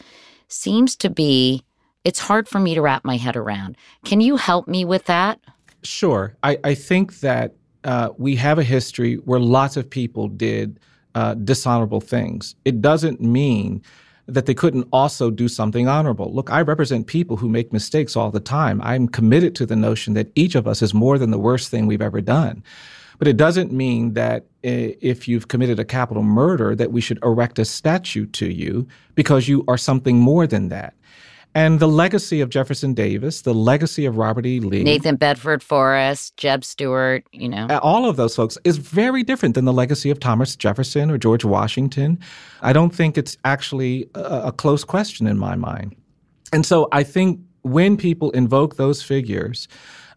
seems 0.48 0.96
to 0.96 1.10
be 1.10 1.66
it's 2.04 2.20
hard 2.20 2.48
for 2.48 2.60
me 2.60 2.76
to 2.76 2.82
wrap 2.82 3.04
my 3.04 3.18
head 3.18 3.36
around. 3.36 3.76
Can 4.06 4.22
you 4.22 4.38
help 4.38 4.68
me 4.68 4.86
with 4.86 5.06
that? 5.06 5.40
Sure. 5.82 6.38
I, 6.44 6.60
I 6.64 6.76
think 6.76 7.22
that 7.22 7.56
uh, 7.84 8.10
we 8.20 8.36
have 8.36 8.60
a 8.60 8.64
history 8.64 9.16
where 9.16 9.40
lots 9.40 9.76
of 9.76 9.90
people 9.90 10.28
did 10.28 10.80
uh, 11.16 11.34
dishonorable 11.34 12.02
things. 12.02 12.56
It 12.64 12.80
doesn't 12.80 13.20
mean 13.20 13.82
that 14.28 14.46
they 14.46 14.54
couldn't 14.54 14.88
also 14.94 15.32
do 15.32 15.48
something 15.48 15.88
honorable. 15.88 16.32
Look, 16.32 16.52
I 16.52 16.62
represent 16.62 17.08
people 17.08 17.38
who 17.38 17.50
make 17.50 17.74
mistakes 17.74 18.16
all 18.16 18.30
the 18.30 18.40
time. 18.40 18.80
I'm 18.84 19.08
committed 19.08 19.56
to 19.56 19.66
the 19.66 19.76
notion 19.76 20.14
that 20.14 20.32
each 20.36 20.54
of 20.54 20.68
us 20.68 20.84
is 20.84 20.94
more 20.94 21.18
than 21.18 21.32
the 21.32 21.40
worst 21.40 21.72
thing 21.72 21.88
we've 21.88 22.02
ever 22.02 22.22
done. 22.22 22.64
But 23.18 23.28
it 23.28 23.38
doesn't 23.38 23.72
mean 23.72 24.13
that 24.13 24.45
eh, 24.63 24.93
if 25.01 25.28
you've 25.28 25.47
committed 25.47 25.80
a 25.80 25.86
capital 25.86 26.24
murder, 26.24 26.76
that 26.76 26.91
we 26.91 27.01
should 27.01 27.20
erect 27.24 27.59
a 27.59 27.66
statue 27.66 28.26
to 28.28 28.51
you 28.51 28.88
because 29.16 29.47
you 29.47 29.63
are 29.68 29.78
something 29.78 30.20
more 30.20 30.47
than 30.47 30.70
that. 30.70 30.93
And 31.55 31.80
the 31.80 31.88
legacy 31.88 32.41
of 32.41 32.49
Jefferson 32.49 32.93
Davis, 32.93 33.43
the 33.43 33.53
legacy 33.53 34.05
of 34.05 34.18
Robert 34.18 34.45
E. 34.45 34.59
Lee, 34.59 34.84
Nathan 34.84 35.16
Bedford 35.16 35.63
Forrest, 35.63 36.36
Jeb 36.36 36.66
Stuart, 36.66 37.24
you 37.32 37.47
know. 37.47 37.68
All 37.82 38.09
of 38.09 38.18
those 38.18 38.36
folks 38.36 38.57
is 38.66 38.78
very 38.78 39.24
different 39.24 39.55
than 39.55 39.63
the 39.63 39.72
legacy 39.72 40.09
of 40.09 40.20
Thomas 40.20 40.57
Jefferson 40.57 41.09
or 41.09 41.18
George 41.18 41.45
Washington. 41.45 42.20
I 42.61 42.74
don't 42.74 42.93
think 42.93 43.18
it's 43.18 43.38
actually 43.45 44.09
a, 44.16 44.47
a 44.47 44.51
close 44.51 44.84
question 44.84 45.28
in 45.28 45.38
my 45.38 45.55
mind. 45.55 45.95
And 46.51 46.66
so 46.66 46.89
I 46.91 47.03
think 47.03 47.39
when 47.61 47.95
people 47.95 48.32
invoke 48.32 48.76
those 48.76 49.01
figures, 49.01 49.70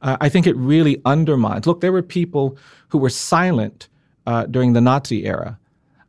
uh, 0.02 0.16
I 0.20 0.28
think 0.28 0.46
it 0.46 0.56
really 0.56 1.00
undermines. 1.04 1.66
Look, 1.66 1.80
there 1.80 1.92
were 1.92 2.02
people 2.02 2.56
who 2.88 2.98
were 2.98 3.10
silent 3.10 3.88
uh, 4.26 4.46
during 4.46 4.72
the 4.72 4.80
Nazi 4.80 5.26
era, 5.26 5.58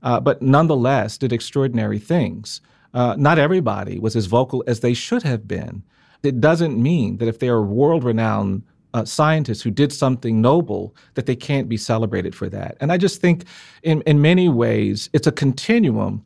uh, 0.04 0.20
but 0.20 0.42
nonetheless 0.42 1.18
did 1.18 1.34
extraordinary 1.34 2.00
things. 2.00 2.62
Uh, 2.94 3.16
not 3.18 3.38
everybody 3.38 4.00
was 4.00 4.16
as 4.16 4.26
vocal 4.26 4.64
as 4.68 4.80
they 4.80 4.94
should 4.94 5.24
have 5.24 5.48
been. 5.48 5.84
It 6.24 6.42
doesn't 6.42 6.82
mean 6.82 7.18
that 7.18 7.28
if 7.28 7.40
they 7.40 7.48
are 7.50 7.62
world 7.62 8.04
renowned 8.04 8.64
uh, 8.94 9.06
scientists 9.06 9.62
who 9.62 9.72
did 9.72 9.94
something 9.94 10.42
noble 10.42 10.96
that 11.14 11.26
they 11.26 11.36
can't 11.36 11.70
be 11.70 11.78
celebrated 11.78 12.36
for 12.36 12.50
that. 12.50 12.76
And 12.80 12.92
I 12.92 12.98
just 12.98 13.22
think, 13.22 13.46
in 13.84 14.02
in 14.02 14.22
many 14.22 14.50
ways, 14.50 15.10
it's 15.14 15.28
a 15.28 15.32
continuum. 15.32 16.24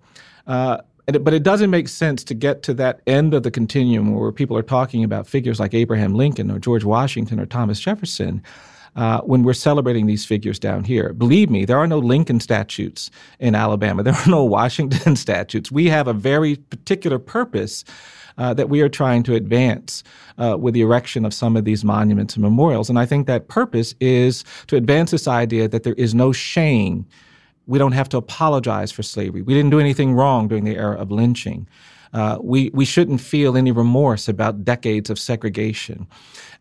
Uh, 0.47 0.77
but 1.05 1.33
it 1.33 1.43
doesn't 1.43 1.69
make 1.69 1.89
sense 1.89 2.23
to 2.23 2.33
get 2.33 2.63
to 2.63 2.73
that 2.75 3.01
end 3.07 3.33
of 3.33 3.43
the 3.43 3.51
continuum 3.51 4.15
where 4.15 4.31
people 4.31 4.57
are 4.57 4.63
talking 4.63 5.03
about 5.03 5.27
figures 5.27 5.59
like 5.59 5.73
Abraham 5.73 6.13
Lincoln 6.13 6.49
or 6.49 6.59
George 6.59 6.83
Washington 6.83 7.39
or 7.39 7.45
Thomas 7.45 7.79
Jefferson 7.79 8.41
uh, 8.95 9.21
when 9.21 9.43
we're 9.43 9.53
celebrating 9.53 10.05
these 10.05 10.25
figures 10.25 10.59
down 10.59 10.83
here. 10.83 11.13
Believe 11.13 11.49
me, 11.49 11.65
there 11.65 11.77
are 11.77 11.87
no 11.87 11.97
Lincoln 11.97 12.39
statutes 12.39 13.09
in 13.39 13.55
Alabama. 13.55 14.03
There 14.03 14.13
are 14.13 14.29
no 14.29 14.43
Washington 14.43 15.15
statutes. 15.25 15.71
We 15.71 15.87
have 15.87 16.07
a 16.07 16.13
very 16.13 16.55
particular 16.55 17.19
purpose 17.19 17.83
uh, 18.37 18.53
that 18.53 18.69
we 18.69 18.81
are 18.81 18.89
trying 18.89 19.23
to 19.23 19.35
advance 19.35 20.03
uh, 20.37 20.57
with 20.59 20.73
the 20.73 20.81
erection 20.81 21.25
of 21.25 21.33
some 21.33 21.55
of 21.55 21.65
these 21.65 21.83
monuments 21.83 22.35
and 22.35 22.43
memorials. 22.43 22.89
And 22.89 22.97
I 22.97 23.05
think 23.05 23.27
that 23.27 23.47
purpose 23.47 23.93
is 23.99 24.43
to 24.67 24.75
advance 24.75 25.11
this 25.11 25.27
idea 25.27 25.67
that 25.67 25.83
there 25.83 25.93
is 25.93 26.15
no 26.15 26.31
shame. 26.31 27.05
We 27.65 27.79
don't 27.79 27.93
have 27.93 28.09
to 28.09 28.17
apologize 28.17 28.91
for 28.91 29.03
slavery. 29.03 29.41
We 29.41 29.53
didn't 29.53 29.71
do 29.71 29.79
anything 29.79 30.13
wrong 30.13 30.47
during 30.47 30.63
the 30.63 30.75
era 30.75 30.95
of 30.95 31.11
lynching. 31.11 31.67
Uh, 32.13 32.37
we, 32.41 32.69
we 32.73 32.85
shouldn't 32.85 33.21
feel 33.21 33.57
any 33.57 33.71
remorse 33.71 34.27
about 34.27 34.63
decades 34.63 35.09
of 35.09 35.17
segregation. 35.17 36.07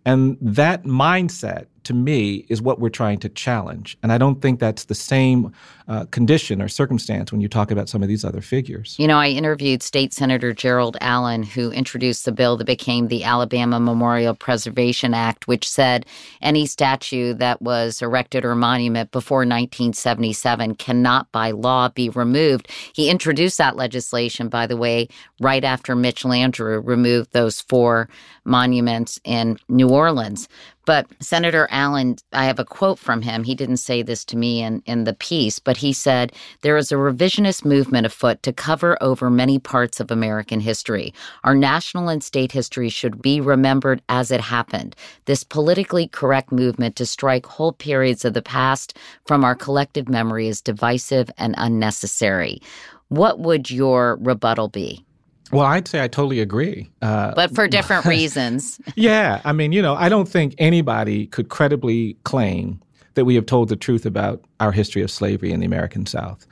And 0.05 0.39
that 0.41 0.85
mindset 0.85 1.67
to 1.85 1.95
me 1.95 2.47
is 2.49 2.63
what 2.63 2.79
we're 2.79 2.89
trying 2.89 3.19
to 3.21 3.29
challenge. 3.29 3.97
And 4.03 4.13
I 4.13 4.19
don't 4.19 4.41
think 4.41 4.61
that's 4.61 4.85
the 4.85 4.95
same 4.95 5.53
uh, 5.89 6.05
condition 6.07 6.63
or 6.63 6.69
circumstance 6.69 7.33
when 7.33 7.41
you 7.41 7.49
talk 7.49 7.71
about 7.71 7.89
some 7.89 8.03
of 8.03 8.09
these 8.09 8.25
other 8.25 8.41
figures. 8.41 8.97
You 8.99 9.07
know, 9.07 9.19
I 9.19 9.29
interviewed 9.29 9.83
State 9.83 10.13
Senator 10.15 10.53
Gerald 10.53 10.97
Allen, 11.01 11.43
who 11.43 11.71
introduced 11.73 12.25
the 12.25 12.33
bill 12.33 12.57
that 12.57 12.65
became 12.65 13.09
the 13.09 13.25
Alabama 13.25 13.81
Memorial 13.81 14.35
Preservation 14.35 15.13
Act, 15.13 15.49
which 15.49 15.69
said 15.69 16.07
any 16.41 16.67
statue 16.67 17.35
that 17.35 17.61
was 17.61 18.01
erected 18.01 18.45
or 18.45 18.55
monument 18.55 19.11
before 19.11 19.39
1977 19.39 20.77
cannot 20.77 21.31
by 21.33 21.51
law 21.51 21.89
be 21.89 22.09
removed. 22.11 22.69
He 22.95 23.11
introduced 23.11 23.59
that 23.59 23.77
legislation, 23.77 24.49
by 24.49 24.67
the 24.67 24.77
way, 24.77 25.09
right 25.41 25.65
after 25.65 25.97
Mitch 25.97 26.23
Landrieu 26.23 26.81
removed 26.87 27.33
those 27.33 27.61
four 27.61 28.09
monuments 28.45 29.21
in 29.25 29.59
New 29.69 29.89
Orleans. 29.89 30.49
But 30.85 31.07
Senator 31.21 31.69
Allen, 31.71 32.17
I 32.33 32.45
have 32.47 32.59
a 32.59 32.65
quote 32.65 32.99
from 32.99 33.23
him. 33.23 33.45
He 33.45 33.55
didn't 33.55 33.77
say 33.77 34.03
this 34.03 34.25
to 34.27 34.37
me 34.37 34.63
in, 34.63 34.83
in 34.85 35.05
the 35.05 35.15
piece, 35.15 35.59
but 35.59 35.77
he 35.77 35.93
said, 35.93 36.33
There 36.63 36.77
is 36.77 36.91
a 36.91 36.97
revisionist 36.97 37.65
movement 37.65 38.07
afoot 38.07 38.43
to 38.43 38.53
cover 38.53 39.01
over 39.01 39.31
many 39.31 39.59
parts 39.59 40.01
of 40.01 40.11
American 40.11 40.61
history. 40.61 41.15
Our 41.45 41.55
national 41.55 42.09
and 42.09 42.23
state 42.23 42.51
history 42.51 42.89
should 42.89 43.23
be 43.23 43.41
remembered 43.41 44.03
as 44.09 44.31
it 44.31 44.41
happened. 44.41 44.97
This 45.27 45.45
politically 45.45 46.09
correct 46.09 46.51
movement 46.51 46.97
to 46.97 47.07
strike 47.07 47.47
whole 47.47 47.73
periods 47.73 48.25
of 48.25 48.35
the 48.35 48.43
past 48.43 48.97
from 49.25 49.45
our 49.45 49.55
collective 49.55 50.09
memory 50.09 50.49
is 50.49 50.61
divisive 50.61 51.31
and 51.39 51.55
unnecessary. 51.59 52.61
What 53.09 53.39
would 53.39 53.71
your 53.71 54.17
rebuttal 54.21 54.69
be? 54.69 55.05
Well, 55.53 55.67
I'd 55.67 55.87
say 55.87 56.03
I 56.03 56.09
totally 56.09 56.41
agree. 56.41 56.91
Uh, 57.03 57.35
but 57.35 57.55
for 57.55 57.69
different 57.69 58.05
reasons. 58.17 58.81
yeah. 58.97 59.41
I 59.45 59.53
mean, 59.53 59.73
you 59.73 59.83
know, 59.83 59.95
I 59.95 60.09
don't 60.09 60.29
think 60.29 60.55
anybody 60.59 61.27
could 61.27 61.51
credibly 61.51 62.15
claim 62.25 62.81
that 63.15 63.27
we 63.27 63.35
have 63.35 63.45
told 63.45 63.69
the 63.69 63.77
truth 63.77 64.07
about 64.07 64.43
our 64.61 64.73
history 64.73 65.03
of 65.03 65.11
slavery 65.11 65.53
in 65.53 65.61
the 65.61 65.67
American 65.67 66.07
South. 66.07 66.47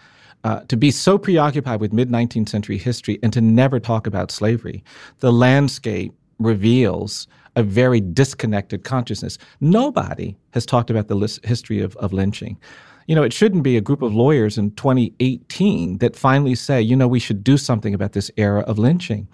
Uh, 0.45 0.61
to 0.69 0.77
be 0.77 0.91
so 0.91 1.19
preoccupied 1.19 1.81
with 1.81 1.93
mid 1.93 2.11
19th 2.11 2.49
century 2.49 2.79
history 2.79 3.19
and 3.23 3.33
to 3.33 3.41
never 3.41 3.81
talk 3.81 4.07
about 4.07 4.31
slavery, 4.31 4.85
the 5.21 5.33
landscape 5.33 6.15
reveals 6.39 7.27
a 7.57 7.63
very 7.63 8.01
disconnected 8.01 8.85
consciousness. 8.85 9.39
Nobody 9.61 10.37
has 10.53 10.65
talked 10.65 10.91
about 10.91 11.09
the 11.09 11.41
history 11.45 11.81
of, 11.81 11.97
of 11.97 12.13
lynching 12.13 12.59
you 13.07 13.15
know, 13.15 13.23
it 13.23 13.33
shouldn't 13.33 13.63
be 13.63 13.77
a 13.77 13.81
group 13.81 14.03
of 14.03 14.15
lawyers 14.15 14.59
in 14.59 14.71
2018 14.73 15.99
that 15.99 16.17
finally 16.17 16.55
say, 16.55 16.81
you 16.81 16.97
know, 16.97 17.09
we 17.09 17.19
should 17.19 17.43
do 17.43 17.57
something 17.57 17.95
about 17.95 18.13
this 18.13 18.31
era 18.37 18.61
of 18.63 18.79
lynching. 18.79 19.27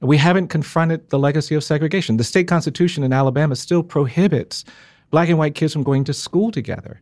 We 0.00 0.16
haven't 0.16 0.48
confronted 0.48 1.10
the 1.10 1.18
legacy 1.18 1.54
of 1.54 1.64
segregation. 1.64 2.18
The 2.18 2.24
state 2.24 2.46
constitution 2.46 3.02
in 3.02 3.12
Alabama 3.12 3.56
still 3.56 3.82
prohibits 3.82 4.64
black 5.10 5.28
and 5.28 5.38
white 5.38 5.54
kids 5.54 5.72
from 5.72 5.82
going 5.82 6.04
to 6.04 6.12
school 6.12 6.52
together. 6.52 7.00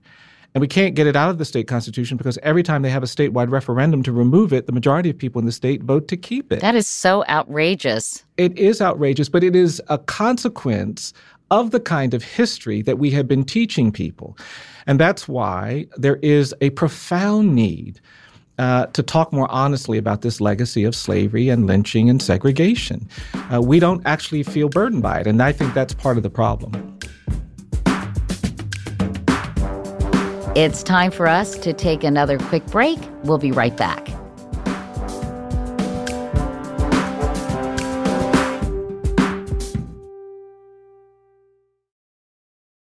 And 0.54 0.62
we 0.62 0.68
can't 0.68 0.94
get 0.94 1.06
it 1.06 1.16
out 1.16 1.28
of 1.28 1.36
the 1.36 1.44
state 1.44 1.68
constitution 1.68 2.16
because 2.16 2.38
every 2.42 2.62
time 2.62 2.80
they 2.80 2.88
have 2.88 3.02
a 3.02 3.06
statewide 3.06 3.50
referendum 3.50 4.02
to 4.04 4.10
remove 4.12 4.54
it, 4.54 4.64
the 4.64 4.72
majority 4.72 5.10
of 5.10 5.18
people 5.18 5.38
in 5.38 5.44
the 5.44 5.52
state 5.52 5.82
vote 5.82 6.08
to 6.08 6.16
keep 6.16 6.50
it. 6.50 6.60
That 6.60 6.74
is 6.74 6.86
so 6.86 7.26
outrageous. 7.28 8.24
It 8.38 8.56
is 8.56 8.80
outrageous, 8.80 9.28
but 9.28 9.44
it 9.44 9.54
is 9.54 9.82
a 9.88 9.98
consequence 9.98 11.12
of 11.50 11.70
the 11.70 11.80
kind 11.80 12.14
of 12.14 12.22
history 12.22 12.82
that 12.82 12.98
we 12.98 13.10
have 13.12 13.28
been 13.28 13.44
teaching 13.44 13.92
people. 13.92 14.36
And 14.86 15.00
that's 15.00 15.28
why 15.28 15.86
there 15.96 16.16
is 16.16 16.54
a 16.60 16.70
profound 16.70 17.54
need 17.54 18.00
uh, 18.58 18.86
to 18.86 19.02
talk 19.02 19.32
more 19.32 19.50
honestly 19.50 19.98
about 19.98 20.22
this 20.22 20.40
legacy 20.40 20.84
of 20.84 20.94
slavery 20.94 21.48
and 21.48 21.66
lynching 21.66 22.08
and 22.08 22.22
segregation. 22.22 23.08
Uh, 23.52 23.60
we 23.60 23.78
don't 23.78 24.04
actually 24.06 24.42
feel 24.42 24.68
burdened 24.68 25.02
by 25.02 25.20
it, 25.20 25.26
and 25.26 25.42
I 25.42 25.52
think 25.52 25.74
that's 25.74 25.92
part 25.92 26.16
of 26.16 26.22
the 26.22 26.30
problem. 26.30 26.98
It's 30.56 30.82
time 30.82 31.10
for 31.10 31.26
us 31.26 31.58
to 31.58 31.74
take 31.74 32.02
another 32.02 32.38
quick 32.38 32.64
break. 32.68 32.98
We'll 33.24 33.36
be 33.36 33.52
right 33.52 33.76
back. 33.76 34.08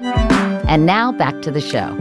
And 0.00 0.86
now 0.86 1.12
back 1.12 1.40
to 1.42 1.50
the 1.50 1.60
show. 1.60 1.94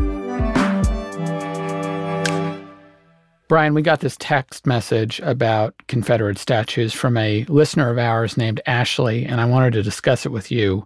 Bryan, 3.48 3.76
we 3.76 3.84
got 3.84 4.00
this 4.00 4.18
text 4.20 4.66
message 4.66 5.20
about 5.20 5.76
Confederate 5.88 6.40
statues 6.40 6.94
from 6.94 7.16
a 7.16 7.46
listener 7.46 7.92
of 7.92 8.00
ours 8.00 8.38
named 8.38 8.60
Ashley, 8.66 9.24
and 9.24 9.40
I 9.40 9.46
wanted 9.46 9.74
to 9.74 9.84
discuss 9.84 10.26
it 10.26 10.32
with 10.32 10.52
you. 10.52 10.86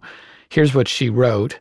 Here's 0.50 0.74
what 0.74 0.86
she 0.86 1.08
wrote 1.08 1.58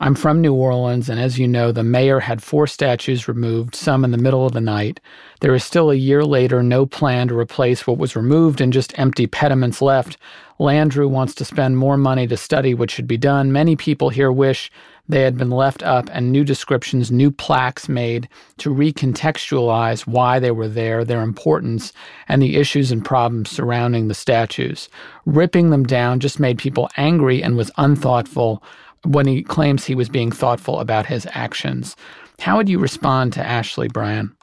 I'm 0.00 0.14
from 0.14 0.40
New 0.40 0.52
Orleans, 0.52 1.08
and 1.08 1.20
as 1.20 1.38
you 1.38 1.46
know, 1.46 1.70
the 1.70 1.84
mayor 1.84 2.18
had 2.20 2.42
four 2.42 2.66
statues 2.66 3.28
removed, 3.28 3.74
some 3.74 4.04
in 4.04 4.10
the 4.10 4.18
middle 4.18 4.44
of 4.44 4.52
the 4.52 4.60
night. 4.60 5.00
There 5.40 5.54
is 5.54 5.64
still 5.64 5.90
a 5.90 5.94
year 5.94 6.24
later 6.24 6.62
no 6.62 6.84
plan 6.84 7.28
to 7.28 7.38
replace 7.38 7.86
what 7.86 7.98
was 7.98 8.16
removed 8.16 8.60
and 8.60 8.72
just 8.72 8.98
empty 8.98 9.26
pediments 9.26 9.80
left. 9.80 10.18
Landrieu 10.58 11.08
wants 11.08 11.34
to 11.36 11.44
spend 11.44 11.78
more 11.78 11.96
money 11.96 12.26
to 12.26 12.36
study 12.36 12.74
what 12.74 12.90
should 12.90 13.06
be 13.06 13.16
done. 13.16 13.52
Many 13.52 13.76
people 13.76 14.08
here 14.08 14.32
wish 14.32 14.70
they 15.08 15.22
had 15.22 15.36
been 15.36 15.50
left 15.50 15.82
up 15.82 16.08
and 16.12 16.30
new 16.30 16.44
descriptions, 16.44 17.10
new 17.10 17.30
plaques 17.30 17.88
made 17.88 18.28
to 18.58 18.70
recontextualize 18.70 20.06
why 20.06 20.38
they 20.38 20.52
were 20.52 20.68
there, 20.68 21.04
their 21.04 21.22
importance, 21.22 21.92
and 22.28 22.40
the 22.40 22.56
issues 22.56 22.92
and 22.92 23.04
problems 23.04 23.50
surrounding 23.50 24.08
the 24.08 24.14
statues. 24.14 24.88
Ripping 25.26 25.70
them 25.70 25.84
down 25.84 26.20
just 26.20 26.38
made 26.38 26.58
people 26.58 26.88
angry 26.96 27.42
and 27.42 27.56
was 27.56 27.70
unthoughtful 27.78 28.62
when 29.04 29.26
he 29.26 29.42
claims 29.42 29.84
he 29.84 29.96
was 29.96 30.08
being 30.08 30.30
thoughtful 30.30 30.78
about 30.78 31.06
his 31.06 31.26
actions. 31.32 31.96
How 32.38 32.56
would 32.56 32.68
you 32.68 32.78
respond 32.78 33.32
to 33.32 33.44
Ashley, 33.44 33.88
Bryan? 33.88 34.34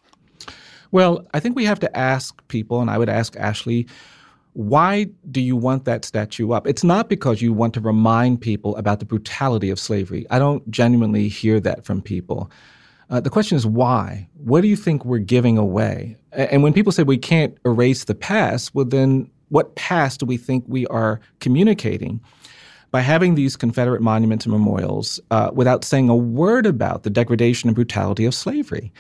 Well, 0.91 1.25
I 1.33 1.39
think 1.39 1.55
we 1.55 1.65
have 1.65 1.79
to 1.79 1.97
ask 1.97 2.35
people, 2.47 2.81
and 2.81 2.89
I 2.89 2.97
would 2.97 3.09
ask 3.09 3.35
Ashley, 3.37 3.87
why 4.53 5.07
do 5.31 5.41
you 5.41 5.55
want 5.55 5.85
that 5.85 6.03
statue 6.03 6.51
up? 6.51 6.67
It's 6.67 6.83
not 6.83 7.07
because 7.07 7.41
you 7.41 7.53
want 7.53 7.73
to 7.75 7.79
remind 7.79 8.41
people 8.41 8.75
about 8.77 8.99
the 8.99 9.05
brutality 9.05 9.69
of 9.69 9.79
slavery. 9.79 10.25
I 10.29 10.39
don't 10.39 10.69
genuinely 10.69 11.27
hear 11.27 11.59
that 11.61 11.85
from 11.85 12.01
people. 12.01 12.51
Uh, 13.09 13.19
the 13.19 13.29
question 13.29 13.55
is 13.55 13.65
why? 13.65 14.27
What 14.35 14.61
do 14.61 14.67
you 14.67 14.75
think 14.75 15.05
we're 15.05 15.19
giving 15.19 15.57
away? 15.57 16.15
And 16.31 16.61
when 16.61 16.73
people 16.73 16.91
say 16.91 17.03
we 17.03 17.17
can't 17.17 17.57
erase 17.65 18.03
the 18.03 18.15
past, 18.15 18.75
well, 18.75 18.85
then 18.85 19.29
what 19.49 19.75
past 19.75 20.19
do 20.19 20.25
we 20.25 20.37
think 20.37 20.63
we 20.67 20.85
are 20.87 21.19
communicating? 21.39 22.21
By 22.91 23.01
having 23.01 23.35
these 23.35 23.55
Confederate 23.55 24.01
monuments 24.01 24.45
and 24.45 24.51
memorials 24.51 25.19
uh, 25.29 25.51
without 25.53 25.83
saying 25.83 26.09
a 26.09 26.15
word 26.15 26.65
about 26.65 27.03
the 27.03 27.09
degradation 27.09 27.69
and 27.69 27.75
brutality 27.75 28.25
of 28.25 28.33
slavery. 28.33 28.91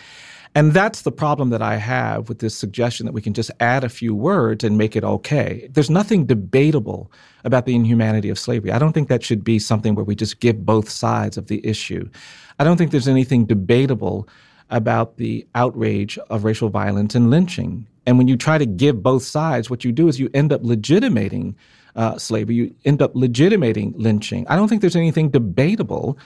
And 0.55 0.73
that's 0.73 1.03
the 1.03 1.11
problem 1.11 1.51
that 1.51 1.61
I 1.61 1.75
have 1.75 2.27
with 2.27 2.39
this 2.39 2.55
suggestion 2.55 3.05
that 3.05 3.13
we 3.13 3.21
can 3.21 3.33
just 3.33 3.51
add 3.59 3.83
a 3.83 3.89
few 3.89 4.15
words 4.15 4.63
and 4.63 4.77
make 4.77 4.95
it 4.95 5.03
okay. 5.03 5.69
There's 5.71 5.91
nothing 5.91 6.25
debatable 6.25 7.11
about 7.43 7.65
the 7.65 7.75
inhumanity 7.75 8.29
of 8.29 8.39
slavery. 8.39 8.71
I 8.71 8.79
don't 8.79 8.93
think 8.93 9.09
that 9.09 9.23
should 9.23 9.43
be 9.43 9.59
something 9.59 9.93
where 9.93 10.05
we 10.05 10.15
just 10.15 10.39
give 10.39 10.65
both 10.65 10.89
sides 10.89 11.37
of 11.37 11.47
the 11.47 11.65
issue. 11.65 12.09
I 12.57 12.63
don't 12.63 12.77
think 12.77 12.91
there's 12.91 13.07
anything 13.07 13.45
debatable 13.45 14.27
about 14.71 15.17
the 15.17 15.47
outrage 15.53 16.17
of 16.29 16.43
racial 16.43 16.69
violence 16.69 17.13
and 17.15 17.29
lynching. 17.29 17.87
And 18.05 18.17
when 18.17 18.27
you 18.27 18.35
try 18.35 18.57
to 18.57 18.65
give 18.65 19.03
both 19.03 19.23
sides, 19.23 19.69
what 19.69 19.83
you 19.83 19.91
do 19.91 20.07
is 20.07 20.19
you 20.19 20.29
end 20.33 20.51
up 20.51 20.61
legitimating 20.63 21.55
uh, 21.95 22.17
slavery, 22.17 22.55
you 22.55 22.75
end 22.85 23.01
up 23.01 23.11
legitimating 23.15 23.93
lynching. 23.97 24.47
I 24.47 24.55
don't 24.55 24.67
think 24.67 24.81
there's 24.81 24.95
anything 24.95 25.29
debatable 25.29 26.17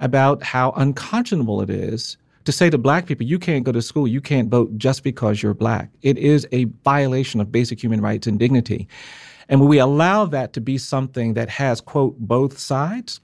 about 0.00 0.42
how 0.42 0.72
unconscionable 0.72 1.60
it 1.60 1.70
is 1.70 2.16
to 2.44 2.52
say 2.52 2.70
to 2.70 2.78
black 2.78 3.06
people, 3.06 3.24
you 3.26 3.38
can't 3.38 3.64
go 3.64 3.72
to 3.72 3.82
school, 3.82 4.08
you 4.08 4.20
can't 4.20 4.48
vote 4.48 4.76
just 4.76 5.04
because 5.04 5.42
you're 5.42 5.54
black. 5.54 5.90
It 6.02 6.18
is 6.18 6.46
a 6.52 6.64
violation 6.84 7.40
of 7.40 7.52
basic 7.52 7.82
human 7.82 8.00
rights 8.00 8.26
and 8.26 8.38
dignity. 8.38 8.88
And 9.48 9.60
when 9.60 9.68
we 9.68 9.78
allow 9.78 10.24
that 10.26 10.52
to 10.54 10.60
be 10.60 10.78
something 10.78 11.34
that 11.34 11.48
has, 11.50 11.80
quote, 11.80 12.18
both 12.18 12.58
sides, 12.58 13.20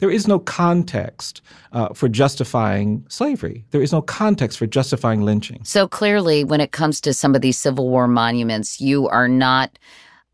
there 0.00 0.10
is 0.10 0.28
no 0.28 0.38
context 0.38 1.40
uh, 1.72 1.92
for 1.92 2.08
justifying 2.08 3.04
slavery. 3.08 3.64
There 3.70 3.82
is 3.82 3.92
no 3.92 4.00
context 4.02 4.58
for 4.58 4.66
justifying 4.66 5.22
lynching. 5.22 5.64
So 5.64 5.88
clearly, 5.88 6.44
when 6.44 6.60
it 6.60 6.72
comes 6.72 7.00
to 7.02 7.12
some 7.12 7.34
of 7.34 7.40
these 7.40 7.58
Civil 7.58 7.88
War 7.88 8.06
monuments, 8.06 8.80
you 8.80 9.08
are 9.08 9.28
not 9.28 9.78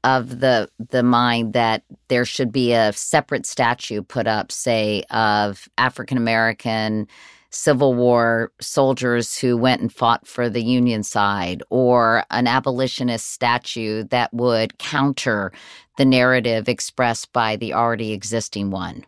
of 0.04 0.40
the 0.40 0.68
the 0.90 1.02
mind 1.02 1.54
that 1.54 1.82
there 2.08 2.24
should 2.24 2.52
be 2.52 2.72
a 2.72 2.92
separate 2.92 3.46
statue 3.46 4.02
put 4.02 4.26
up, 4.26 4.52
say, 4.52 5.02
of 5.10 5.68
African 5.78 6.16
American 6.16 7.08
Civil 7.50 7.94
War 7.94 8.52
soldiers 8.60 9.38
who 9.38 9.56
went 9.56 9.80
and 9.80 9.92
fought 9.92 10.26
for 10.26 10.50
the 10.50 10.62
Union 10.62 11.02
side, 11.02 11.62
or 11.70 12.24
an 12.30 12.46
abolitionist 12.46 13.30
statue 13.32 14.04
that 14.04 14.32
would 14.32 14.78
counter 14.78 15.52
the 15.96 16.04
narrative 16.04 16.68
expressed 16.68 17.32
by 17.32 17.56
the 17.56 17.72
already 17.72 18.12
existing 18.12 18.70
one? 18.70 19.04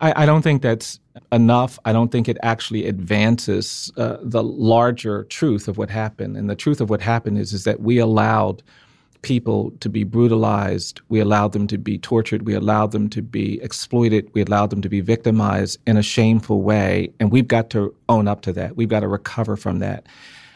I, 0.00 0.22
I 0.22 0.26
don't 0.26 0.42
think 0.42 0.62
that's 0.62 1.00
enough. 1.32 1.78
I 1.84 1.92
don't 1.92 2.12
think 2.12 2.28
it 2.28 2.38
actually 2.42 2.86
advances 2.86 3.90
uh, 3.96 4.18
the 4.22 4.42
larger 4.42 5.24
truth 5.24 5.66
of 5.66 5.78
what 5.78 5.90
happened. 5.90 6.36
And 6.36 6.48
the 6.48 6.54
truth 6.54 6.80
of 6.80 6.90
what 6.90 7.00
happened 7.00 7.38
is, 7.38 7.52
is 7.52 7.64
that 7.64 7.80
we 7.80 7.98
allowed 7.98 8.62
people 9.24 9.72
to 9.80 9.88
be 9.88 10.04
brutalized. 10.04 11.00
We 11.08 11.18
allowed 11.18 11.52
them 11.52 11.66
to 11.68 11.78
be 11.78 11.98
tortured. 11.98 12.46
We 12.46 12.54
allowed 12.54 12.92
them 12.92 13.08
to 13.08 13.22
be 13.22 13.60
exploited. 13.62 14.30
We 14.34 14.42
allowed 14.42 14.70
them 14.70 14.82
to 14.82 14.88
be 14.88 15.00
victimized 15.00 15.80
in 15.86 15.96
a 15.96 16.02
shameful 16.02 16.62
way. 16.62 17.10
And 17.18 17.32
we've 17.32 17.48
got 17.48 17.70
to 17.70 17.92
own 18.08 18.28
up 18.28 18.42
to 18.42 18.52
that. 18.52 18.76
We've 18.76 18.88
got 18.88 19.00
to 19.00 19.08
recover 19.08 19.56
from 19.56 19.78
that. 19.80 20.06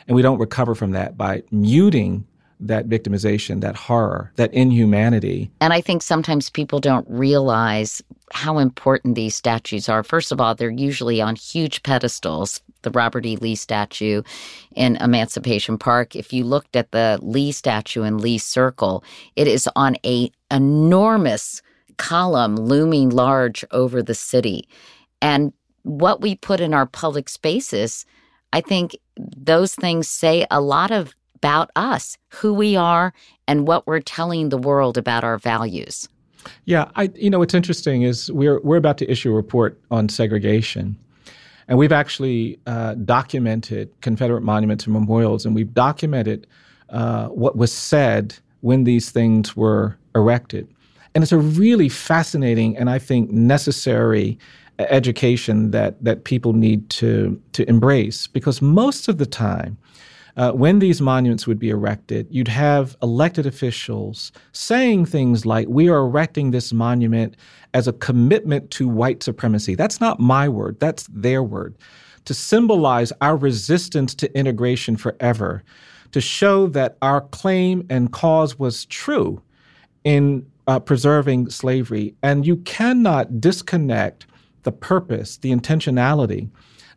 And 0.07 0.14
we 0.14 0.23
don't 0.23 0.39
recover 0.39 0.75
from 0.75 0.93
that 0.93 1.16
by 1.16 1.43
muting 1.51 2.27
that 2.61 2.89
victimization, 2.89 3.61
that 3.62 3.77
horror, 3.77 4.33
that 4.37 4.53
inhumanity. 4.53 5.51
And 5.61 5.73
I 5.73 5.81
think 5.81 6.03
sometimes 6.03 6.51
people 6.51 6.81
don't 6.81 7.07
realize 7.09 8.03
how 8.33 8.59
important 8.59 9.14
these 9.14 9.35
statues 9.35 9.89
are. 9.89 10.03
First 10.03 10.33
of 10.33 10.41
all, 10.41 10.55
they're 10.55 10.70
usually 10.70 11.20
on 11.20 11.37
huge 11.37 11.83
pedestals. 11.83 12.61
The 12.83 12.91
Robert 12.91 13.26
E. 13.26 13.37
Lee 13.37 13.57
statue 13.57 14.22
in 14.76 14.97
Emancipation 14.97 15.79
Park. 15.79 16.14
If 16.14 16.33
you 16.33 16.45
looked 16.45 16.76
at 16.76 16.93
the 16.93 17.18
Lee 17.20 17.51
statue 17.53 18.03
in 18.05 18.18
Lee 18.18 18.39
Circle, 18.39 19.03
it 19.35 19.49
is 19.49 19.68
on 19.74 19.97
a 20.05 20.31
enormous 20.51 21.61
column 21.97 22.57
looming 22.57 23.11
large 23.11 23.64
over 23.72 24.03
the 24.03 24.14
city. 24.14 24.68
And 25.20 25.53
what 25.83 26.20
we 26.20 26.37
put 26.37 26.61
in 26.61 26.72
our 26.72 26.87
public 26.87 27.29
spaces, 27.29 28.07
I 28.53 28.61
think 28.61 28.97
those 29.16 29.74
things 29.74 30.09
say 30.09 30.47
a 30.51 30.61
lot 30.61 30.91
of 30.91 31.14
about 31.35 31.70
us, 31.76 32.18
who 32.31 32.53
we 32.53 32.74
are, 32.76 33.12
and 33.47 33.66
what 33.66 33.87
we're 33.87 34.01
telling 34.01 34.49
the 34.49 34.59
world 34.59 34.99
about 34.99 35.22
our 35.22 35.39
values. 35.39 36.09
Yeah, 36.64 36.91
I 36.97 37.11
you 37.14 37.30
know 37.30 37.39
what's 37.39 37.55
interesting 37.55 38.03
is 38.03 38.30
we're 38.32 38.61
we're 38.61 38.76
about 38.76 38.99
to 38.99 39.11
issue 39.11 39.30
a 39.30 39.34
report 39.34 39.78
on 39.91 40.09
segregation. 40.09 40.97
And 41.68 41.76
we've 41.76 41.93
actually 41.93 42.59
uh, 42.66 42.95
documented 42.95 43.91
Confederate 44.01 44.41
monuments 44.43 44.86
and 44.86 44.95
memorials, 44.95 45.45
and 45.45 45.55
we've 45.55 45.74
documented 45.74 46.47
uh, 46.89 47.28
what 47.28 47.57
was 47.57 47.70
said 47.70 48.34
when 48.62 48.84
these 48.84 49.11
things 49.11 49.55
were 49.55 49.99
erected. 50.14 50.66
And 51.14 51.22
it's 51.22 51.32
a 51.32 51.39
really 51.39 51.91
fascinating 51.91 52.76
and 52.76 52.89
I 52.89 52.99
think 52.99 53.30
necessary 53.30 54.39
education 54.78 55.72
that 55.72 56.03
that 56.03 56.24
people 56.24 56.53
need 56.53 56.89
to 56.91 57.41
to 57.53 57.68
embrace 57.68 58.26
because 58.26 58.62
most 58.62 59.09
of 59.09 59.18
the 59.18 59.26
time 59.26 59.76
uh, 60.39 60.53
when 60.53 60.78
these 60.78 61.01
monuments 61.01 61.49
would 61.49 61.59
be 61.59 61.68
erected, 61.68 62.28
you'd 62.30 62.47
have 62.47 62.97
elected 63.03 63.45
officials 63.45 64.30
saying 64.53 65.05
things 65.05 65.45
like, 65.45 65.66
We 65.68 65.89
are 65.89 65.99
erecting 65.99 66.53
this 66.53 66.72
monument 66.72 67.36
as 67.74 67.89
a 67.89 67.93
commitment 67.93 68.70
to 68.72 68.89
white 68.89 69.22
supremacy. 69.22 69.74
That's 69.74 70.01
not 70.01 70.20
my 70.20 70.49
word, 70.49 70.78
that's 70.78 71.09
their 71.12 71.43
word. 71.43 71.76
To 72.26 72.34
symbolize 72.34 73.12
our 73.20 73.36
resistance 73.36 74.14
to 74.16 74.39
integration 74.39 74.97
forever, 74.97 75.64
to 76.12 76.20
show 76.20 76.68
that 76.68 76.97
our 77.03 77.22
claim 77.22 77.84
and 77.91 78.12
cause 78.12 78.59
was 78.59 78.84
true 78.86 79.43
in 80.05 80.47
uh, 80.68 80.78
preserving 80.78 81.51
slavery. 81.51 82.14
And 82.22 82.47
you 82.47 82.59
cannot 82.59 83.41
disconnect 83.41 84.26
the 84.62 84.72
purpose, 84.72 85.39
the 85.39 85.51
intentionality, 85.51 86.49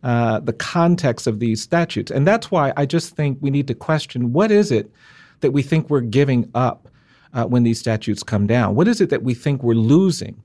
uh, 0.03 0.39
the 0.39 0.53
context 0.53 1.27
of 1.27 1.39
these 1.39 1.61
statutes. 1.61 2.11
And 2.11 2.27
that's 2.27 2.49
why 2.49 2.73
I 2.75 2.85
just 2.85 3.15
think 3.15 3.37
we 3.41 3.49
need 3.49 3.67
to 3.67 3.75
question 3.75 4.33
what 4.33 4.51
is 4.51 4.71
it 4.71 4.91
that 5.41 5.51
we 5.51 5.61
think 5.61 5.89
we're 5.89 6.01
giving 6.01 6.49
up 6.55 6.87
uh, 7.33 7.45
when 7.45 7.63
these 7.63 7.79
statutes 7.79 8.23
come 8.23 8.47
down? 8.47 8.75
What 8.75 8.87
is 8.87 9.01
it 9.01 9.09
that 9.09 9.23
we 9.23 9.33
think 9.33 9.63
we're 9.63 9.73
losing? 9.73 10.41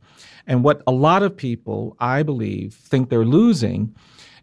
And 0.46 0.62
what 0.62 0.82
a 0.86 0.92
lot 0.92 1.22
of 1.22 1.36
people, 1.36 1.96
I 1.98 2.22
believe, 2.22 2.74
think 2.74 3.10
they're 3.10 3.24
losing 3.24 3.94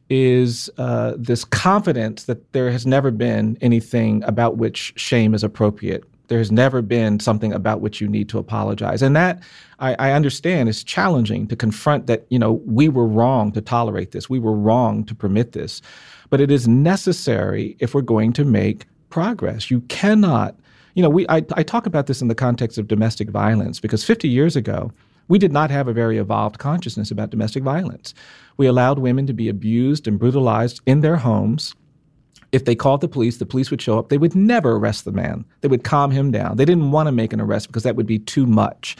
is 0.09 0.69
uh, 0.77 1.13
this 1.17 1.45
confidence 1.45 2.25
that 2.25 2.51
there 2.53 2.71
has 2.71 2.85
never 2.85 3.09
been 3.09 3.57
anything 3.61 4.23
about 4.23 4.57
which 4.57 4.93
shame 4.95 5.33
is 5.33 5.43
appropriate. 5.43 6.03
There 6.27 6.37
has 6.37 6.51
never 6.51 6.81
been 6.81 7.19
something 7.19 7.53
about 7.53 7.81
which 7.81 7.99
you 7.99 8.07
need 8.07 8.29
to 8.29 8.39
apologize. 8.39 9.01
And 9.01 9.15
that 9.15 9.41
I, 9.79 9.95
I 9.95 10.11
understand 10.13 10.69
is 10.69 10.83
challenging 10.83 11.47
to 11.47 11.55
confront 11.55 12.07
that, 12.07 12.25
you 12.29 12.39
know, 12.39 12.53
we 12.65 12.89
were 12.89 13.07
wrong 13.07 13.51
to 13.53 13.61
tolerate 13.61 14.11
this. 14.11 14.29
We 14.29 14.39
were 14.39 14.55
wrong 14.55 15.03
to 15.05 15.15
permit 15.15 15.51
this. 15.51 15.81
But 16.29 16.41
it 16.41 16.49
is 16.49 16.67
necessary 16.67 17.75
if 17.79 17.93
we're 17.93 18.01
going 18.01 18.33
to 18.33 18.45
make 18.45 18.85
progress. 19.09 19.69
You 19.69 19.81
cannot, 19.81 20.55
you 20.95 21.03
know, 21.03 21.09
we 21.09 21.27
I, 21.29 21.45
I 21.53 21.63
talk 21.63 21.85
about 21.85 22.07
this 22.07 22.21
in 22.21 22.29
the 22.29 22.35
context 22.35 22.77
of 22.77 22.87
domestic 22.87 23.29
violence 23.29 23.79
because 23.79 24.03
50 24.03 24.27
years 24.27 24.55
ago, 24.55 24.91
we 25.27 25.37
did 25.37 25.51
not 25.51 25.71
have 25.71 25.87
a 25.87 25.93
very 25.93 26.17
evolved 26.17 26.57
consciousness 26.57 27.11
about 27.11 27.29
domestic 27.29 27.63
violence. 27.63 28.13
We 28.57 28.67
allowed 28.67 28.99
women 28.99 29.27
to 29.27 29.33
be 29.33 29.49
abused 29.49 30.07
and 30.07 30.19
brutalized 30.19 30.81
in 30.85 31.01
their 31.01 31.17
homes. 31.17 31.75
If 32.53 32.65
they 32.65 32.75
called 32.75 33.01
the 33.01 33.07
police, 33.07 33.37
the 33.37 33.45
police 33.45 33.71
would 33.71 33.81
show 33.81 33.97
up. 33.99 34.09
They 34.09 34.17
would 34.19 34.35
never 34.35 34.77
arrest 34.77 35.03
the 35.03 35.11
man. 35.11 35.43
They 35.61 35.67
would 35.67 35.83
calm 35.83 36.11
him 36.11 36.31
down. 36.31 36.55
They 36.55 36.65
didn't 36.65 36.91
want 36.91 37.07
to 37.07 37.11
make 37.11 37.33
an 37.33 37.41
arrest 37.41 37.67
because 37.67 37.83
that 37.83 37.95
would 37.95 38.05
be 38.05 38.19
too 38.19 38.45
much. 38.45 38.95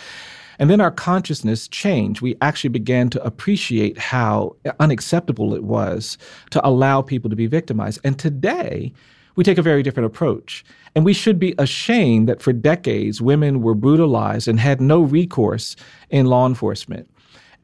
And 0.60 0.70
then 0.70 0.82
our 0.82 0.92
consciousness 0.92 1.68
changed. 1.68 2.22
We 2.22 2.36
actually 2.42 2.72
began 2.72 3.10
to 3.12 3.24
appreciate 3.24 3.98
how 3.98 4.56
unacceptable 4.80 5.54
it 5.54 5.64
was 5.64 6.18
to 6.50 6.68
allow 6.68 7.02
people 7.02 7.30
to 7.30 7.36
be 7.36 7.48
victimized. 7.48 8.00
And 8.04 8.18
today, 8.18 8.92
we 9.36 9.44
take 9.44 9.58
a 9.58 9.64
very 9.64 9.84
different 9.84 10.08
approach. 10.08 10.66
And 10.96 11.06
we 11.06 11.14
should 11.14 11.40
be 11.40 11.56
ashamed 11.58 12.30
that 12.30 12.42
for 12.42 12.54
decades 12.54 13.22
women 13.22 13.62
were 13.62 13.76
brutalized 13.76 14.48
and 14.48 14.60
had 14.60 14.80
no 14.82 15.02
recourse 15.02 15.76
in 16.10 16.28
law 16.28 16.46
enforcement. 16.48 17.10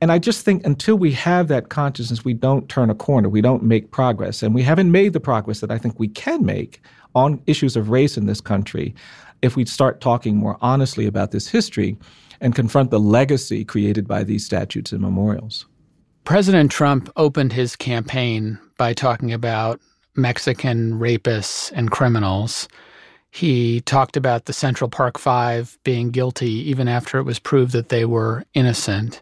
And 0.02 0.12
I 0.12 0.20
just 0.20 0.46
think 0.46 0.66
until 0.66 0.96
we 0.96 1.12
have 1.12 1.50
that 1.50 1.70
consciousness, 1.70 2.24
we 2.24 2.34
don't 2.34 2.70
turn 2.70 2.90
a 2.90 2.96
corner, 2.96 3.28
we 3.28 3.42
don't 3.42 3.64
make 3.64 3.92
progress. 3.92 4.42
And 4.42 4.56
we 4.56 4.64
haven't 4.64 4.92
made 4.92 5.14
the 5.14 5.20
progress 5.20 5.60
that 5.60 5.72
I 5.72 5.78
think 5.78 6.00
we 6.00 6.08
can 6.08 6.46
make 6.46 6.82
on 7.16 7.42
issues 7.48 7.76
of 7.76 7.90
race 7.90 8.18
in 8.18 8.26
this 8.26 8.40
country 8.40 8.96
if 9.42 9.56
we 9.56 9.66
start 9.66 10.02
talking 10.02 10.38
more 10.38 10.58
honestly 10.62 11.06
about 11.06 11.32
this 11.32 11.48
history 11.48 11.98
and 12.42 12.56
confront 12.56 12.92
the 12.92 13.00
legacy 13.00 13.66
created 13.66 14.08
by 14.08 14.24
these 14.24 14.46
statutes 14.46 14.92
and 14.92 15.02
memorials. 15.02 15.66
President 16.24 16.72
Trump 16.72 17.12
opened 17.16 17.52
his 17.52 17.76
campaign 17.76 18.60
by 18.78 18.94
talking 18.94 19.34
about 19.34 19.82
Mexican 20.16 21.00
rapists 21.00 21.72
and 21.74 21.92
criminals. 21.92 22.68
He 23.32 23.82
talked 23.82 24.16
about 24.16 24.46
the 24.46 24.54
Central 24.54 24.90
Park 24.90 25.18
Five 25.18 25.78
being 25.84 26.12
guilty 26.12 26.52
even 26.70 26.88
after 26.88 27.18
it 27.18 27.24
was 27.24 27.40
proved 27.40 27.74
that 27.74 27.90
they 27.90 28.06
were 28.06 28.46
innocent. 28.54 29.22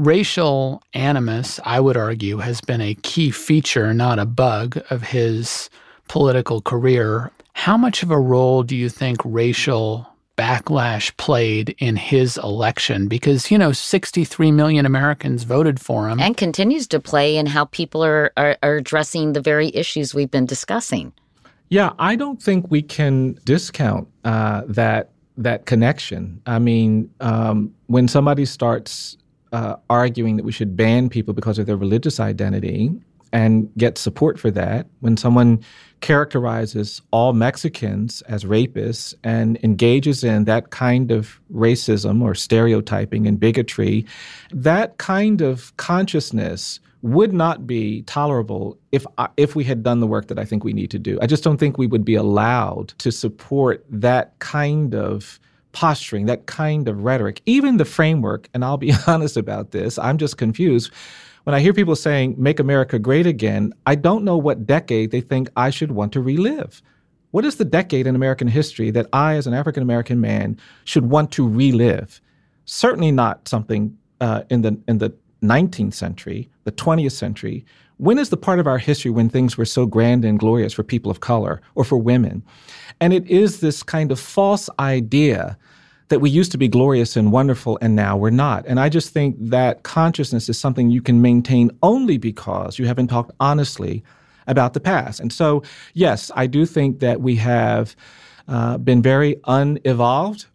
Racial 0.00 0.82
animus, 0.94 1.60
I 1.62 1.78
would 1.78 1.98
argue, 1.98 2.38
has 2.38 2.62
been 2.62 2.80
a 2.80 2.94
key 3.02 3.30
feature, 3.30 3.92
not 3.92 4.18
a 4.18 4.24
bug, 4.24 4.80
of 4.88 5.02
his 5.02 5.68
political 6.08 6.62
career. 6.62 7.30
How 7.52 7.76
much 7.76 8.02
of 8.02 8.10
a 8.10 8.18
role 8.18 8.62
do 8.62 8.74
you 8.74 8.88
think 8.88 9.18
racial 9.26 10.08
backlash 10.38 11.14
played 11.18 11.74
in 11.80 11.96
his 11.96 12.38
election 12.38 13.08
because, 13.08 13.50
you 13.50 13.58
know, 13.58 13.72
63 13.72 14.50
million 14.52 14.86
Americans 14.86 15.42
voted 15.42 15.78
for 15.78 16.08
him. 16.08 16.18
And 16.18 16.34
continues 16.34 16.86
to 16.86 16.98
play 16.98 17.36
in 17.36 17.44
how 17.44 17.66
people 17.66 18.02
are, 18.02 18.32
are, 18.38 18.56
are 18.62 18.76
addressing 18.76 19.34
the 19.34 19.42
very 19.42 19.70
issues 19.76 20.14
we've 20.14 20.30
been 20.30 20.46
discussing. 20.46 21.12
Yeah, 21.68 21.92
I 21.98 22.16
don't 22.16 22.42
think 22.42 22.70
we 22.70 22.80
can 22.80 23.38
discount 23.44 24.08
uh, 24.24 24.62
that 24.66 25.10
that 25.36 25.66
connection. 25.66 26.40
I 26.46 26.58
mean, 26.58 27.10
um, 27.20 27.74
when 27.86 28.08
somebody 28.08 28.44
starts 28.44 29.16
uh, 29.52 29.76
arguing 29.88 30.36
that 30.36 30.44
we 30.44 30.52
should 30.52 30.76
ban 30.76 31.08
people 31.08 31.34
because 31.34 31.58
of 31.58 31.66
their 31.66 31.76
religious 31.76 32.20
identity 32.20 32.90
and 33.32 33.70
get 33.76 33.96
support 33.96 34.38
for 34.38 34.50
that, 34.50 34.86
when 35.00 35.16
someone 35.16 35.62
characterizes 36.00 37.00
all 37.10 37.32
Mexicans 37.32 38.22
as 38.22 38.44
rapists 38.44 39.14
and 39.22 39.58
engages 39.62 40.24
in 40.24 40.44
that 40.44 40.70
kind 40.70 41.10
of 41.10 41.40
racism 41.52 42.22
or 42.22 42.34
stereotyping 42.34 43.26
and 43.26 43.38
bigotry, 43.38 44.04
that 44.50 44.98
kind 44.98 45.42
of 45.42 45.76
consciousness 45.76 46.80
would 47.02 47.32
not 47.32 47.66
be 47.66 48.02
tolerable 48.02 48.78
if 48.92 49.06
if 49.36 49.56
we 49.56 49.64
had 49.64 49.82
done 49.82 50.00
the 50.00 50.06
work 50.06 50.28
that 50.28 50.38
I 50.38 50.44
think 50.44 50.64
we 50.64 50.72
need 50.72 50.90
to 50.90 50.98
do. 50.98 51.18
I 51.22 51.26
just 51.26 51.42
don't 51.42 51.56
think 51.56 51.78
we 51.78 51.86
would 51.86 52.04
be 52.04 52.14
allowed 52.14 52.88
to 52.98 53.10
support 53.10 53.84
that 53.88 54.38
kind 54.38 54.94
of 54.94 55.40
posturing, 55.72 56.26
that 56.26 56.46
kind 56.46 56.88
of 56.88 57.02
rhetoric, 57.04 57.42
even 57.46 57.76
the 57.76 57.84
framework. 57.84 58.48
And 58.54 58.64
I'll 58.64 58.76
be 58.76 58.92
honest 59.06 59.36
about 59.36 59.70
this. 59.70 59.98
I'm 59.98 60.18
just 60.18 60.36
confused 60.36 60.90
when 61.44 61.54
I 61.54 61.60
hear 61.60 61.72
people 61.72 61.96
saying, 61.96 62.34
make 62.36 62.60
America 62.60 62.98
great 62.98 63.26
again, 63.26 63.72
I 63.86 63.94
don't 63.94 64.24
know 64.24 64.36
what 64.36 64.66
decade 64.66 65.10
they 65.10 65.20
think 65.20 65.48
I 65.56 65.70
should 65.70 65.92
want 65.92 66.12
to 66.12 66.20
relive. 66.20 66.82
What 67.30 67.44
is 67.44 67.56
the 67.56 67.64
decade 67.64 68.06
in 68.06 68.14
American 68.14 68.48
history 68.48 68.90
that 68.90 69.06
I, 69.12 69.36
as 69.36 69.46
an 69.46 69.54
African 69.54 69.82
American 69.82 70.20
man, 70.20 70.58
should 70.84 71.06
want 71.06 71.30
to 71.32 71.48
relive? 71.48 72.20
Certainly 72.64 73.12
not 73.12 73.48
something 73.48 73.96
uh, 74.20 74.42
in 74.50 74.62
the 74.62 74.78
in 74.88 74.98
the 74.98 75.14
19th 75.42 75.94
century, 75.94 76.50
the 76.64 76.72
20th 76.72 77.12
century. 77.12 77.64
When 78.00 78.18
is 78.18 78.30
the 78.30 78.38
part 78.38 78.58
of 78.58 78.66
our 78.66 78.78
history 78.78 79.10
when 79.10 79.28
things 79.28 79.58
were 79.58 79.66
so 79.66 79.84
grand 79.84 80.24
and 80.24 80.38
glorious 80.38 80.72
for 80.72 80.82
people 80.82 81.10
of 81.10 81.20
color 81.20 81.60
or 81.74 81.84
for 81.84 81.98
women? 81.98 82.42
And 82.98 83.12
it 83.12 83.26
is 83.26 83.60
this 83.60 83.82
kind 83.82 84.10
of 84.10 84.18
false 84.18 84.70
idea 84.78 85.58
that 86.08 86.20
we 86.20 86.30
used 86.30 86.50
to 86.52 86.58
be 86.58 86.66
glorious 86.66 87.14
and 87.14 87.30
wonderful 87.30 87.78
and 87.82 87.94
now 87.94 88.16
we're 88.16 88.30
not. 88.30 88.64
And 88.66 88.80
I 88.80 88.88
just 88.88 89.10
think 89.10 89.36
that 89.38 89.82
consciousness 89.82 90.48
is 90.48 90.58
something 90.58 90.90
you 90.90 91.02
can 91.02 91.20
maintain 91.20 91.70
only 91.82 92.16
because 92.16 92.78
you 92.78 92.86
haven't 92.86 93.08
talked 93.08 93.32
honestly 93.38 94.02
about 94.46 94.72
the 94.72 94.80
past. 94.80 95.20
And 95.20 95.30
so, 95.30 95.62
yes, 95.92 96.30
I 96.34 96.46
do 96.46 96.64
think 96.64 97.00
that 97.00 97.20
we 97.20 97.36
have 97.36 97.94
uh, 98.48 98.78
been 98.78 99.02
very 99.02 99.36
unevolved 99.44 100.46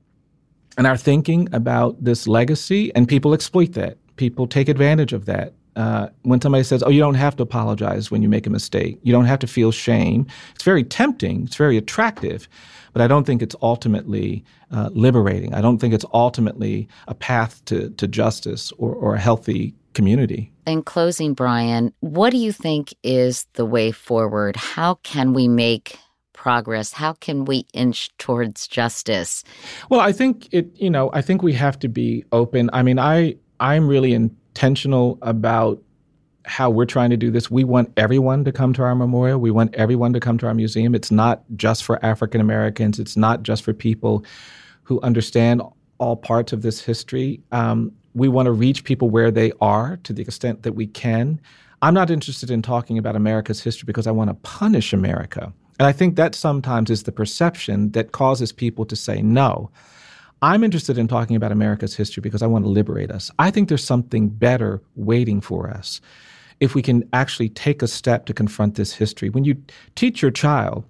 in 0.80 0.88
our 0.88 0.98
thinking 0.98 1.48
about 1.54 2.04
this 2.04 2.28
legacy, 2.28 2.94
and 2.96 3.08
people 3.08 3.36
exploit 3.36 3.74
that. 3.74 4.00
People 4.16 4.48
take 4.48 4.68
advantage 4.68 5.14
of 5.14 5.26
that. 5.26 5.54
Uh, 5.76 6.08
when 6.24 6.40
somebody 6.42 6.64
says, 6.64 6.84
"Oh, 6.84 6.90
you 6.90 7.00
don't 7.00 7.16
have 7.16 7.36
to 7.38 7.44
apologize 7.44 8.10
when 8.10 8.22
you 8.22 8.30
make 8.30 8.48
a 8.48 8.50
mistake. 8.50 9.00
You 9.04 9.12
don't 9.12 9.26
have 9.26 9.40
to 9.40 9.48
feel 9.48 9.72
shame," 9.72 10.26
it's 10.54 10.64
very 10.64 10.84
tempting. 10.84 11.44
It's 11.44 11.58
very 11.58 11.78
attractive, 11.78 12.48
but 12.94 13.02
I 13.02 13.08
don't 13.08 13.26
think 13.26 13.42
it's 13.42 13.56
ultimately 13.62 14.44
uh, 14.72 14.90
liberating. 14.94 15.54
I 15.54 15.62
don't 15.62 15.80
think 15.80 15.94
it's 15.94 16.06
ultimately 16.14 16.88
a 17.08 17.14
path 17.14 17.64
to, 17.66 17.90
to 17.92 18.08
justice 18.08 18.72
or, 18.78 18.94
or 18.94 19.16
a 19.16 19.20
healthy 19.20 19.76
community. 19.94 20.52
In 20.66 20.82
closing, 20.82 21.34
Bryan, 21.34 21.94
what 22.00 22.30
do 22.30 22.38
you 22.38 22.52
think 22.52 22.94
is 23.04 23.48
the 23.54 23.66
way 23.66 23.92
forward? 23.92 24.56
How 24.56 24.96
can 25.04 25.34
we 25.34 25.48
make 25.48 25.98
progress? 26.34 26.94
How 26.94 27.14
can 27.14 27.46
we 27.46 27.66
inch 27.74 28.16
towards 28.18 28.68
justice? 28.68 29.44
Well, 29.90 30.00
I 30.00 30.12
think 30.12 30.48
it, 30.52 30.68
you 30.76 30.90
know, 30.90 31.10
I 31.14 31.22
think 31.22 31.42
we 31.42 31.54
have 31.54 31.80
to 31.80 31.88
be 31.88 32.24
open. 32.32 32.70
I 32.72 32.84
mean, 32.84 33.00
I 33.00 33.36
I'm 33.60 33.88
really 33.88 34.14
intentional 34.56 35.18
about 35.22 35.82
how 36.46 36.70
we're 36.70 36.86
trying 36.86 37.10
to 37.10 37.18
do 37.18 37.30
this. 37.30 37.52
We 37.52 37.66
want 37.66 37.92
everyone 37.98 38.46
to 38.46 38.54
come 38.54 38.72
to 38.74 38.84
our 38.84 38.96
memorial. 38.96 39.38
We 39.38 39.52
want 39.52 39.76
everyone 39.76 40.14
to 40.14 40.22
come 40.22 40.38
to 40.38 40.48
our 40.48 40.54
museum. 40.54 40.96
It's 40.96 41.12
not 41.12 41.44
just 41.58 41.84
for 41.84 42.04
African 42.06 42.40
Americans. 42.40 42.98
It's 42.98 43.18
not 43.18 43.44
just 43.44 43.64
for 43.64 43.74
people 43.74 44.24
who 44.84 45.02
understand 45.02 45.62
all 45.98 46.16
parts 46.16 46.54
of 46.54 46.62
this 46.62 46.80
history. 46.80 47.42
Um, 47.52 47.92
we 48.14 48.30
want 48.30 48.46
to 48.46 48.54
reach 48.54 48.86
people 48.86 49.10
where 49.10 49.30
they 49.30 49.52
are 49.60 49.98
to 50.04 50.14
the 50.14 50.22
extent 50.22 50.64
that 50.64 50.72
we 50.74 50.88
can. 50.88 51.42
I'm 51.82 51.94
not 51.94 52.10
interested 52.10 52.50
in 52.50 52.62
talking 52.62 52.98
about 52.98 53.18
America's 53.18 53.62
history 53.62 53.86
because 53.86 54.08
I 54.08 54.12
want 54.12 54.30
to 54.30 54.36
punish 54.36 54.94
America. 54.94 55.52
And 55.80 55.88
I 55.88 55.92
think 55.92 56.16
that 56.16 56.34
sometimes 56.34 56.90
is 56.90 57.04
the 57.04 57.12
perception 57.12 57.92
that 57.92 58.14
causes 58.14 58.54
people 58.54 58.86
to 58.86 58.96
say 58.96 59.22
no. 59.22 59.70
I'm 60.46 60.64
interested 60.64 61.00
in 61.00 61.08
talking 61.08 61.36
about 61.36 61.52
America's 61.52 61.96
history 61.96 62.22
because 62.22 62.44
I 62.44 62.46
want 62.46 62.66
to 62.66 62.70
liberate 62.70 63.10
us. 63.10 63.32
I 63.40 63.50
think 63.50 63.68
there's 63.68 63.84
something 63.84 64.30
better 64.30 64.80
waiting 64.96 65.42
for 65.42 65.72
us 65.72 66.00
if 66.60 66.76
we 66.76 66.84
can 66.84 67.04
actually 67.14 67.50
take 67.50 67.82
a 67.82 67.88
step 67.88 68.28
to 68.28 68.34
confront 68.34 68.76
this 68.76 68.94
history. 68.94 69.32
When 69.32 69.44
you 69.44 69.58
teach 69.96 70.22
your 70.22 70.30
child 70.30 70.84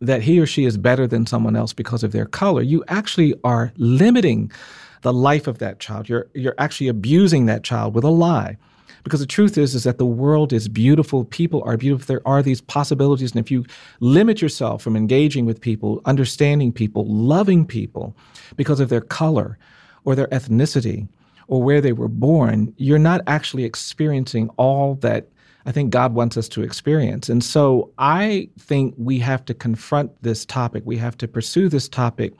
that 0.00 0.22
he 0.22 0.38
or 0.38 0.46
she 0.46 0.64
is 0.64 0.76
better 0.76 1.08
than 1.08 1.26
someone 1.26 1.56
else 1.56 1.72
because 1.72 2.04
of 2.04 2.12
their 2.12 2.24
color, 2.24 2.62
you 2.62 2.84
actually 2.86 3.34
are 3.42 3.72
limiting 3.78 4.52
the 5.00 5.12
life 5.12 5.48
of 5.48 5.58
that 5.58 5.80
child. 5.80 6.08
You're, 6.08 6.28
you're 6.32 6.54
actually 6.58 6.86
abusing 6.86 7.46
that 7.46 7.64
child 7.64 7.96
with 7.96 8.04
a 8.04 8.10
lie. 8.10 8.58
Because 9.04 9.20
the 9.20 9.26
truth 9.26 9.58
is, 9.58 9.74
is 9.74 9.84
that 9.84 9.98
the 9.98 10.06
world 10.06 10.52
is 10.52 10.68
beautiful. 10.68 11.24
People 11.24 11.62
are 11.64 11.76
beautiful. 11.76 12.06
There 12.06 12.26
are 12.26 12.42
these 12.42 12.60
possibilities. 12.60 13.32
And 13.32 13.40
if 13.40 13.50
you 13.50 13.64
limit 14.00 14.40
yourself 14.40 14.82
from 14.82 14.96
engaging 14.96 15.46
with 15.46 15.60
people, 15.60 16.00
understanding 16.04 16.72
people, 16.72 17.06
loving 17.06 17.66
people 17.66 18.16
because 18.56 18.80
of 18.80 18.88
their 18.88 19.00
color 19.00 19.58
or 20.04 20.14
their 20.14 20.28
ethnicity, 20.28 21.08
or 21.48 21.62
where 21.62 21.80
they 21.80 21.92
were 21.92 22.08
born, 22.08 22.72
you're 22.78 22.98
not 22.98 23.20
actually 23.26 23.64
experiencing 23.64 24.48
all 24.56 24.94
that 24.96 25.28
I 25.66 25.72
think 25.72 25.90
God 25.90 26.14
wants 26.14 26.36
us 26.36 26.48
to 26.50 26.62
experience. 26.62 27.28
And 27.28 27.44
so 27.44 27.92
I 27.98 28.48
think 28.58 28.94
we 28.96 29.18
have 29.20 29.44
to 29.44 29.54
confront 29.54 30.10
this 30.22 30.44
topic. 30.44 30.82
We 30.86 30.96
have 30.96 31.16
to 31.18 31.28
pursue 31.28 31.68
this 31.68 31.88
topic 31.88 32.32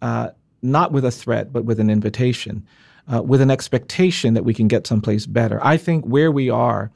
uh, 0.00 0.30
not 0.62 0.92
with 0.92 1.04
a 1.04 1.10
threat, 1.10 1.52
but 1.52 1.64
with 1.64 1.80
an 1.80 1.90
invitation, 1.90 2.64
uh, 3.12 3.22
with 3.22 3.40
an 3.40 3.50
expectation 3.50 4.34
that 4.34 4.44
we 4.44 4.54
can 4.54 4.68
get 4.68 4.86
someplace 4.86 5.26
better. 5.26 5.58
I 5.64 5.76
think 5.76 6.04
where 6.04 6.30
we 6.30 6.50
are 6.50 6.90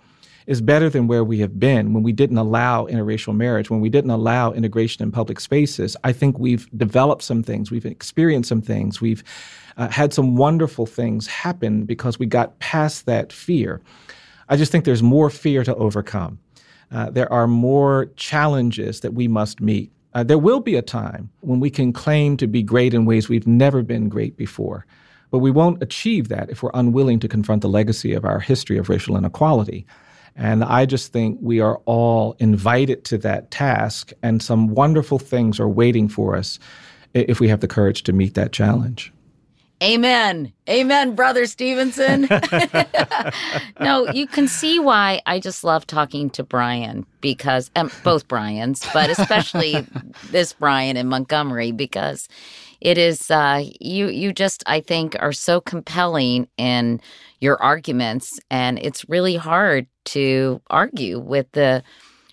is 0.47 0.61
better 0.61 0.89
than 0.89 1.09
where 1.09 1.25
we 1.25 1.41
have 1.41 1.59
been 1.59 1.93
when 1.93 2.03
we 2.03 2.13
didn't 2.13 2.39
allow 2.39 2.87
interracial 2.87 3.35
marriage, 3.35 3.69
when 3.69 3.81
we 3.81 3.89
didn't 3.89 4.11
allow 4.11 4.53
integration 4.53 5.03
in 5.03 5.11
public 5.11 5.41
spaces. 5.41 5.97
I 6.05 6.13
think 6.13 6.39
we've 6.39 6.69
developed 6.77 7.23
some 7.23 7.43
things, 7.43 7.71
we've 7.71 7.87
experienced 7.87 8.49
some 8.49 8.63
things, 8.63 9.01
we've 9.01 9.25
uh, 9.77 9.89
had 9.89 10.15
some 10.15 10.37
wonderful 10.37 10.87
things 10.87 11.27
happen 11.27 11.85
because 11.85 12.19
we 12.19 12.27
got 12.27 12.59
past 12.61 13.07
that 13.07 13.33
fear. 13.33 13.81
I 14.49 14.57
just 14.57 14.71
think 14.71 14.85
there's 14.85 15.03
more 15.03 15.31
fear 15.31 15.65
to 15.65 15.75
overcome. 15.75 16.39
Uh, 16.93 17.11
there 17.11 17.31
are 17.33 17.49
more 17.49 18.07
challenges 18.17 19.01
that 19.01 19.15
we 19.15 19.27
must 19.27 19.61
meet. 19.61 19.91
Uh, 20.15 20.23
there 20.23 20.39
will 20.39 20.61
be 20.61 20.77
a 20.77 20.83
time 20.83 21.31
when 21.41 21.59
we 21.59 21.69
can 21.69 21.93
claim 21.93 22.37
to 22.37 22.47
be 22.47 22.63
great 22.63 22.95
in 22.95 23.05
ways 23.05 23.29
we've 23.29 23.47
never 23.47 23.83
been 23.83 24.09
great 24.09 24.37
before. 24.37 24.87
But 25.31 25.39
we 25.39 25.51
won't 25.51 25.83
achieve 25.83 26.29
that 26.29 26.51
if 26.51 26.63
we're 26.63 26.71
unwilling 26.75 27.19
to 27.21 27.29
confront 27.29 27.63
the 27.63 27.69
legacy 27.69 28.13
of 28.13 28.25
our 28.25 28.41
history 28.41 28.79
of 28.79 28.89
racial 28.89 29.17
inequality. 29.17 29.87
And 30.37 30.63
I 30.63 30.87
just 30.87 31.13
think 31.13 31.39
we 31.41 31.61
are 31.61 31.81
all 31.87 32.37
invited 32.39 33.05
to 33.07 33.19
that 33.19 33.51
task, 33.51 34.13
and 34.23 34.43
some 34.43 34.69
wonderful 34.69 35.19
things 35.19 35.59
are 35.59 35.69
waiting 35.69 36.09
for 36.09 36.37
us 36.37 36.59
if 37.15 37.41
we 37.41 37.49
have 37.49 37.61
the 37.61 37.69
courage 37.69 38.03
to 38.05 38.13
meet 38.13 38.35
that 38.35 38.53
challenge. 38.53 39.13
Amen. 39.83 40.53
Amen, 40.71 41.15
Brother 41.15 41.45
Stevenson. 41.45 42.29
no, 43.81 44.11
you 44.11 44.27
can 44.27 44.49
see 44.49 44.79
why 44.79 45.21
I 45.27 45.39
just 45.39 45.65
love 45.65 45.87
talking 45.87 46.31
to 46.31 46.43
Bryan 46.43 47.05
because, 47.21 47.71
um, 47.77 47.91
both 48.03 48.27
Brians, 48.27 48.87
but 48.95 49.11
especially 49.11 49.87
this 50.31 50.55
Bryan 50.55 50.97
in 50.97 51.09
Montgomery, 51.09 51.73
because 51.73 52.27
it 52.87 52.99
is, 52.99 53.33
uh, 53.33 53.65
you, 53.81 54.07
you 54.07 54.33
just, 54.33 54.63
I 54.65 54.81
think, 54.81 55.17
are 55.19 55.33
so 55.33 55.61
compelling 55.61 56.47
in 56.57 57.01
your 57.41 57.61
arguments. 57.61 58.39
And 58.49 58.79
it's 58.79 59.09
really 59.09 59.35
hard 59.35 59.89
to 60.15 60.63
argue 60.71 61.19
with 61.19 61.51
the 61.51 61.83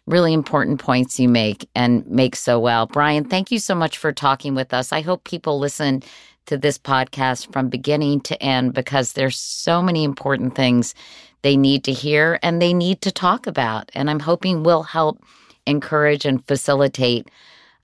really 0.06 0.32
important 0.32 0.80
points 0.80 1.20
you 1.20 1.28
make 1.28 1.68
and 1.74 2.06
make 2.06 2.36
so 2.36 2.60
well. 2.60 2.86
Bryan, 2.86 3.26
thank 3.26 3.49
you 3.49 3.58
so 3.58 3.74
much 3.74 3.97
for 3.97 4.12
talking 4.12 4.54
with 4.54 4.76
us. 4.76 4.93
I 4.93 5.01
hope 5.01 5.24
people 5.24 5.58
listen 5.58 6.04
to 6.45 6.56
this 6.56 6.78
podcast 6.78 7.51
from 7.51 7.68
beginning 7.68 8.22
to 8.22 8.43
end 8.43 8.76
because 8.76 9.14
there's 9.14 9.39
so 9.39 9.82
many 9.82 10.04
important 10.04 10.54
things 10.54 10.93
they 11.41 11.58
need 11.58 11.84
to 11.86 11.93
hear 11.93 12.38
and 12.43 12.62
they 12.62 12.76
need 12.76 13.01
to 13.01 13.12
talk 13.12 13.47
about. 13.47 13.89
And 13.95 14.08
I'm 14.08 14.20
hoping 14.20 14.62
we'll 14.62 14.84
help 14.84 15.20
encourage 15.66 16.26
and 16.26 16.45
facilitate 16.45 17.32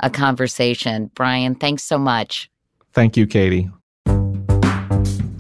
a 0.02 0.12
conversation. 0.12 1.10
Bryan, 1.16 1.56
thanks 1.56 1.82
so 1.82 1.98
much. 1.98 2.48
Thank 2.94 3.18
you, 3.18 3.28
Katie. 3.28 3.70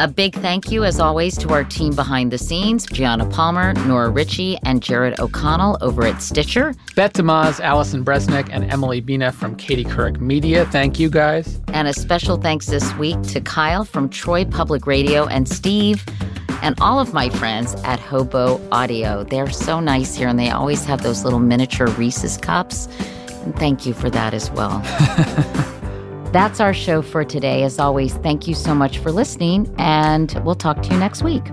A 0.01 0.07
big 0.07 0.33
thank 0.35 0.71
you, 0.71 0.85
as 0.85 0.97
always, 0.97 1.37
to 1.39 1.49
our 1.49 1.65
team 1.65 1.93
behind 1.93 2.31
the 2.31 2.37
scenes 2.37 2.85
Gianna 2.85 3.25
Palmer, 3.25 3.73
Nora 3.85 4.09
Ritchie, 4.09 4.57
and 4.63 4.81
Jared 4.81 5.19
O'Connell 5.19 5.77
over 5.81 6.05
at 6.05 6.21
Stitcher. 6.21 6.73
Beth 6.95 7.11
DeMaz, 7.11 7.59
Allison 7.59 8.05
Bresnick, 8.05 8.47
and 8.49 8.71
Emily 8.71 9.01
Bina 9.01 9.33
from 9.33 9.57
Katie 9.57 9.83
Couric 9.83 10.21
Media. 10.21 10.65
Thank 10.67 11.01
you, 11.01 11.09
guys. 11.09 11.59
And 11.73 11.85
a 11.85 11.93
special 11.93 12.37
thanks 12.37 12.67
this 12.67 12.95
week 12.95 13.21
to 13.23 13.41
Kyle 13.41 13.83
from 13.83 14.07
Troy 14.07 14.45
Public 14.45 14.87
Radio 14.87 15.27
and 15.27 15.49
Steve 15.49 16.05
and 16.61 16.79
all 16.79 16.99
of 16.99 17.13
my 17.13 17.29
friends 17.31 17.75
at 17.83 17.99
Hobo 17.99 18.61
Audio. 18.71 19.25
They're 19.25 19.49
so 19.49 19.81
nice 19.81 20.15
here, 20.15 20.29
and 20.29 20.39
they 20.39 20.49
always 20.49 20.85
have 20.85 21.03
those 21.03 21.25
little 21.25 21.39
miniature 21.39 21.87
Reese's 21.87 22.37
cups. 22.37 22.87
And 23.43 23.53
thank 23.57 23.85
you 23.85 23.93
for 23.93 24.09
that 24.09 24.33
as 24.33 24.49
well. 24.51 24.81
That's 26.31 26.59
our 26.59 26.75
show 26.75 27.01
for 27.01 27.23
today. 27.23 27.63
As 27.63 27.79
always, 27.79 28.13
thank 28.13 28.47
you 28.47 28.53
so 28.53 28.75
much 28.75 28.99
for 28.99 29.11
listening, 29.11 29.73
and 29.79 30.39
we'll 30.45 30.53
talk 30.53 30.83
to 30.83 30.93
you 30.93 30.99
next 30.99 31.23
week. 31.23 31.43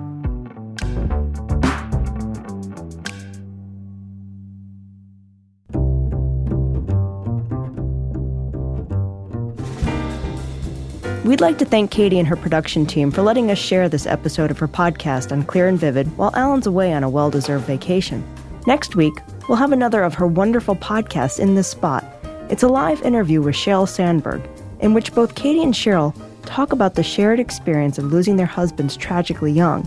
We'd 11.25 11.41
like 11.41 11.59
to 11.59 11.65
thank 11.65 11.91
Katie 11.91 12.19
and 12.19 12.29
her 12.29 12.37
production 12.37 12.87
team 12.87 13.11
for 13.11 13.23
letting 13.23 13.51
us 13.51 13.59
share 13.59 13.89
this 13.89 14.07
episode 14.07 14.51
of 14.51 14.59
her 14.59 14.69
podcast 14.69 15.33
on 15.33 15.43
Clear 15.43 15.67
and 15.69 15.79
Vivid 15.79 16.07
while 16.17 16.31
Alan's 16.37 16.69
away 16.69 16.93
on 16.93 17.03
a 17.03 17.09
well 17.11 17.31
deserved 17.31 17.65
vacation. 17.65 18.23
Next 18.67 18.95
week, 18.95 19.15
we'll 19.49 19.57
have 19.57 19.73
another 19.73 20.03
of 20.03 20.15
her 20.15 20.27
wonderful 20.27 20.77
podcasts 20.77 21.41
in 21.41 21.55
this 21.55 21.67
spot. 21.67 22.05
It's 22.49 22.63
a 22.63 22.69
live 22.69 23.03
interview 23.03 23.43
with 23.43 23.57
Sheryl 23.57 23.89
Sandberg, 23.89 24.47
in 24.81 24.95
which 24.95 25.15
both 25.15 25.35
Katie 25.35 25.63
and 25.63 25.75
Sheryl 25.75 26.15
talk 26.45 26.73
about 26.73 26.95
the 26.95 27.03
shared 27.03 27.41
experience 27.41 27.99
of 27.99 28.13
losing 28.13 28.37
their 28.37 28.47
husbands 28.47 28.97
tragically 28.97 29.53
young 29.53 29.87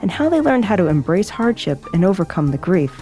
and 0.00 0.10
how 0.10 0.28
they 0.28 0.40
learned 0.40 0.64
how 0.64 0.76
to 0.76 0.88
embrace 0.88 1.28
hardship 1.28 1.84
and 1.94 2.04
overcome 2.04 2.50
the 2.50 2.58
grief. 2.58 3.00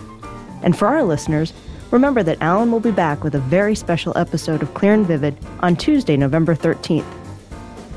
And 0.62 0.77
for 0.77 0.89
our 0.89 1.03
listeners, 1.03 1.53
remember 1.91 2.23
that 2.23 2.41
Alan 2.41 2.71
will 2.71 2.81
be 2.81 2.91
back 2.91 3.25
with 3.25 3.35
a 3.35 3.41
very 3.41 3.75
special 3.75 4.16
episode 4.16 4.62
of 4.62 4.75
Clear 4.75 4.93
and 4.93 5.07
Vivid 5.07 5.37
on 5.61 5.77
Tuesday, 5.77 6.16
November 6.16 6.55
13th. 6.55 7.07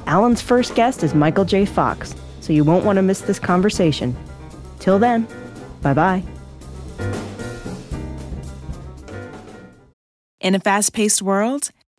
Alan's 0.06 0.42
first 0.42 0.76
guest 0.76 1.04
is 1.04 1.14
Michael 1.14 1.46
J. 1.46 1.66
Fox, 1.66 2.16
so 2.40 2.54
you 2.54 2.64
won't 2.64 2.86
want 2.86 2.98
to 2.98 3.02
miss 3.02 3.22
this 3.22 3.40
conversation. 3.40 4.16
Till 4.80 5.00
then, 5.00 5.28
bye 5.82 5.94
bye. 5.94 6.24
In 10.40 10.56
a 10.56 10.60
fast 10.60 10.94
paced 10.94 11.22
world, 11.22 11.72